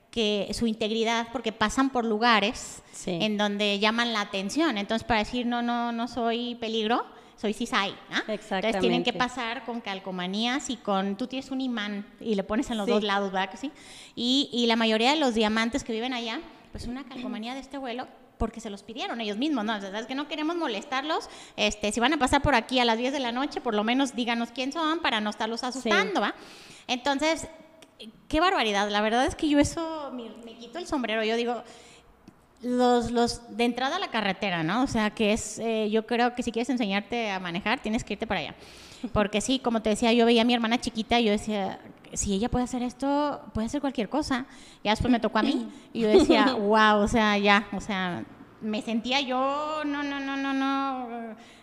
que 0.09 0.49
su 0.53 0.65
integridad, 0.65 1.27
porque 1.33 1.51
pasan 1.51 1.89
por 1.89 2.05
lugares 2.05 2.81
Sí. 2.93 3.19
en 3.21 3.37
donde 3.37 3.77
llaman 3.79 4.13
la 4.13 4.21
atención. 4.21 4.77
Entonces, 4.77 5.05
para 5.05 5.19
decir, 5.19 5.45
no, 5.45 5.61
no, 5.61 5.91
no 5.91 6.07
soy 6.07 6.55
peligro, 6.55 7.05
soy 7.37 7.53
CISAI. 7.53 7.91
¿no? 8.09 8.17
Entonces, 8.27 8.49
tienen 8.79 9.03
que 9.03 9.09
Exactamente. 9.11 9.13
pasar 9.13 9.65
con 9.65 9.81
calcomanías 9.81 10.69
y 10.69 10.77
con, 10.77 11.15
tú 11.17 11.27
tienes 11.27 11.51
un 11.51 11.61
imán 11.61 12.05
y 12.19 12.35
le 12.35 12.43
pones 12.43 12.69
en 12.69 12.77
los 12.77 12.85
Sí. 12.85 12.91
dos 12.91 13.03
lados, 13.03 13.31
¿verdad 13.31 13.49
que 13.49 13.57
sí? 13.57 13.71
Y, 14.15 14.49
y 14.53 14.65
la 14.67 14.75
mayoría 14.75 15.11
de 15.11 15.17
los 15.17 15.33
diamantes 15.33 15.83
que 15.83 15.93
viven 15.93 16.13
allá, 16.13 16.39
pues 16.71 16.87
una 16.87 17.03
calcomanía 17.05 17.53
de 17.53 17.59
este 17.59 17.77
vuelo 17.77 18.07
porque 18.37 18.59
se 18.59 18.69
los 18.69 18.83
pidieron 18.83 19.21
ellos 19.21 19.37
mismos, 19.37 19.63
¿no? 19.63 19.77
O 19.77 19.79
sea, 19.79 19.97
es 19.97 20.07
que 20.07 20.15
no 20.15 20.27
queremos 20.27 20.57
molestarlos. 20.57 21.29
Este, 21.55 21.93
si 21.93 22.01
van 22.01 22.11
a 22.11 22.17
pasar 22.17 22.41
por 22.41 22.53
aquí 22.53 22.79
a 22.79 22.85
las 22.85 22.97
10 22.97 23.13
de 23.13 23.19
la 23.21 23.31
noche, 23.31 23.61
por 23.61 23.73
lo 23.73 23.85
menos 23.85 24.13
díganos 24.13 24.49
quién 24.51 24.73
son 24.73 24.99
para 24.99 25.21
no 25.21 25.29
estarlos 25.29 25.63
asustando, 25.63 26.19
¿va? 26.19 26.35
Entonces, 26.87 27.47
qué 28.27 28.39
barbaridad. 28.41 28.89
La 28.89 28.99
verdad 28.99 29.25
es 29.25 29.35
que 29.35 29.47
yo 29.47 29.57
eso 29.59 30.11
me, 30.13 30.29
me 30.43 30.57
quito 30.57 30.77
el 30.79 30.85
sombrero. 30.85 31.23
Yo 31.23 31.37
digo, 31.37 31.63
los, 32.65 33.11
los 33.11 33.41
de 33.55 33.63
entrada 33.65 33.97
a 33.97 33.99
la 33.99 34.09
carretera, 34.09 34.63
¿no? 34.63 34.81
O 34.83 34.87
sea, 34.87 35.11
que 35.11 35.33
es, 35.33 35.59
eh, 35.59 35.87
yo 35.91 36.05
creo 36.07 36.33
que 36.33 36.41
si 36.41 36.51
quieres 36.51 36.69
enseñarte 36.69 37.29
a 37.29 37.39
manejar, 37.39 37.79
tienes 37.79 38.03
que 38.03 38.13
irte 38.13 38.25
para 38.25 38.39
allá. 38.39 38.55
Porque 39.13 39.39
sí, 39.39 39.59
como 39.59 39.81
te 39.83 39.91
decía, 39.91 40.11
yo 40.13 40.25
veía 40.25 40.41
a 40.41 40.45
mi 40.45 40.53
hermana 40.55 40.79
chiquita 40.79 41.19
y 41.19 41.25
yo 41.25 41.31
decía, 41.31 41.79
si 42.13 42.33
ella 42.33 42.49
puede 42.49 42.63
hacer 42.65 42.81
esto, 42.81 43.39
puede 43.53 43.67
hacer 43.67 43.81
cualquier 43.81 44.09
cosa. 44.09 44.45
Y 44.81 44.89
después 44.89 45.11
me 45.11 45.19
tocó 45.19 45.37
a 45.37 45.43
mí 45.43 45.69
y 45.93 46.01
yo 46.01 46.07
decía, 46.07 46.53
wow, 46.59 47.01
o 47.03 47.07
sea, 47.07 47.37
ya, 47.37 47.67
o 47.71 47.79
sea, 47.81 48.23
me 48.61 48.81
sentía 48.81 49.21
yo, 49.21 49.83
no, 49.85 50.01
no, 50.01 50.19
no, 50.19 50.35
no, 50.35 50.53
no, 50.53 51.07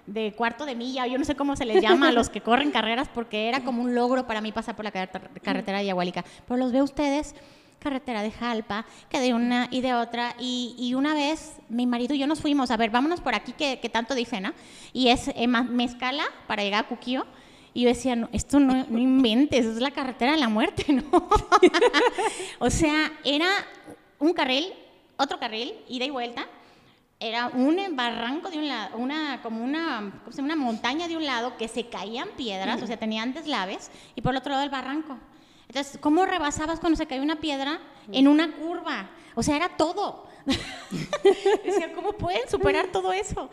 de 0.07 0.33
cuarto 0.35 0.67
de 0.67 0.77
milla, 0.77 1.07
yo 1.09 1.19
no 1.19 1.25
sé 1.25 1.35
cómo 1.35 1.57
se 1.57 1.65
les 1.65 1.83
llama 1.83 2.09
a 2.11 2.13
los 2.13 2.29
que 2.29 2.43
corren 2.43 2.71
carreras, 2.71 3.09
porque 3.13 3.49
era 3.49 3.65
como 3.65 3.83
un 3.83 3.95
logro 3.97 4.27
para 4.29 4.41
mí 4.41 4.53
pasar 4.53 4.77
por 4.77 4.85
la 4.85 4.93
carreter- 4.93 5.31
carretera 5.43 5.79
de 5.79 5.87
Yahualica. 5.87 6.25
Pero 6.47 6.59
los 6.59 6.71
veo 6.71 6.85
ustedes 6.85 7.35
carretera 7.83 8.23
de 8.23 8.31
Jalpa, 8.31 8.87
que 9.09 9.21
de 9.21 9.35
una 9.35 9.69
y 9.71 9.81
de 9.81 9.95
otra. 9.95 10.35
Y, 10.39 10.75
y 10.79 10.95
una 10.95 11.15
vez 11.15 11.57
mi 11.69 11.87
marido 11.87 12.15
y 12.15 12.19
yo 12.19 12.27
nos 12.27 12.41
fuimos, 12.41 12.71
a 12.71 12.77
ver, 12.77 12.91
vámonos 12.91 13.21
por 13.21 13.35
aquí 13.35 13.53
que, 13.53 13.81
que 13.81 13.89
tanto 13.89 14.15
dice, 14.15 14.41
¿no? 14.41 14.53
Y 14.93 15.09
es 15.09 15.29
eh, 15.29 15.47
Mezcala 15.47 16.25
para 16.47 16.63
llegar 16.63 16.85
a 16.85 16.89
Cuquío. 16.89 17.27
Y 17.75 17.83
yo 17.83 17.89
decía, 17.89 18.15
no, 18.17 18.29
esto 18.33 18.61
no, 18.61 18.85
no 18.89 18.99
inventes, 18.99 19.65
es 19.65 19.81
la 19.81 19.91
carretera 19.91 20.33
de 20.33 20.39
la 20.39 20.49
muerte, 20.49 20.93
¿no? 20.93 21.05
o 22.59 22.71
sea, 22.71 23.13
era 23.25 23.49
un 24.19 24.35
carril, 24.35 24.67
otro 25.17 25.39
carril, 25.39 25.75
ida 25.89 26.05
y 26.05 26.11
vuelta. 26.11 26.47
Era 27.19 27.47
un 27.47 27.79
barranco 27.95 28.51
de 28.51 28.59
un 28.59 28.69
lado, 28.69 28.97
una, 28.97 29.41
como 29.43 29.63
una, 29.63 30.13
¿cómo 30.25 30.33
se 30.33 30.43
llama? 30.43 30.55
una 30.55 30.65
montaña 30.65 31.07
de 31.07 31.17
un 31.17 31.25
lado 31.25 31.57
que 31.57 31.69
se 31.69 31.87
caían 31.87 32.29
piedras, 32.37 32.83
o 32.83 32.87
sea, 32.87 32.97
tenían 32.97 33.33
deslaves, 33.33 33.93
y 34.17 34.23
por 34.23 34.33
el 34.33 34.39
otro 34.39 34.51
lado 34.51 34.65
el 34.65 34.71
barranco. 34.71 35.17
Entonces, 35.73 35.99
¿cómo 36.03 36.27
rebasabas 36.27 36.81
cuando 36.81 36.99
se 36.99 37.07
caía 37.07 37.23
una 37.23 37.41
piedra 37.41 37.81
en 38.13 38.29
una 38.29 38.53
curva? 38.57 39.09
O 39.35 39.43
sea, 39.43 39.57
era 39.57 39.71
todo. 39.71 40.27
Decía, 41.65 41.95
¿cómo 41.95 42.13
pueden 42.13 42.47
superar 42.47 42.89
todo 42.89 43.11
eso? 43.11 43.49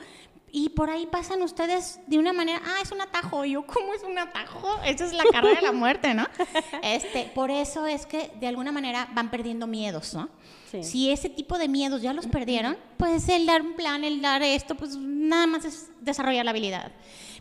Y 0.51 0.67
por 0.67 0.89
ahí 0.89 1.05
pasan 1.05 1.41
ustedes 1.43 2.01
de 2.07 2.20
una 2.20 2.34
manera, 2.34 2.61
ah, 2.61 2.80
es 2.82 2.91
un 2.91 2.99
atajo. 2.99 3.45
Y 3.45 3.51
yo, 3.51 3.65
¿cómo 3.65 3.93
es 3.93 4.03
un 4.03 4.17
atajo? 4.17 4.67
Esa 4.84 5.05
es 5.05 5.13
la 5.13 5.24
carrera 5.32 5.61
de 5.61 5.67
la 5.67 5.72
muerte, 5.72 6.13
¿no? 6.13 6.28
Este, 6.84 7.32
por 7.34 7.51
eso 7.51 7.88
es 7.88 8.05
que 8.05 8.34
de 8.38 8.47
alguna 8.47 8.74
manera 8.74 9.07
van 9.13 9.32
perdiendo 9.32 9.65
miedos, 9.65 10.13
¿no? 10.13 10.28
Sí. 10.70 10.84
Si 10.84 11.11
ese 11.11 11.30
tipo 11.30 11.57
de 11.57 11.70
miedos 11.70 12.01
ya 12.01 12.11
los 12.11 12.28
perdieron, 12.28 12.76
pues 12.97 13.30
el 13.30 13.45
dar 13.45 13.61
un 13.61 13.76
plan, 13.76 14.03
el 14.03 14.22
dar 14.22 14.43
esto, 14.43 14.76
pues 14.76 14.97
nada 14.97 15.47
más 15.47 15.63
es 15.63 15.89
desarrollar 16.01 16.43
la 16.43 16.51
habilidad. 16.51 16.91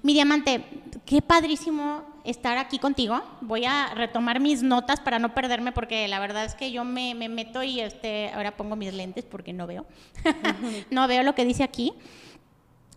Mi 0.03 0.13
diamante, 0.13 0.65
qué 1.05 1.21
padrísimo 1.21 2.05
estar 2.31 2.59
aquí 2.59 2.79
contigo. 2.79 3.21
Voy 3.41 3.65
a 3.65 3.93
retomar 3.95 4.41
mis 4.41 4.63
notas 4.63 5.01
para 5.01 5.19
no 5.19 5.35
perderme 5.35 5.73
porque 5.73 6.07
la 6.09 6.19
verdad 6.21 6.45
es 6.45 6.55
que 6.55 6.71
yo 6.71 6.85
me, 6.85 7.15
me 7.15 7.29
meto 7.29 7.63
y 7.63 7.81
este, 7.81 8.31
ahora 8.33 8.57
pongo 8.57 8.77
mis 8.77 8.93
lentes 8.95 9.25
porque 9.25 9.53
no 9.53 9.67
veo. 9.67 9.87
no 10.91 11.09
veo 11.09 11.23
lo 11.23 11.35
que 11.35 11.45
dice 11.45 11.63
aquí. 11.63 11.93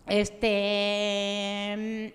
Este. 0.06 2.12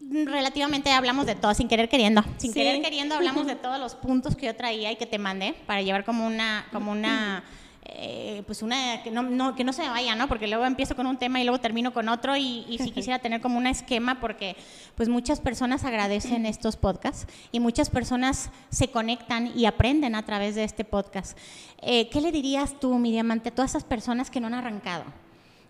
mm, 0.00 0.26
Relativamente 0.26 0.90
hablamos 0.92 1.26
de 1.26 1.34
todo, 1.34 1.54
sin 1.54 1.68
querer 1.68 1.88
queriendo. 1.88 2.22
Sin 2.36 2.52
Sí. 2.52 2.60
querer 2.60 2.82
queriendo 2.82 3.14
hablamos 3.14 3.46
de 3.52 3.56
todos 3.56 3.78
los 3.80 3.94
puntos 3.94 4.36
que 4.36 4.46
yo 4.46 4.54
traía 4.54 4.92
y 4.92 4.96
que 4.96 5.06
te 5.06 5.18
mandé 5.18 5.54
para 5.66 5.80
llevar 5.82 6.04
como 6.04 6.26
una, 6.26 6.66
como 6.72 6.92
una, 6.92 7.42
eh, 7.96 8.42
pues 8.46 8.62
una, 8.62 9.02
que 9.02 9.10
no, 9.10 9.22
no- 9.22 9.54
que 9.54 9.64
no 9.64 9.72
se 9.72 9.82
me 9.82 9.88
vaya, 9.88 10.14
¿no? 10.14 10.28
Porque 10.28 10.46
luego 10.48 10.64
empiezo 10.64 10.94
con 10.96 11.06
un 11.06 11.16
tema 11.16 11.40
y 11.40 11.44
luego 11.44 11.60
termino 11.60 11.92
con 11.92 12.08
otro 12.08 12.36
y, 12.36 12.64
y 12.68 12.78
sí 12.78 12.90
quisiera 12.94 13.18
tener 13.18 13.40
como 13.40 13.58
un 13.58 13.66
esquema 13.66 14.20
porque 14.20 14.56
pues 14.96 15.08
muchas 15.08 15.40
personas 15.40 15.84
agradecen 15.84 16.46
estos 16.46 16.76
podcasts 16.76 17.26
y 17.52 17.60
muchas 17.60 17.90
personas 17.90 18.50
se 18.70 18.88
conectan 18.88 19.52
y 19.56 19.66
aprenden 19.66 20.14
a 20.14 20.24
través 20.24 20.54
de 20.54 20.64
este 20.64 20.84
podcast. 20.84 21.38
Eh, 21.82 22.08
¿Qué 22.10 22.20
le 22.20 22.32
dirías 22.32 22.78
tú, 22.80 22.98
mi 22.98 23.10
diamante, 23.12 23.48
a 23.50 23.54
todas 23.54 23.72
esas 23.72 23.84
personas 23.84 24.30
que 24.30 24.40
no 24.40 24.46
han 24.48 24.54
arrancado? 24.54 25.04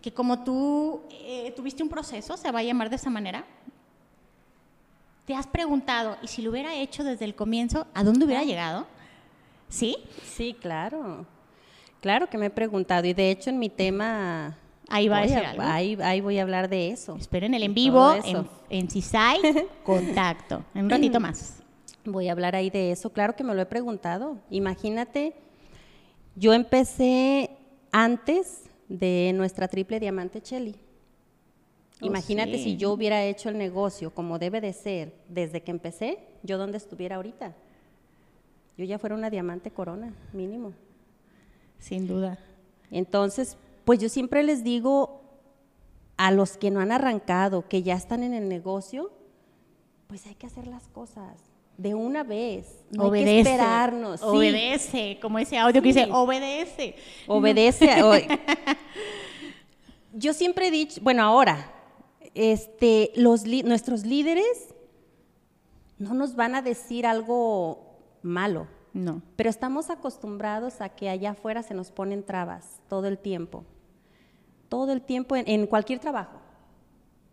Que 0.02 0.12
como 0.12 0.44
tú 0.44 1.00
eh, 1.10 1.52
tuviste 1.56 1.82
un 1.82 1.88
proceso, 1.88 2.36
se 2.36 2.50
va 2.52 2.58
a 2.58 2.62
llamar 2.62 2.90
de 2.90 2.96
esa 2.96 3.10
manera, 3.10 3.44
¿Te 5.26 5.34
has 5.34 5.46
preguntado, 5.46 6.18
y 6.22 6.28
si 6.28 6.42
lo 6.42 6.50
hubiera 6.50 6.74
hecho 6.74 7.02
desde 7.02 7.24
el 7.24 7.34
comienzo, 7.34 7.86
¿a 7.94 8.04
dónde 8.04 8.26
hubiera 8.26 8.44
llegado? 8.44 8.86
¿Sí? 9.70 9.96
Sí, 10.22 10.54
claro. 10.60 11.24
Claro 12.04 12.28
que 12.28 12.36
me 12.36 12.46
he 12.46 12.50
preguntado 12.50 13.06
y 13.06 13.14
de 13.14 13.30
hecho 13.30 13.48
en 13.48 13.58
mi 13.58 13.70
tema 13.70 14.58
Ahí 14.90 15.08
va 15.08 15.20
a 15.20 15.22
algo. 15.22 15.62
ahí, 15.62 15.96
ahí 16.02 16.20
voy 16.20 16.38
a 16.38 16.42
hablar 16.42 16.68
de 16.68 16.90
eso. 16.90 17.16
Esperen 17.16 17.54
el 17.54 17.62
en 17.62 17.72
vivo, 17.72 18.12
en, 18.22 18.46
en 18.68 18.90
CISAI, 18.90 19.40
contacto. 19.84 20.62
En 20.74 20.84
un 20.84 20.90
ratito 20.90 21.18
más. 21.18 21.62
Voy 22.04 22.28
a 22.28 22.32
hablar 22.32 22.56
ahí 22.56 22.68
de 22.68 22.90
eso. 22.90 23.08
Claro 23.08 23.34
que 23.34 23.42
me 23.42 23.54
lo 23.54 23.62
he 23.62 23.64
preguntado. 23.64 24.36
Imagínate, 24.50 25.32
yo 26.36 26.52
empecé 26.52 27.48
antes 27.90 28.64
de 28.90 29.32
nuestra 29.34 29.66
triple 29.66 29.98
diamante 29.98 30.42
Chelly. 30.42 30.76
Oh, 32.02 32.06
Imagínate 32.06 32.58
sí. 32.58 32.64
si 32.64 32.76
yo 32.76 32.92
hubiera 32.92 33.24
hecho 33.24 33.48
el 33.48 33.56
negocio 33.56 34.12
como 34.12 34.38
debe 34.38 34.60
de 34.60 34.74
ser 34.74 35.14
desde 35.30 35.62
que 35.62 35.70
empecé, 35.70 36.18
yo 36.42 36.58
dónde 36.58 36.76
estuviera 36.76 37.16
ahorita. 37.16 37.54
Yo 38.76 38.84
ya 38.84 38.98
fuera 38.98 39.16
una 39.16 39.30
diamante 39.30 39.70
corona, 39.70 40.12
mínimo. 40.34 40.74
Sin 41.78 42.06
duda. 42.06 42.38
Entonces, 42.90 43.56
pues 43.84 43.98
yo 43.98 44.08
siempre 44.08 44.42
les 44.42 44.64
digo 44.64 45.20
a 46.16 46.30
los 46.30 46.56
que 46.56 46.70
no 46.70 46.80
han 46.80 46.92
arrancado, 46.92 47.68
que 47.68 47.82
ya 47.82 47.94
están 47.94 48.22
en 48.22 48.34
el 48.34 48.48
negocio, 48.48 49.10
pues 50.06 50.26
hay 50.26 50.34
que 50.34 50.46
hacer 50.46 50.66
las 50.66 50.88
cosas 50.88 51.34
de 51.76 51.94
una 51.94 52.22
vez. 52.22 52.84
No 52.90 53.04
hay 53.04 53.10
que 53.10 53.24
obedece. 53.24 53.38
esperarnos. 53.40 54.20
sí. 54.20 54.26
Obedece, 54.26 55.18
como 55.20 55.38
ese 55.38 55.58
audio 55.58 55.82
que 55.82 55.88
dice, 55.88 56.08
obedece. 56.10 56.96
Obedece. 57.26 57.88
yo 60.12 60.32
siempre 60.32 60.68
he 60.68 60.70
dicho, 60.70 61.00
bueno, 61.02 61.22
ahora, 61.24 61.72
este, 62.34 63.12
los 63.16 63.44
nuestros 63.44 64.04
líderes 64.04 64.74
no 65.98 66.14
nos 66.14 66.36
van 66.36 66.54
a 66.54 66.62
decir 66.62 67.06
algo 67.06 67.98
malo. 68.22 68.66
No. 68.94 69.22
Pero 69.34 69.50
estamos 69.50 69.90
acostumbrados 69.90 70.80
a 70.80 70.88
que 70.88 71.08
allá 71.08 71.32
afuera 71.32 71.62
se 71.64 71.74
nos 71.74 71.90
ponen 71.90 72.22
trabas 72.22 72.80
todo 72.88 73.08
el 73.08 73.18
tiempo. 73.18 73.64
Todo 74.68 74.92
el 74.92 75.02
tiempo 75.02 75.34
en, 75.36 75.66
cualquier 75.66 75.98
trabajo. 75.98 76.38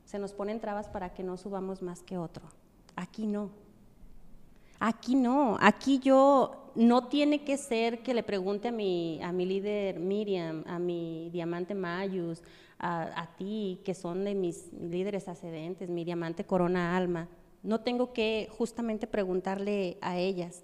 se 0.06 0.20
nos 0.20 0.34
ponen 0.34 0.60
trabas 0.60 0.90
para 0.90 1.14
que 1.14 1.24
no 1.24 1.38
subamos 1.38 1.82
más 1.82 2.02
que 2.02 2.18
otro. 2.18 2.44
Aquí 2.96 3.28
no. 3.28 3.52
Aquí 4.80 5.16
no. 5.16 5.58
Aquí 5.62 6.00
yo 6.00 6.72
no 6.76 7.08
tiene 7.08 7.44
que 7.44 7.58
ser 7.58 8.02
que 8.02 8.16
le 8.16 8.24
pregunte 8.24 8.70
a 8.70 8.72
mi, 8.72 9.22
a 9.22 9.32
mi 9.32 9.46
líder 9.46 10.00
Miriam, 10.00 10.64
a 10.68 10.80
mi 10.80 11.30
diamante 11.32 11.76
Mayus, 11.76 12.42
a, 12.80 13.30
ti, 13.38 13.80
que 13.86 13.94
son 13.94 14.24
de 14.24 14.34
mis 14.34 14.74
líderes 14.74 15.28
ascendentes, 15.28 15.90
mi 15.90 16.04
diamante 16.04 16.46
Corona 16.46 16.98
Alma. 16.98 17.28
No 17.62 17.82
tengo 17.82 18.12
que 18.12 18.50
justamente 18.58 19.06
preguntarle 19.06 20.00
a 20.02 20.18
ellas, 20.18 20.64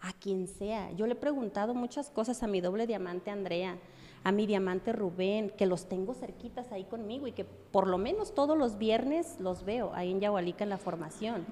a 0.00 0.12
quien 0.12 0.46
sea. 0.46 0.90
Yo 0.92 1.06
le 1.06 1.12
he 1.12 1.16
preguntado 1.16 1.74
muchas 1.74 2.10
cosas 2.10 2.42
a 2.42 2.46
mi 2.46 2.60
doble 2.60 2.86
diamante 2.86 3.30
Andrea, 3.30 3.78
a 4.24 4.32
mi 4.32 4.46
diamante 4.46 4.92
Rubén, 4.92 5.50
que 5.50 5.66
los 5.66 5.86
tengo 5.86 6.14
cerquitas 6.14 6.72
ahí 6.72 6.84
conmigo 6.84 7.26
y 7.26 7.32
que 7.32 7.44
por 7.44 7.86
lo 7.86 7.98
menos 7.98 8.34
todos 8.34 8.58
los 8.58 8.78
viernes 8.78 9.38
los 9.40 9.64
veo 9.64 9.92
ahí 9.94 10.10
en 10.10 10.20
Yahualica 10.20 10.64
en 10.64 10.70
la 10.70 10.78
formación. 10.78 11.46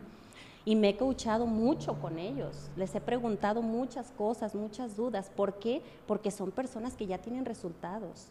Y 0.64 0.76
me 0.76 0.90
he 0.90 0.96
coachado 0.96 1.46
mucho 1.46 2.00
con 2.00 2.18
ellos. 2.18 2.70
Les 2.76 2.94
he 2.94 3.00
preguntado 3.00 3.60
muchas 3.60 4.10
cosas, 4.12 4.54
muchas 4.54 4.96
dudas. 4.96 5.30
¿Por 5.34 5.58
qué? 5.58 5.82
Porque 6.06 6.30
son 6.30 6.50
personas 6.50 6.94
que 6.94 7.06
ya 7.06 7.18
tienen 7.18 7.44
resultados. 7.44 8.28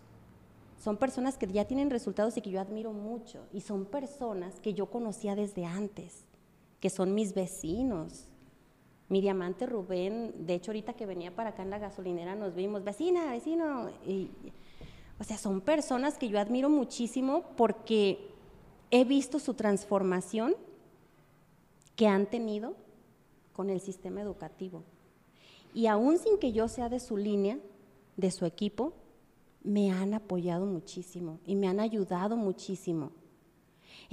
Son 0.83 0.97
personas 0.97 1.37
que 1.37 1.47
ya 1.47 1.65
tienen 1.65 1.89
resultados 1.89 2.35
y 2.35 2.41
que 2.41 2.49
yo 2.49 2.59
admiro 2.59 2.91
mucho. 2.91 3.39
Y 3.53 3.61
son 3.61 3.85
personas 3.85 4.59
que 4.59 4.73
yo 4.73 4.87
conocía 4.87 5.35
desde 5.35 5.63
antes, 5.63 6.25
que 6.79 6.89
son 6.89 7.13
mis 7.13 7.33
vecinos. 7.33 8.25
Mi 9.09 9.21
diamante 9.21 9.65
Rubén, 9.65 10.45
de 10.45 10.55
hecho 10.55 10.71
ahorita 10.71 10.93
que 10.93 11.05
venía 11.05 11.35
para 11.35 11.51
acá 11.51 11.63
en 11.63 11.69
la 11.69 11.79
gasolinera 11.79 12.35
nos 12.35 12.55
vimos, 12.55 12.83
vecina, 12.83 13.31
vecino. 13.31 13.89
o 15.19 15.23
sea, 15.23 15.37
son 15.37 15.61
personas 15.61 16.17
que 16.17 16.29
yo 16.29 16.39
admiro 16.39 16.69
muchísimo 16.69 17.43
porque 17.57 18.29
he 18.91 19.03
visto 19.03 19.39
su 19.39 19.53
transformación 19.53 20.55
que 21.95 22.07
han 22.07 22.25
tenido 22.27 22.75
con 23.53 23.69
el 23.69 23.81
sistema 23.81 24.21
educativo. 24.21 24.83
Y 25.73 25.87
aún 25.87 26.17
sin 26.17 26.37
que 26.37 26.51
yo 26.51 26.67
sea 26.67 26.89
de 26.89 26.99
su 26.99 27.17
línea, 27.17 27.59
de 28.17 28.31
su 28.31 28.45
equipo, 28.45 28.93
me 29.63 29.91
han 29.91 30.13
apoyado 30.13 30.65
muchísimo 30.65 31.39
y 31.45 31.55
me 31.55 31.67
han 31.67 31.79
ayudado 31.79 32.35
muchísimo. 32.35 33.11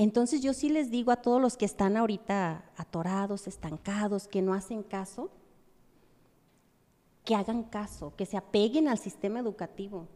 Entonces 0.03 0.41
yo 0.41 0.55
sí 0.55 0.71
les 0.71 0.91
digo 0.91 1.13
a 1.13 1.17
todos 1.17 1.43
los 1.43 1.59
que 1.59 1.67
están 1.67 1.99
ahorita 1.99 2.65
atorados, 2.79 3.47
estancados, 3.47 4.29
que 4.29 4.41
no 4.41 4.55
hacen 4.55 4.83
caso, 4.83 5.29
que 7.23 7.35
hagan 7.35 7.65
caso, 7.65 8.15
que 8.17 8.25
se 8.25 8.39
apeguen 8.39 8.89
al 8.89 8.97
sistema 8.97 9.41
educativo. 9.41 10.09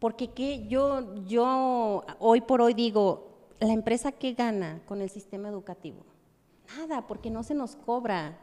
Porque 0.00 0.32
que 0.32 0.66
yo, 0.66 1.14
yo 1.26 2.04
hoy 2.18 2.40
por 2.40 2.60
hoy 2.60 2.74
digo, 2.74 3.52
la 3.60 3.72
empresa 3.72 4.10
que 4.10 4.32
gana 4.32 4.82
con 4.84 5.00
el 5.00 5.10
sistema 5.10 5.48
educativo, 5.48 6.04
nada, 6.76 7.06
porque 7.06 7.30
no 7.30 7.44
se 7.44 7.54
nos 7.54 7.76
cobra, 7.76 8.36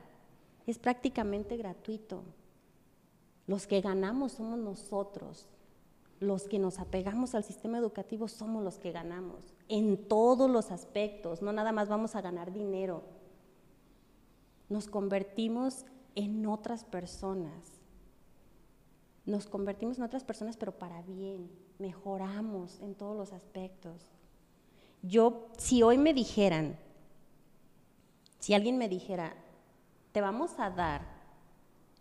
es 0.65 0.79
prácticamente 0.79 1.57
gratuito. 1.57 2.23
Los 3.45 3.67
que 3.67 3.81
ganamos 3.81 4.31
somos 4.31 4.57
nosotros, 4.57 5.49
los 6.21 6.47
que 6.47 6.59
nos 6.59 6.79
apegamos 6.79 7.35
al 7.35 7.43
sistema 7.43 7.77
educativo 7.77 8.29
somos 8.29 8.63
los 8.63 8.79
que 8.79 8.93
ganamos, 8.93 9.52
en 9.69 10.07
todos 10.07 10.49
los 10.49 10.71
aspectos, 10.71 11.41
no 11.41 11.53
nada 11.53 11.71
más 11.71 11.89
vamos 11.89 12.15
a 12.15 12.21
ganar 12.21 12.51
dinero, 12.51 13.03
nos 14.69 14.87
convertimos 14.87 15.85
en 16.15 16.45
otras 16.45 16.83
personas, 16.83 17.81
nos 19.25 19.47
convertimos 19.47 19.97
en 19.97 20.03
otras 20.03 20.23
personas 20.23 20.57
pero 20.57 20.77
para 20.77 21.01
bien, 21.01 21.49
mejoramos 21.79 22.79
en 22.81 22.95
todos 22.95 23.15
los 23.15 23.33
aspectos. 23.33 24.11
Yo, 25.01 25.47
si 25.57 25.83
hoy 25.83 25.97
me 25.97 26.13
dijeran, 26.13 26.77
si 28.39 28.53
alguien 28.53 28.77
me 28.77 28.89
dijera, 28.89 29.35
te 30.11 30.21
vamos 30.21 30.59
a 30.59 30.69
dar 30.69 31.01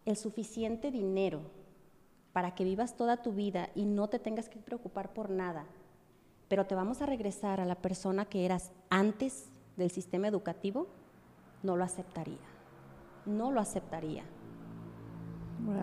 el 0.04 0.16
suficiente 0.16 0.90
dinero, 0.90 1.42
para 2.32 2.54
que 2.54 2.64
vivas 2.64 2.96
toda 2.96 3.22
tu 3.22 3.32
vida 3.32 3.70
y 3.74 3.84
no 3.84 4.08
te 4.08 4.18
tengas 4.18 4.48
que 4.48 4.58
preocupar 4.58 5.12
por 5.12 5.30
nada, 5.30 5.66
pero 6.52 6.66
te 6.66 6.74
vamos 6.74 7.00
a 7.00 7.06
regresar 7.06 7.62
a 7.62 7.64
la 7.64 7.76
persona 7.76 8.26
que 8.26 8.44
eras 8.44 8.72
antes 8.90 9.48
del 9.78 9.90
sistema 9.90 10.28
educativo, 10.28 10.86
no 11.62 11.78
lo 11.78 11.82
aceptaría. 11.82 12.44
No 13.24 13.50
lo 13.50 13.58
aceptaría. 13.58 14.22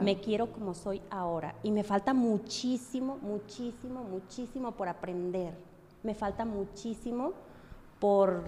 Me 0.04 0.20
quiero 0.20 0.52
como 0.52 0.76
soy 0.76 1.02
ahora 1.10 1.56
y 1.64 1.72
me 1.72 1.84
falta 1.84 2.14
muchísimo, 2.14 3.18
muchísimo, 3.20 4.04
muchísimo 4.04 4.74
por 4.74 4.90
aprender. 4.90 5.58
Me 6.04 6.14
falta 6.14 6.46
muchísimo 6.46 7.34
por, 8.00 8.44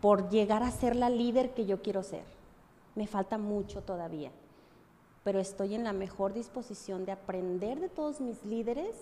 por 0.00 0.28
llegar 0.28 0.62
a 0.62 0.70
ser 0.70 0.94
la 0.94 1.10
líder 1.10 1.52
que 1.52 1.66
yo 1.66 1.82
quiero 1.82 2.04
ser. 2.04 2.26
Me 2.94 3.08
falta 3.08 3.38
mucho 3.38 3.82
todavía 3.82 4.30
pero 5.24 5.38
estoy 5.38 5.74
en 5.74 5.84
la 5.84 5.92
mejor 5.92 6.32
disposición 6.32 7.04
de 7.04 7.12
aprender 7.12 7.80
de 7.80 7.88
todos 7.88 8.20
mis 8.20 8.44
líderes, 8.44 8.96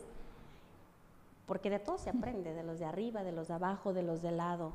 porque 1.51 1.69
de 1.69 1.81
todos 1.81 2.03
se 2.03 2.11
aprende, 2.11 2.55
de 2.55 2.63
los 2.63 2.79
de 2.79 2.85
arriba, 2.85 3.25
de 3.25 3.33
los 3.33 3.49
de 3.49 3.55
abajo, 3.55 3.93
de 3.93 4.05
los 4.05 4.23
de 4.23 4.31
lado. 4.31 4.73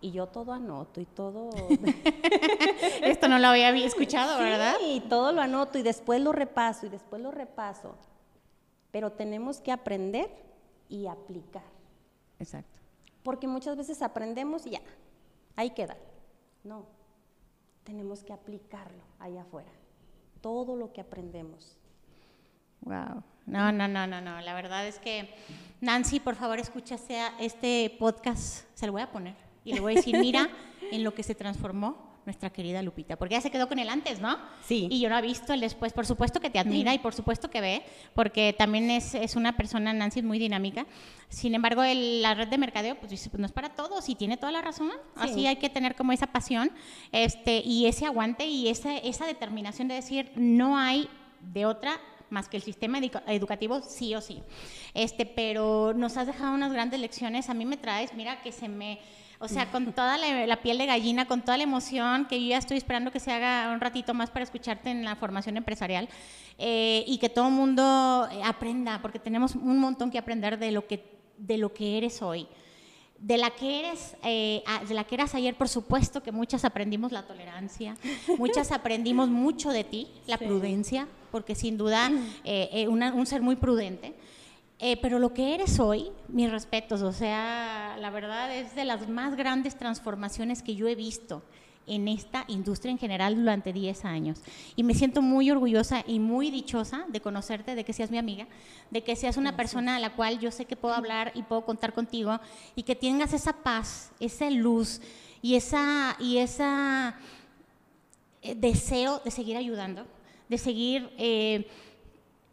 Y 0.00 0.10
yo 0.10 0.26
todo 0.26 0.52
anoto 0.52 1.00
y 1.00 1.06
todo... 1.06 1.48
Esto 3.02 3.28
no 3.28 3.38
lo 3.38 3.46
había 3.46 3.70
escuchado, 3.86 4.40
¿verdad? 4.40 4.74
Sí, 4.80 5.00
todo 5.08 5.30
lo 5.30 5.40
anoto 5.40 5.78
y 5.78 5.82
después 5.82 6.20
lo 6.20 6.32
repaso 6.32 6.86
y 6.86 6.88
después 6.88 7.22
lo 7.22 7.30
repaso. 7.30 7.94
Pero 8.90 9.12
tenemos 9.12 9.60
que 9.60 9.70
aprender 9.70 10.28
y 10.88 11.06
aplicar. 11.06 11.62
Exacto. 12.40 12.80
Porque 13.22 13.46
muchas 13.46 13.76
veces 13.76 14.02
aprendemos 14.02 14.66
y 14.66 14.70
ya, 14.70 14.80
ahí 15.54 15.70
queda. 15.70 15.96
No, 16.64 16.86
tenemos 17.84 18.24
que 18.24 18.32
aplicarlo 18.32 19.04
allá 19.20 19.42
afuera 19.42 19.70
todo 20.40 20.74
lo 20.74 20.92
que 20.92 21.00
aprendemos. 21.00 21.76
Wow. 22.82 23.22
No, 23.46 23.72
no, 23.72 23.88
no, 23.88 24.06
no, 24.06 24.20
no. 24.20 24.40
La 24.40 24.54
verdad 24.54 24.86
es 24.86 24.98
que, 24.98 25.34
Nancy, 25.80 26.20
por 26.20 26.36
favor, 26.36 26.58
escucha 26.58 26.96
este 27.38 27.94
podcast. 27.98 28.64
Se 28.74 28.86
lo 28.86 28.92
voy 28.92 29.02
a 29.02 29.10
poner. 29.10 29.34
Y 29.64 29.72
le 29.72 29.80
voy 29.80 29.94
a 29.94 29.96
decir, 29.96 30.16
mira 30.18 30.48
en 30.92 31.04
lo 31.04 31.14
que 31.14 31.22
se 31.22 31.34
transformó 31.34 32.10
nuestra 32.24 32.50
querida 32.50 32.82
Lupita, 32.82 33.16
porque 33.16 33.34
ella 33.34 33.42
se 33.42 33.50
quedó 33.50 33.66
con 33.66 33.78
el 33.78 33.88
antes, 33.88 34.20
¿no? 34.20 34.36
Sí. 34.62 34.88
Y 34.90 35.00
yo 35.00 35.08
no 35.08 35.18
he 35.18 35.22
visto 35.22 35.52
el 35.52 35.60
después. 35.60 35.92
Por 35.92 36.06
supuesto 36.06 36.38
que 36.38 36.50
te 36.50 36.58
admira 36.58 36.94
y 36.94 36.98
por 36.98 37.14
supuesto 37.14 37.50
que 37.50 37.60
ve, 37.60 37.82
porque 38.14 38.54
también 38.56 38.90
es, 38.90 39.14
es 39.14 39.36
una 39.36 39.56
persona, 39.56 39.92
Nancy, 39.92 40.22
muy 40.22 40.38
dinámica. 40.38 40.86
Sin 41.28 41.54
embargo, 41.54 41.82
la 41.84 42.34
red 42.34 42.48
de 42.48 42.58
mercadeo, 42.58 42.96
pues, 42.96 43.28
pues, 43.28 43.40
no 43.40 43.46
es 43.46 43.52
para 43.52 43.70
todos 43.70 44.08
y 44.08 44.14
tiene 44.14 44.36
toda 44.36 44.52
la 44.52 44.60
razón. 44.60 44.92
Así 45.16 45.46
hay 45.46 45.56
que 45.56 45.70
tener 45.70 45.96
como 45.96 46.12
esa 46.12 46.26
pasión 46.28 46.70
este, 47.10 47.62
y 47.64 47.86
ese 47.86 48.06
aguante 48.06 48.46
y 48.46 48.68
esa, 48.68 48.96
esa 48.98 49.26
determinación 49.26 49.88
de 49.88 49.94
decir, 49.94 50.30
no 50.36 50.76
hay 50.76 51.08
de 51.40 51.66
otra 51.66 51.98
más 52.30 52.48
que 52.48 52.56
el 52.56 52.62
sistema 52.62 52.98
educativo 53.26 53.80
sí 53.82 54.14
o 54.14 54.20
sí. 54.20 54.42
Este, 54.94 55.26
pero 55.26 55.92
nos 55.94 56.16
has 56.16 56.26
dejado 56.26 56.54
unas 56.54 56.72
grandes 56.72 57.00
lecciones. 57.00 57.50
A 57.50 57.54
mí 57.54 57.64
me 57.64 57.76
traes, 57.76 58.14
mira 58.14 58.40
que 58.42 58.52
se 58.52 58.68
me 58.68 59.00
o 59.42 59.48
sea, 59.48 59.70
con 59.70 59.94
toda 59.94 60.18
la, 60.18 60.60
piel 60.60 60.76
de 60.76 60.84
gallina, 60.84 61.24
con 61.24 61.40
toda 61.40 61.56
la 61.56 61.62
emoción, 61.62 62.26
que 62.26 62.38
yo 62.42 62.50
ya 62.50 62.58
estoy 62.58 62.76
esperando 62.76 63.10
que 63.10 63.20
se 63.20 63.32
haga 63.32 63.72
un 63.72 63.80
ratito 63.80 64.12
más 64.12 64.28
para 64.30 64.42
escucharte 64.42 64.90
en 64.90 65.02
la 65.02 65.16
formación 65.16 65.56
empresarial 65.56 66.10
eh, 66.58 67.04
y 67.06 67.16
que 67.16 67.30
todo 67.30 67.48
el 67.48 67.54
mundo 67.54 68.28
eh, 68.30 68.42
aprenda, 68.44 69.00
porque 69.00 69.18
tenemos 69.18 69.54
un 69.54 69.78
montón 69.78 70.10
que 70.10 70.18
aprender 70.18 70.58
de 70.58 70.72
lo 70.72 70.86
que, 70.86 71.02
de 71.38 71.56
lo 71.56 71.72
que 71.72 71.96
eres 71.96 72.20
hoy. 72.20 72.46
De 73.20 73.36
la 73.36 73.50
que 73.50 73.80
eres, 73.80 74.16
eh, 74.24 74.62
de 74.88 74.94
la 74.94 75.04
que 75.04 75.14
eras 75.14 75.34
ayer, 75.34 75.54
por 75.54 75.68
supuesto 75.68 76.22
que 76.22 76.32
muchas 76.32 76.64
aprendimos 76.64 77.12
la 77.12 77.26
tolerancia, 77.26 77.96
muchas 78.38 78.72
aprendimos 78.72 79.28
mucho 79.28 79.70
de 79.70 79.84
ti, 79.84 80.08
la 80.26 80.38
prudencia, 80.38 81.06
porque 81.30 81.54
sin 81.54 81.76
duda 81.76 82.10
un 82.10 83.26
ser 83.26 83.42
muy 83.42 83.56
prudente. 83.56 84.14
Eh, 84.82 84.96
pero 85.02 85.18
lo 85.18 85.34
que 85.34 85.54
eres 85.54 85.78
hoy, 85.78 86.10
mis 86.28 86.50
respetos, 86.50 87.02
o 87.02 87.12
sea, 87.12 87.98
la 88.00 88.08
verdad 88.08 88.56
es 88.56 88.74
de 88.74 88.86
las 88.86 89.10
más 89.10 89.36
grandes 89.36 89.76
transformaciones 89.76 90.62
que 90.62 90.74
yo 90.74 90.88
he 90.88 90.94
visto 90.94 91.42
en 91.86 92.08
esta 92.08 92.44
industria 92.48 92.92
en 92.92 92.98
general 92.98 93.36
durante 93.36 93.72
10 93.72 94.04
años. 94.04 94.40
Y 94.76 94.82
me 94.82 94.94
siento 94.94 95.22
muy 95.22 95.50
orgullosa 95.50 96.04
y 96.06 96.18
muy 96.18 96.50
dichosa 96.50 97.04
de 97.08 97.20
conocerte, 97.20 97.74
de 97.74 97.84
que 97.84 97.92
seas 97.92 98.10
mi 98.10 98.18
amiga, 98.18 98.46
de 98.90 99.02
que 99.02 99.16
seas 99.16 99.36
una 99.36 99.56
persona 99.56 99.96
a 99.96 100.00
la 100.00 100.14
cual 100.14 100.38
yo 100.38 100.50
sé 100.50 100.64
que 100.64 100.76
puedo 100.76 100.94
hablar 100.94 101.32
y 101.34 101.42
puedo 101.42 101.64
contar 101.64 101.92
contigo 101.92 102.38
y 102.76 102.84
que 102.84 102.94
tengas 102.94 103.32
esa 103.32 103.52
paz, 103.52 104.12
esa 104.20 104.50
luz 104.50 105.00
y 105.42 105.56
esa, 105.56 106.16
y 106.18 106.38
esa 106.38 107.16
eh, 108.42 108.54
deseo 108.54 109.20
de 109.24 109.30
seguir 109.30 109.56
ayudando, 109.56 110.06
de 110.48 110.58
seguir... 110.58 111.10
Eh, 111.18 111.68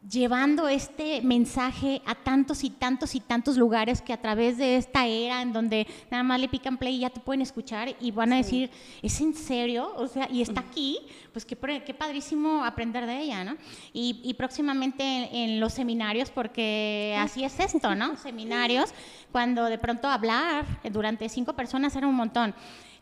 llevando 0.09 0.67
este 0.67 1.21
mensaje 1.21 2.01
a 2.05 2.15
tantos 2.15 2.63
y 2.63 2.69
tantos 2.69 3.15
y 3.15 3.19
tantos 3.19 3.57
lugares 3.57 4.01
que 4.01 4.13
a 4.13 4.21
través 4.21 4.57
de 4.57 4.77
esta 4.77 5.05
era 5.05 5.41
en 5.41 5.51
donde 5.51 5.87
nada 6.09 6.23
más 6.23 6.39
le 6.39 6.47
pican 6.47 6.77
play 6.77 6.95
y 6.95 6.99
ya 6.99 7.09
te 7.09 7.19
pueden 7.19 7.41
escuchar 7.41 7.95
y 7.99 8.11
van 8.11 8.31
a 8.31 8.37
decir, 8.37 8.69
¿es 9.01 9.19
en 9.19 9.33
serio? 9.33 9.91
O 9.95 10.07
sea, 10.07 10.29
y 10.31 10.41
está 10.41 10.61
aquí, 10.61 10.99
pues 11.33 11.45
qué, 11.45 11.57
qué 11.85 11.93
padrísimo 11.93 12.63
aprender 12.63 13.05
de 13.05 13.21
ella, 13.21 13.43
¿no? 13.43 13.57
Y, 13.91 14.33
próximamente 14.37 15.03
en, 15.03 15.35
en, 15.35 15.59
los 15.59 15.73
seminarios, 15.73 16.29
porque 16.29 17.17
así 17.19 17.43
es 17.43 17.59
esto, 17.59 17.95
¿no? 17.95 18.15
Seminarios, 18.27 18.93
cuando 19.31 19.65
de 19.65 19.77
pronto 19.77 20.07
hablar 20.07 20.65
durante 20.91 21.27
cinco 21.27 21.53
personas 21.53 21.95
era 21.95 22.07
un 22.07 22.15
montón. 22.15 22.53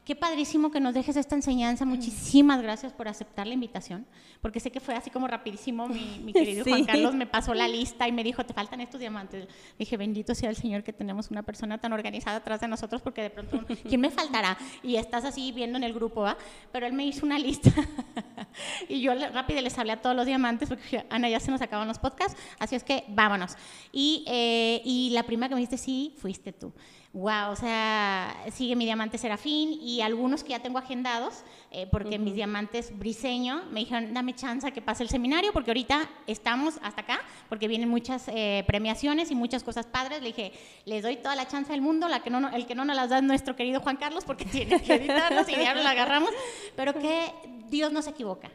Qué 0.05 0.15
padrísimo 0.15 0.69
que 0.69 0.79
nos 0.79 0.93
dejes 0.93 1.15
esta 1.15 1.33
enseñanza. 1.33 1.83
Muchísimas 1.83 2.61
gracias 2.61 2.93
por 2.93 3.07
aceptar 3.07 3.47
la 3.47 3.55
invitación, 3.55 4.05
porque 4.39 4.59
sé 4.59 4.71
que 4.71 4.79
fue 4.79 4.93
así 4.93 5.09
como 5.09 5.27
rapidísimo. 5.27 5.87
Mi, 5.87 6.31
querido 6.31 6.63
Juan 6.63 6.85
Carlos 6.85 7.15
me 7.15 7.25
pasó 7.25 7.55
la 7.55 7.67
lista 7.67 8.07
y 8.07 8.11
me 8.11 8.23
dijo, 8.23 8.45
te 8.45 8.53
faltan 8.53 8.81
estos 8.81 8.99
diamantes. 8.99 9.47
Dije, 9.79 9.97
bendito 9.97 10.35
sea 10.35 10.51
el 10.51 10.55
Señor 10.55 10.83
que 10.83 10.93
tenemos 10.93 11.31
una 11.31 11.41
persona 11.41 11.79
tan 11.79 11.91
organizada 11.91 12.37
atrás 12.37 12.61
de 12.61 12.67
nosotros, 12.67 13.01
porque 13.01 13.23
de 13.23 13.29
pronto, 13.31 13.65
¿quién 13.89 13.99
me 13.99 14.11
faltará? 14.11 14.59
Y 14.83 14.97
estás 14.97 15.25
así 15.25 15.51
viendo 15.51 15.79
en 15.79 15.83
el 15.83 15.93
grupo, 15.95 16.21
¿va? 16.21 16.37
Pero 16.71 16.85
él 16.85 16.93
me 16.93 17.03
hizo 17.07 17.25
una 17.25 17.39
lista 17.39 17.73
y 18.87 19.01
yo 19.01 19.11
rápido 19.33 19.59
les 19.61 19.75
hablé 19.79 19.93
a 19.93 20.01
todos 20.01 20.15
los 20.15 20.27
diamantes, 20.27 20.69
porque 20.69 21.03
Ana, 21.09 21.29
ya 21.29 21.39
se 21.39 21.49
nos 21.49 21.63
acaban 21.63 21.87
los 21.87 21.97
podcasts, 21.97 22.39
así 22.59 22.75
es 22.75 22.83
que 22.83 23.05
vámonos. 23.07 23.57
Y, 23.91 24.23
eh, 24.27 24.83
y 24.85 25.09
la 25.13 25.23
primera 25.23 25.49
que 25.49 25.55
me 25.55 25.61
dijiste, 25.61 25.79
sí, 25.79 26.13
fuiste 26.19 26.53
tú 26.53 26.71
wow, 27.15 27.49
o 27.49 27.55
sea, 27.55 28.35
sigue 28.51 28.75
mi 28.75 28.83
diamante 28.83 29.17
serafín 29.17 29.71
y 29.81 30.01
algunos 30.01 30.43
que 30.43 30.49
ya 30.49 30.59
tengo 30.59 30.77
agendados, 30.77 31.43
eh, 31.71 31.87
porque 31.89 32.19
mis 32.19 32.35
diamantes 32.35 32.97
briseño 32.99 33.63
me 33.71 33.79
dijeron, 33.79 34.13
dame 34.13 34.35
chance 34.35 34.69
que 34.73 34.81
pase 34.81 35.03
el 35.03 35.07
seminario, 35.07 35.53
porque 35.53 35.71
ahorita 35.71 36.09
estamos 36.27 36.75
hasta 36.83 37.01
acá, 37.01 37.21
porque 37.47 37.69
vienen 37.69 37.87
muchas 37.87 38.27
eh, 38.27 38.65
premiaciones 38.67 39.31
y 39.31 39.35
muchas 39.35 39.63
cosas 39.63 39.85
padres. 39.85 40.21
Le 40.21 40.27
dije, 40.27 40.51
les 40.83 41.03
doy 41.03 41.15
toda 41.15 41.37
la 41.37 41.47
chance 41.47 41.71
del 41.71 41.81
mundo, 41.81 42.09
la 42.09 42.21
que 42.21 42.29
no, 42.29 42.49
el 42.49 42.65
que 42.65 42.75
no 42.75 42.83
nos 42.83 42.97
las 42.97 43.09
da 43.09 43.19
es 43.19 43.23
nuestro 43.23 43.55
querido 43.55 43.79
Juan 43.79 43.95
Carlos, 43.95 44.25
porque 44.25 44.43
tiene 44.51 44.81
que 44.81 44.95
editarnos 44.95 45.47
y 45.47 45.53
ya 45.53 45.73
nos 45.73 45.85
la 45.85 45.91
agarramos, 45.91 46.31
pero 46.75 46.93
que 46.93 47.31
Dios 47.69 47.93
no 47.93 48.01
se 48.01 48.09
equivoca. 48.09 48.51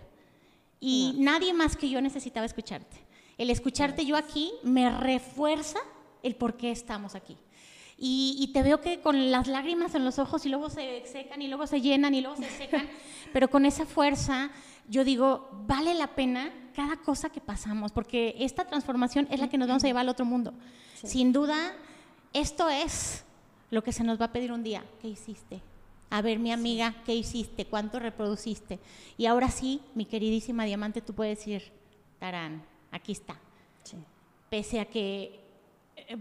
Y 0.81 1.15
nadie 1.17 1.55
más 1.55 1.79
que 1.79 1.89
yo 1.89 2.03
necesitaba 2.03 2.45
escucharte. 2.45 2.99
El 3.39 3.49
escucharte 3.49 4.05
yo 4.05 4.17
aquí 4.17 4.53
me 4.63 4.91
refuerza 4.91 5.79
el 6.23 6.35
por 6.35 6.59
qué 6.59 6.71
estamos 6.71 7.15
aquí. 7.15 7.39
Y, 8.03 8.51
te 8.55 8.63
veo 8.63 8.81
que 8.81 9.01
con 9.01 9.31
las 9.31 9.47
lágrimas 9.47 9.95
en 9.95 10.07
los 10.07 10.19
ojos 10.19 10.47
y 10.47 10.49
luego 10.49 10.71
se 10.71 11.05
secan 11.05 11.43
y 11.43 11.49
luego 11.49 11.67
se 11.67 11.83
llenan 11.83 12.15
y 12.15 12.23
luego 12.23 12.37
se 12.37 12.49
secan, 12.49 12.89
pero 13.33 13.51
con 13.51 13.67
esa 13.67 13.85
fuerza 13.85 14.51
yo 14.89 15.05
digo, 15.05 15.51
vale 15.67 15.93
la 15.93 16.15
pena 16.15 16.51
cada 16.75 16.97
cosa 16.97 17.29
que 17.29 17.43
pasamos, 17.43 17.93
porque 17.93 18.35
esta 18.39 18.65
transformación 18.65 19.29
es 19.31 19.39
la 19.39 19.51
que 19.51 19.59
nos 19.59 19.69
vamos 19.69 19.85
a 19.85 19.87
llevar 19.87 20.01
al 20.01 20.09
otro 20.09 20.25
mundo. 20.25 20.55
Sin 20.95 21.33
duda, 21.33 21.75
esto 22.33 22.71
es 22.71 23.25
lo 23.71 23.85
que 23.85 23.93
se 23.93 24.03
nos 24.03 24.19
va 24.19 24.27
a 24.27 24.33
pedir 24.33 24.51
un 24.51 24.63
día. 24.63 24.83
¿Qué 25.01 25.09
hiciste? 25.09 25.61
A 26.09 26.23
ver, 26.23 26.39
mi 26.39 26.53
amiga, 26.53 26.97
¿qué 27.05 27.15
hiciste? 27.15 27.67
¿Cuánto 27.67 27.99
reproduciste? 27.99 28.81
Y 29.19 29.27
ahora 29.27 29.51
sí, 29.51 29.81
mi 29.95 30.07
queridísima 30.07 30.65
diamante, 30.65 31.03
tú 31.03 31.15
puedes 31.15 31.39
decir, 31.39 31.71
Tarán, 32.19 32.65
aquí 32.91 33.13
está. 33.13 33.37
Pese 34.49 34.81
a 34.81 34.87
que 34.87 35.40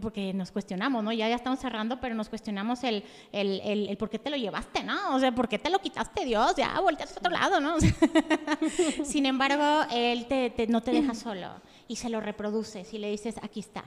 porque 0.01 0.34
nos 0.34 0.51
cuestionamos, 0.51 1.03
¿no? 1.03 1.11
Ya, 1.11 1.27
ya 1.27 1.36
estamos 1.36 1.59
cerrando, 1.59 1.99
pero 1.99 2.15
nos 2.15 2.30
cuestionamos 2.30 2.84
el, 2.84 3.03
el, 3.32 3.61
el, 3.61 3.97
por 3.97 4.09
qué 4.09 4.19
te 4.19 4.30
lo 4.30 4.38
llevaste, 4.38 4.84
¿no? 4.84 5.15
O 5.15 5.19
sea, 5.19 5.32
¿por 5.34 5.47
qué 5.47 5.59
te 5.59 5.69
lo 5.69 5.80
quitaste, 5.80 6.25
Dios? 6.25 6.55
Ya, 6.55 6.80
volteaste 6.80 7.15
a 7.15 7.19
otro 7.19 7.32
lado, 7.32 7.59
¿no? 7.59 7.75
sin 9.03 9.25
embargo, 9.25 9.88
Él 9.91 10.25
te, 10.27 10.67
no 10.67 10.82
te 10.82 10.91
deja 10.91 11.13
solo 11.13 11.47
y 11.88 11.95
se 11.95 12.09
lo 12.09 12.21
reproduces 12.21 12.93
y 12.93 12.97
le 12.97 13.09
dices, 13.09 13.36
aquí 13.41 13.59
está. 13.59 13.84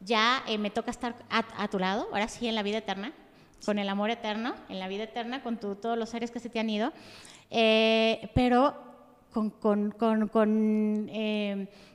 Ya 0.00 0.42
eh, 0.48 0.58
me 0.58 0.70
toca 0.70 0.90
estar 0.90 1.14
a, 1.30 1.68
tu 1.68 1.78
lado, 1.78 2.08
ahora 2.12 2.28
sí, 2.28 2.48
en 2.48 2.54
la 2.54 2.62
vida 2.62 2.78
eterna, 2.78 3.12
con 3.64 3.78
el 3.78 3.88
amor 3.88 4.10
eterno, 4.10 4.54
en 4.68 4.78
la 4.78 4.88
vida 4.88 5.04
eterna, 5.04 5.42
con 5.42 5.58
todos 5.58 5.96
los 5.96 6.08
seres 6.08 6.30
que 6.30 6.40
se 6.40 6.48
te 6.48 6.58
han 6.58 6.68
ido, 6.68 6.92
eh, 7.50 8.30
pero 8.34 8.74
con, 9.32 9.50
con, 9.50 9.92
con, 9.92 10.28
con 10.28 11.08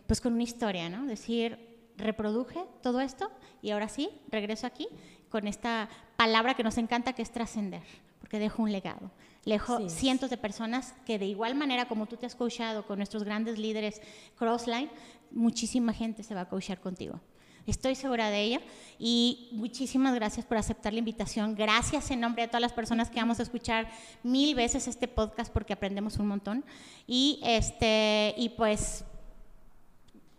pues 0.08 0.22
con 0.22 0.34
una 0.34 0.44
historia, 0.44 0.90
¿no? 0.90 1.06
Decir, 1.06 1.67
reproduje 1.98 2.64
todo 2.82 3.02
esto 3.02 3.30
y 3.62 3.72
ahora 3.72 3.90
sí, 3.90 4.10
regreso 4.30 4.68
aquí 4.68 4.88
con 5.30 5.48
esta 5.48 5.90
palabra 6.16 6.54
que 6.54 6.64
nos 6.64 6.78
encanta 6.78 7.14
que 7.14 7.22
es 7.22 7.32
trascender, 7.32 7.84
porque 8.20 8.40
dejo 8.40 8.64
un 8.64 8.72
legado. 8.72 9.12
Dejo 9.46 9.90
cientos 9.90 10.30
de 10.30 10.38
personas 10.38 10.94
que 11.06 11.18
de 11.18 11.26
igual 11.26 11.56
manera 11.56 11.88
como 11.88 12.06
tú 12.06 12.18
te 12.18 12.26
has 12.26 12.36
coachado 12.36 12.86
con 12.86 12.98
nuestros 12.98 13.24
grandes 13.24 13.58
líderes 13.58 14.02
Crossline, 14.38 14.90
muchísima 15.32 15.94
gente 15.94 16.24
se 16.24 16.36
va 16.36 16.42
a 16.42 16.50
coachar 16.50 16.82
contigo. 16.82 17.22
Estoy 17.66 17.96
segura 17.96 18.30
de 18.30 18.42
ello 18.44 18.60
y 18.98 19.50
muchísimas 19.52 20.16
gracias 20.16 20.46
por 20.46 20.58
aceptar 20.58 20.94
la 20.94 21.00
invitación. 21.00 21.54
Gracias 21.54 22.12
en 22.12 22.22
nombre 22.22 22.44
de 22.44 22.48
todas 22.48 22.62
las 22.62 22.72
personas 22.72 23.10
que 23.10 23.20
vamos 23.20 23.42
a 23.42 23.44
escuchar 23.44 23.90
mil 24.24 24.56
veces 24.56 24.88
este 24.88 25.10
podcast 25.10 25.52
porque 25.52 25.74
aprendemos 25.74 26.18
un 26.18 26.28
montón. 26.28 26.64
Y, 27.08 27.42
este, 27.44 28.34
y 28.38 28.50
pues 28.50 29.04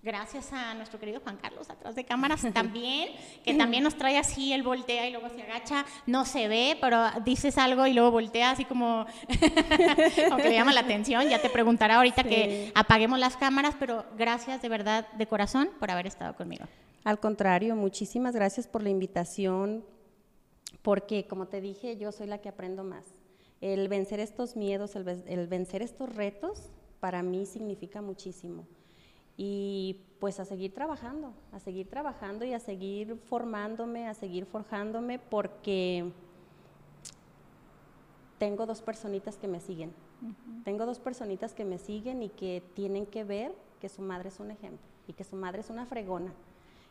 Gracias 0.09 0.55
a 0.55 0.73
nuestro 0.73 0.99
querido 0.99 1.21
Juan 1.21 1.37
Carlos 1.37 1.69
atrás 1.69 1.95
de 1.95 2.03
cámaras 2.03 2.41
también, 2.55 3.11
que 3.45 3.53
también 3.53 3.85
nos 3.85 3.95
trae 3.95 4.17
así, 4.17 4.55
él 4.55 4.63
voltea 4.63 5.07
y 5.07 5.13
luego 5.13 5.29
se 5.29 5.43
agacha, 5.43 5.85
no 6.07 6.25
se 6.25 6.49
ve, 6.49 6.79
pero 6.81 7.05
dices 7.27 7.59
algo 7.59 7.87
y 7.87 7.93
luego 7.93 8.11
voltea 8.11 8.53
así 8.53 8.65
como, 8.65 9.05
aunque 10.31 10.49
le 10.49 10.55
llama 10.55 10.73
la 10.73 10.81
atención, 10.81 11.29
ya 11.29 11.43
te 11.43 11.51
preguntará 11.51 11.97
ahorita 11.97 12.25
que 12.25 12.73
apaguemos 12.75 13.19
las 13.19 13.37
cámaras, 13.37 13.75
pero 13.79 14.07
gracias 14.17 14.63
de 14.63 14.71
verdad, 14.71 15.07
de 15.13 15.27
corazón, 15.27 15.69
por 15.79 15.91
haber 15.91 16.07
estado 16.07 16.35
conmigo. 16.35 16.65
Al 17.05 17.21
contrario, 17.21 17.77
muchísimas 17.77 18.35
gracias 18.35 18.67
por 18.67 18.83
la 18.83 18.89
invitación, 18.89 19.85
porque 20.81 21.27
como 21.27 21.49
te 21.49 21.61
dije, 21.61 21.99
yo 21.99 22.13
soy 22.13 22.29
la 22.29 22.39
que 22.39 22.49
aprendo 22.49 22.83
más. 22.83 23.05
El 23.61 23.89
vencer 23.89 24.21
estos 24.21 24.57
miedos, 24.57 24.97
el 24.97 25.47
vencer 25.49 25.83
estos 25.83 26.09
retos, 26.17 26.71
para 26.99 27.23
mí 27.23 27.45
significa 27.45 28.01
muchísimo 28.01 28.67
y 29.41 30.01
pues 30.19 30.41
a 30.41 30.45
seguir 30.45 30.75
trabajando, 30.75 31.33
a 31.53 31.61
seguir 31.61 31.89
trabajando 31.89 32.45
y 32.45 32.53
a 32.53 32.59
seguir 32.59 33.17
formándome, 33.17 34.09
a 34.09 34.15
seguir 34.15 34.45
forjándome 34.47 35.21
porque 35.21 36.11
tengo 38.39 38.67
dos 38.67 38.83
personitas 38.83 39.37
que 39.37 39.47
me 39.47 39.61
siguen. 39.61 39.93
Tengo 40.65 40.85
dos 40.85 40.99
personitas 40.99 41.55
que 41.55 41.65
me 41.65 41.79
siguen 41.79 42.25
y 42.25 42.29
que 42.29 42.65
tienen 42.75 43.07
que 43.07 43.23
ver 43.23 43.55
que 43.81 43.89
su 43.89 44.03
madre 44.03 44.31
es 44.31 44.41
un 44.41 44.51
ejemplo 44.51 44.85
y 45.07 45.13
que 45.13 45.23
su 45.23 45.37
madre 45.37 45.61
es 45.61 45.71
una 45.71 45.87
fregona. 45.87 46.33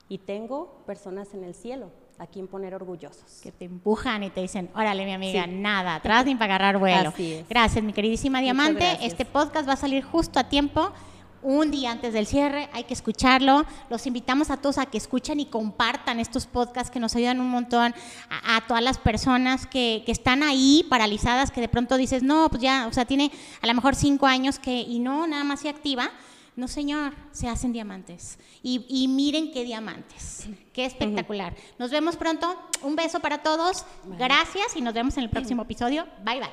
Y 0.08 0.20
tengo 0.20 0.84
personas 0.86 1.34
en 1.34 1.44
el 1.44 1.54
cielo 1.54 1.92
a 2.18 2.28
quien 2.28 2.48
poner 2.48 2.74
orgullosos. 2.74 3.42
Que 3.44 3.52
te 3.52 3.66
empujan 3.66 4.24
y 4.24 4.30
te 4.30 4.42
dicen, 4.42 4.70
órale 4.74 5.04
mi 5.04 5.12
amiga, 5.12 5.46
nada, 5.48 5.96
atrás 5.96 6.26
ni 6.26 6.36
para 6.36 6.56
agarrar 6.56 6.80
vuelo. 6.80 7.14
Gracias, 7.50 7.84
mi 7.84 7.92
queridísima 7.92 8.40
Diamante. 8.40 9.00
Este 9.02 9.26
podcast 9.26 9.68
va 9.68 9.74
a 9.74 9.78
salir 9.78 10.06
justo 10.06 10.40
a 10.40 10.46
tiempo 10.46 10.94
un 11.42 11.72
día 11.72 11.92
antes 11.92 12.14
del 12.14 12.28
cierre, 12.28 12.70
hay 12.74 12.84
que 12.84 12.94
escucharlo. 12.94 13.66
Los 13.90 14.08
invitamos 14.08 14.50
a 14.50 14.58
todos 14.58 14.78
a 14.78 14.86
que 14.86 14.98
escuchen 14.98 15.40
y 15.40 15.46
compartan 15.46 16.20
estos 16.20 16.46
podcasts 16.46 16.92
que 16.92 17.00
nos 17.00 17.16
ayudan 17.16 17.40
un 17.40 17.50
montón 17.50 17.94
a, 18.30 18.62
todas 18.68 18.84
las 18.84 18.98
personas 18.98 19.66
que, 19.68 20.04
están 20.08 20.44
ahí 20.44 20.86
paralizadas, 20.90 21.52
que 21.52 21.62
de 21.62 21.70
pronto 21.70 21.98
dices, 21.98 22.24
no, 22.24 22.50
pues 22.50 22.62
ya, 22.62 22.88
o 22.88 22.94
sea, 22.94 23.06
tiene 23.06 23.32
a 23.62 23.68
lo 23.68 23.74
mejor 23.74 23.96
cinco 23.96 24.26
años 24.26 24.60
que 24.60 24.82
y 24.82 25.00
no, 25.00 25.28
nada 25.28 25.44
más 25.44 25.62
se 25.62 25.70
activa. 25.70 26.12
No, 26.56 26.68
señor, 26.68 27.14
se 27.32 27.48
hacen 27.48 27.72
diamantes. 27.72 28.40
Y, 28.64 29.08
miren 29.08 29.52
qué 29.52 29.64
diamantes. 29.64 30.50
Qué 30.74 30.86
espectacular. 30.86 31.56
Nos 31.78 31.92
vemos 31.92 32.16
pronto. 32.16 32.60
Un 32.82 32.96
beso 32.96 33.20
para 33.20 33.44
todos. 33.44 33.86
Gracias 34.18 34.76
y 34.76 34.82
nos 34.82 34.96
vemos 34.96 35.18
en 35.18 35.24
el 35.24 35.30
próximo 35.30 35.62
episodio. 35.62 36.08
Bye 36.26 36.40
bye. 36.40 36.50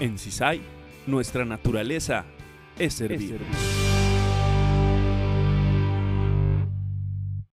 En 0.00 0.18
CISAI 0.18 0.71
nuestra 1.06 1.44
naturaleza 1.44 2.24
es 2.78 2.94
servir. 2.94 3.38